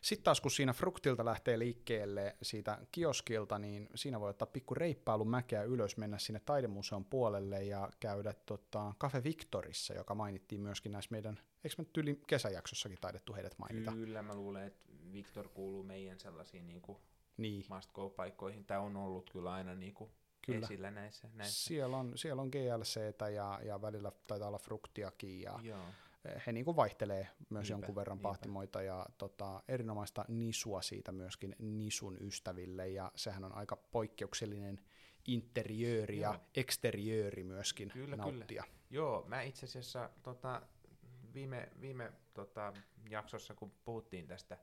Sitten 0.01 0.25
taas 0.25 0.41
kun 0.41 0.51
siinä 0.51 0.73
Fruktilta 0.73 1.25
lähtee 1.25 1.59
liikkeelle 1.59 2.37
siitä 2.43 2.79
kioskilta, 2.93 3.59
niin 3.59 3.89
siinä 3.95 4.21
voi 4.21 4.31
ottaa 4.31 4.47
pikku 4.47 4.75
reippailun 4.75 5.31
mäkeä 5.31 5.62
ylös, 5.62 5.97
mennä 5.97 6.18
sinne 6.18 6.41
taidemuseon 6.41 7.05
puolelle 7.05 7.64
ja 7.64 7.89
käydä 8.01 8.35
tota, 8.47 8.95
Cafe 9.01 9.25
Victorissa, 9.25 9.95
joka 9.95 10.14
mainittiin 10.14 10.61
myöskin 10.61 10.93
näissä 10.93 11.11
meidän, 11.11 11.41
eikö 11.64 11.75
me 11.79 11.85
nyt 11.85 11.97
yli 11.97 12.21
kesäjaksossakin 12.27 12.99
taidettu 13.01 13.35
heidät 13.35 13.59
mainita? 13.59 13.93
Kyllä 13.93 14.23
mä 14.23 14.35
luulen, 14.35 14.66
että 14.66 14.91
Victor 15.12 15.49
kuuluu 15.49 15.83
meidän 15.83 16.21
sellaisiin 16.21 16.66
niinku 16.66 17.01
Niin, 17.37 17.64
must 17.68 17.93
go 17.93 18.11
paikkoihin. 18.11 18.64
Tämä 18.64 18.81
on 18.81 18.97
ollut 18.97 19.31
kyllä 19.31 19.53
aina 19.53 19.75
niinku 19.75 20.11
Kyllä. 20.47 20.64
esillä 20.64 20.91
näissä. 20.91 21.29
näissä. 21.35 21.68
siellä 21.68 21.97
on, 21.97 22.12
siellä 22.18 22.43
on 22.43 22.49
GLCtä 22.49 23.29
ja, 23.29 23.61
ja 23.64 23.83
välillä 23.83 24.12
taitaa 24.27 24.49
olla 24.49 24.59
Fruktiakin 24.59 25.41
ja 25.41 25.59
Joo. 25.62 25.85
He 26.47 26.53
niin 26.53 26.64
kuin 26.64 26.77
vaihtelee 26.77 27.29
myös 27.51 27.68
Niinpä, 27.68 27.73
jonkun 27.73 27.95
verran 27.95 28.16
niinpä. 28.16 28.29
pahtimoita 28.29 28.83
ja 28.83 29.07
tota, 29.18 29.62
erinomaista 29.68 30.25
nisua 30.29 30.83
siitä 30.83 31.12
myöskin 31.12 31.57
nisun 31.59 32.16
ystäville 32.21 32.89
ja 32.89 33.12
sehän 33.16 33.45
on 33.45 33.55
aika 33.55 33.77
poikkeuksellinen 33.77 34.81
interiööri 35.27 36.21
ja 36.21 36.29
Joo. 36.29 36.41
eksteriööri 36.55 37.45
myöskin 37.45 37.91
Kyllä, 37.91 38.16
nauttia. 38.16 38.64
Joo, 38.91 39.25
mä 39.27 39.43
itse 39.43 39.66
asiassa 39.66 40.11
tota, 40.23 40.62
viime, 41.35 41.68
viime 41.81 42.12
tota, 42.35 42.73
jaksossa, 43.11 43.55
kun 43.55 43.73
puhuttiin 43.85 44.27
tästä 44.27 44.59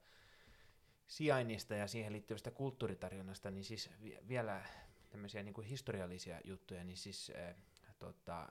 sijainnista 1.08 1.76
ja 1.76 1.88
siihen 1.88 2.14
liittyvästä 2.14 2.52
kulttuuritarjonnasta, 2.52 3.52
niin 3.52 3.64
siis 3.64 3.90
vi- 4.04 4.18
vielä 4.28 4.66
tämmöisiä 5.10 5.44
niin 5.44 5.54
kuin 5.54 5.68
historiallisia 5.68 6.40
juttuja, 6.44 6.84
niin 6.84 6.98
siis 6.98 7.32
äh, 7.36 7.56
tota, 8.00 8.42
äh, 8.42 8.48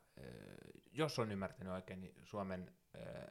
jos 0.92 1.18
on 1.18 1.32
ymmärtänyt 1.32 1.72
oikein, 1.72 2.00
niin 2.00 2.14
Suomen 2.24 2.72
äh, 2.96 3.24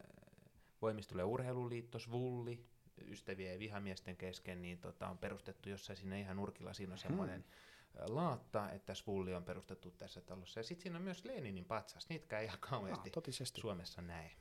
voimistolle 0.81 1.23
urheiluliitto, 1.23 1.99
Svulli, 1.99 2.65
ystävien 3.07 3.53
ja 3.53 3.59
vihamiesten 3.59 4.17
kesken, 4.17 4.61
niin 4.61 4.77
tota, 4.77 5.07
on 5.07 5.17
perustettu 5.17 5.69
jossain 5.69 5.97
siinä 5.97 6.17
ihan 6.17 6.37
nurkilla, 6.37 6.73
siinä 6.73 6.93
on 6.93 6.97
semmoinen 6.97 7.41
hmm. 7.41 8.15
laatta, 8.15 8.71
että 8.71 8.95
Svulli 8.95 9.33
on 9.33 9.43
perustettu 9.43 9.91
tässä 9.91 10.21
talossa. 10.21 10.59
Ja 10.59 10.63
sitten 10.63 10.83
siinä 10.83 10.97
on 10.97 11.03
myös 11.03 11.25
Leninin 11.25 11.65
patsas, 11.65 12.09
niitä 12.09 12.39
ei 12.39 12.45
ihan 12.45 12.59
kauheasti 12.59 13.11
ah, 13.17 13.47
Suomessa 13.61 14.01
näe. 14.01 14.31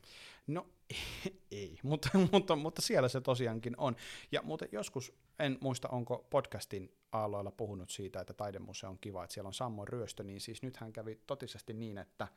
No 0.47 0.67
ei, 1.51 1.79
mutta, 1.83 2.09
mutta, 2.33 2.57
mutta 2.57 2.83
siellä 2.83 3.09
se 3.09 3.21
tosiaankin 3.21 3.75
on. 3.79 3.97
Ja 4.33 4.43
muuten 4.43 4.69
joskus, 4.73 5.13
en 5.39 5.59
muista 5.61 5.89
onko 5.89 6.27
podcastin 6.31 6.93
aalloilla 7.13 7.51
puhunut 7.51 7.91
siitä, 7.91 8.21
että 8.21 8.35
taidemuseo 8.35 8.91
on 8.91 8.99
kiva, 8.99 9.25
että 9.25 9.35
siellä 9.35 9.49
on 9.49 9.55
Sammon 9.55 9.89
ryöstö, 9.89 10.25
niin 10.25 10.41
siis 10.41 10.63
nythän 10.63 10.93
kävi 10.93 11.21
totisesti 11.27 11.73
niin, 11.73 11.99
että 11.99 12.29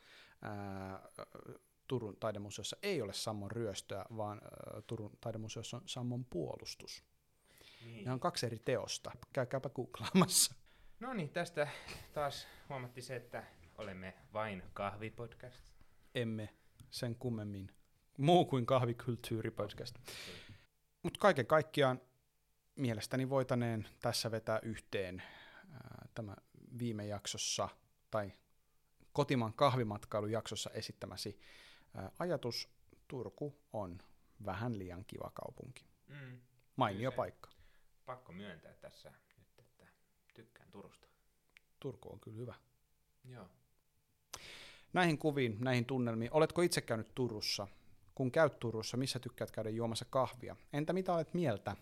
ää, 0.42 1.10
Turun 1.88 2.18
taidemuseossa 2.20 2.78
ei 2.84 3.02
ole 3.02 3.14
Sammon 3.14 3.52
ryöstöä, 3.52 4.06
vaan 4.18 4.42
ää, 4.44 4.82
Turun 4.88 5.18
taidemuseossa 5.22 5.78
on 5.78 5.84
Sammon 5.86 6.26
puolustus. 6.26 7.04
Niin. 7.86 8.06
Ne 8.06 8.12
on 8.12 8.20
kaksi 8.20 8.46
eri 8.46 8.60
teosta. 8.60 9.12
Käykääpä 9.34 9.70
googlaamassa. 9.70 10.56
No 11.00 11.14
niin, 11.14 11.30
tästä 11.30 11.68
taas 12.14 12.48
huomattiin 12.70 13.04
se, 13.04 13.16
että 13.16 13.44
olemme 13.78 14.14
vain 14.34 14.64
kahvipodcast. 14.74 15.64
Emme 16.16 16.50
sen 16.90 17.16
kummemmin. 17.16 17.72
Muu 18.18 18.46
kuin 18.46 18.66
kahvikulttuuripodcast. 18.66 19.96
Mutta 21.04 21.20
kaiken 21.20 21.48
kaikkiaan 21.48 22.02
mielestäni 22.76 23.30
voitaneen 23.30 23.88
tässä 24.02 24.32
vetää 24.32 24.60
yhteen 24.64 25.24
ää, 25.72 26.08
tämä 26.14 26.36
viime 26.80 27.06
jaksossa 27.06 27.70
tai 28.12 28.32
kotimaan 29.14 29.54
kahvimatkailujaksossa 29.54 30.70
esittämäsi 30.70 31.40
ajatus. 32.20 32.70
Turku 33.08 33.56
on 33.74 33.98
vähän 34.46 34.80
liian 34.80 35.06
kiva 35.06 35.32
kaupunki. 35.34 35.86
Mm. 36.08 36.40
Mainio 36.76 37.12
paikka. 37.12 37.50
Pakko 38.06 38.34
myöntää 38.34 38.74
tässä 38.74 39.10
nyt, 39.12 39.36
että 39.60 39.88
tykkään 40.34 40.72
Turusta. 40.72 41.08
Turku 41.80 42.10
on 42.14 42.20
kyllä 42.20 42.38
hyvä. 42.38 42.56
Joo. 43.26 43.50
Näihin 44.94 45.18
kuviin, 45.18 45.58
näihin 45.60 45.86
tunnelmiin. 45.86 46.34
Oletko 46.34 46.62
itse 46.62 46.82
käynyt 46.82 47.16
Turussa? 47.16 47.68
Kun 48.16 48.32
käyt 48.32 48.60
Turussa, 48.60 48.98
missä 48.98 49.20
tykkäät 49.20 49.52
käydä 49.52 49.70
juomassa 49.70 50.06
kahvia? 50.10 50.56
Entä 50.74 50.94
mitä 50.94 51.14
olet 51.14 51.34
mieltä 51.34 51.76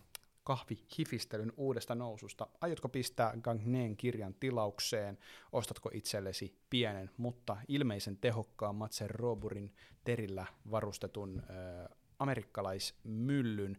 kahvihifistelyn 0.46 1.52
uudesta 1.56 1.94
noususta. 1.94 2.46
Aiotko 2.60 2.88
pistää 2.88 3.34
Gangneen 3.40 3.96
kirjan 3.96 4.34
tilaukseen? 4.34 5.18
Ostatko 5.52 5.90
itsellesi 5.94 6.58
pienen, 6.70 7.10
mutta 7.16 7.56
ilmeisen 7.68 8.16
tehokkaan 8.16 8.74
Matsen 8.74 9.10
Roburin 9.10 9.74
terillä 10.04 10.46
varustetun 10.70 11.42
äh, 11.50 11.96
amerikkalaismyllyn? 12.18 13.76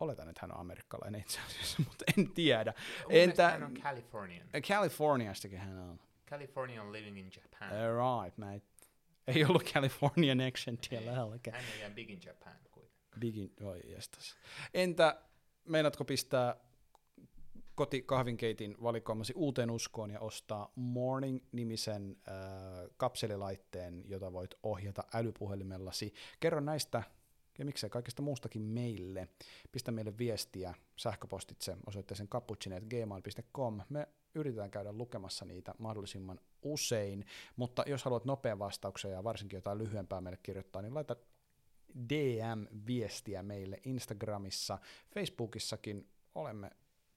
Oletan, 0.00 0.28
että 0.28 0.40
hän 0.42 0.52
on 0.52 0.60
amerikkalainen 0.60 1.20
itse 1.20 1.40
asiassa, 1.46 1.82
mutta 1.88 2.04
en 2.16 2.30
tiedä. 2.30 2.74
Entä, 3.10 3.50
hän 3.50 3.62
on 3.62 3.74
Californian. 3.74 4.48
Californiastakin 4.60 5.58
hän 5.58 5.78
on. 5.78 6.00
Californian 6.30 6.92
living 6.92 7.18
in 7.18 7.30
Japan. 7.36 7.68
All 7.68 8.22
right, 8.22 8.38
mate. 8.38 8.62
Ei 9.26 9.44
ollut 9.44 9.64
Californian 9.64 10.40
accentia 10.40 11.06
lähelläkään. 11.06 11.56
Hän 11.56 11.86
on 11.86 11.94
big 11.94 12.10
in 12.10 12.20
Japan 12.24 12.56
kuitenkin. 12.70 13.20
Big 13.20 13.36
in, 13.36 13.52
oi 13.60 13.80
jestas. 13.84 14.36
Entä 14.74 15.22
meinaatko 15.66 16.04
pistää 16.04 16.56
kotikahvinkeitin 17.74 18.76
valikoimasi 18.82 19.32
uuteen 19.36 19.70
uskoon 19.70 20.10
ja 20.10 20.20
ostaa 20.20 20.72
Morning-nimisen 20.74 22.16
äh, 22.28 22.34
kapselilaitteen, 22.96 24.04
jota 24.08 24.32
voit 24.32 24.54
ohjata 24.62 25.04
älypuhelimellasi. 25.14 26.14
Kerro 26.40 26.60
näistä 26.60 27.02
ja 27.58 27.64
miksei 27.64 27.90
kaikesta 27.90 28.22
muustakin 28.22 28.62
meille. 28.62 29.28
Pistä 29.72 29.92
meille 29.92 30.18
viestiä 30.18 30.74
sähköpostitse 30.96 31.76
osoitteeseen 31.86 32.28
cappuccine.gmail.com. 32.28 33.80
Me 33.88 34.08
yritetään 34.34 34.70
käydä 34.70 34.92
lukemassa 34.92 35.44
niitä 35.44 35.74
mahdollisimman 35.78 36.40
usein, 36.62 37.24
mutta 37.56 37.84
jos 37.86 38.04
haluat 38.04 38.24
nopean 38.24 38.58
vastauksen 38.58 39.10
ja 39.10 39.24
varsinkin 39.24 39.56
jotain 39.56 39.78
lyhyempää 39.78 40.20
meille 40.20 40.38
kirjoittaa, 40.42 40.82
niin 40.82 40.94
laita 40.94 41.16
DM-viestiä 42.10 43.42
meille 43.42 43.80
Instagramissa, 43.84 44.78
Facebookissakin 45.14 46.08
olemme 46.34 46.70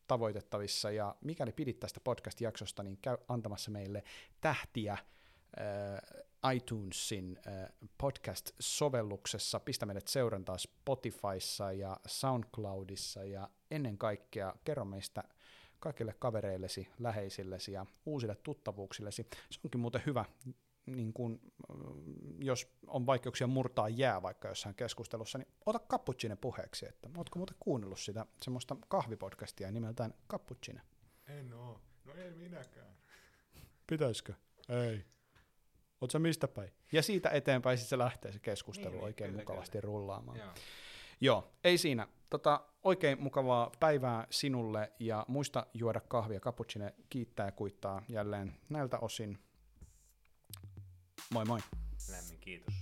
tavoitettavissa, 0.08 0.92
ja 0.92 1.16
mikäli 1.22 1.52
pidit 1.52 1.80
tästä 1.80 2.00
podcast-jaksosta, 2.00 2.84
niin 2.84 2.98
käy 3.02 3.18
antamassa 3.28 3.72
meille 3.72 4.04
tähtiä 4.42 4.94
äh, 4.94 6.54
iTunesin 6.56 7.40
äh, 7.48 7.70
podcast-sovelluksessa, 7.98 9.60
pistä 9.60 9.86
meidät 9.86 10.08
seurantaa 10.08 10.58
Spotifyssa 10.58 11.72
ja 11.72 11.98
SoundCloudissa, 12.08 13.24
ja 13.24 13.50
ennen 13.72 13.98
kaikkea 13.98 14.54
kerro 14.64 14.86
meistä 14.86 15.24
kaikille 15.80 16.16
kavereillesi, 16.20 16.88
läheisillesi 17.00 17.72
ja 17.72 17.86
uusille 18.06 18.36
tuttavuuksillesi. 18.36 19.28
Se 19.52 19.60
onkin 19.64 19.82
muuten 19.82 20.02
hyvä 20.06 20.26
niin 20.90 21.14
kun, 21.14 21.40
jos 22.40 22.68
on 22.88 23.06
vaikeuksia 23.06 23.48
murtaa 23.48 23.90
jää 23.90 24.22
vaikka 24.22 24.48
jossain 24.48 24.76
keskustelussa, 24.76 25.38
niin 25.38 25.48
ota 25.66 25.80
Cappuccine 25.80 26.36
puheeksi, 26.36 26.88
että 26.88 27.10
ootko 27.18 27.40
muuten 27.40 27.56
kuunnellut 27.60 28.00
sitä 28.00 28.26
semmoista 28.42 28.76
kahvipodcastia 28.88 29.72
nimeltään 29.72 30.14
Cappuccine? 30.30 30.82
En 31.28 31.54
oo. 31.54 31.82
No 32.06 32.14
ei 32.14 32.32
minäkään. 32.32 32.96
Pitäisikö? 33.90 34.34
Ei. 34.70 35.06
Oot 36.02 36.12
sä 36.12 36.20
mistä 36.20 36.48
päin? 36.48 36.72
Ja 36.92 37.02
siitä 37.02 37.30
eteenpäin 37.30 37.78
sitten 37.78 37.90
se 37.90 37.98
lähtee 37.98 38.32
se 38.32 38.40
keskustelu 38.40 38.94
niin, 38.94 39.04
oikein 39.04 39.30
kyllä, 39.30 39.42
mukavasti 39.42 39.72
kyllä. 39.72 39.82
rullaamaan. 39.82 40.38
Joo. 40.38 40.54
Joo, 41.22 41.52
ei 41.64 41.78
siinä. 41.78 42.08
Tota, 42.30 42.62
oikein 42.84 43.22
mukavaa 43.22 43.72
päivää 43.80 44.28
sinulle 44.30 44.92
ja 45.00 45.26
muista 45.28 45.66
juoda 45.74 46.00
kahvia. 46.00 46.40
Cappuccine 46.40 46.94
kiittää 47.10 47.46
ja 47.46 47.52
kuittaa 47.52 48.02
jälleen 48.08 48.56
näiltä 48.70 49.00
osin. 49.00 49.40
Moi 51.32 51.46
moi. 51.46 51.60
Lämmin 52.10 52.40
kiitos. 52.40 52.74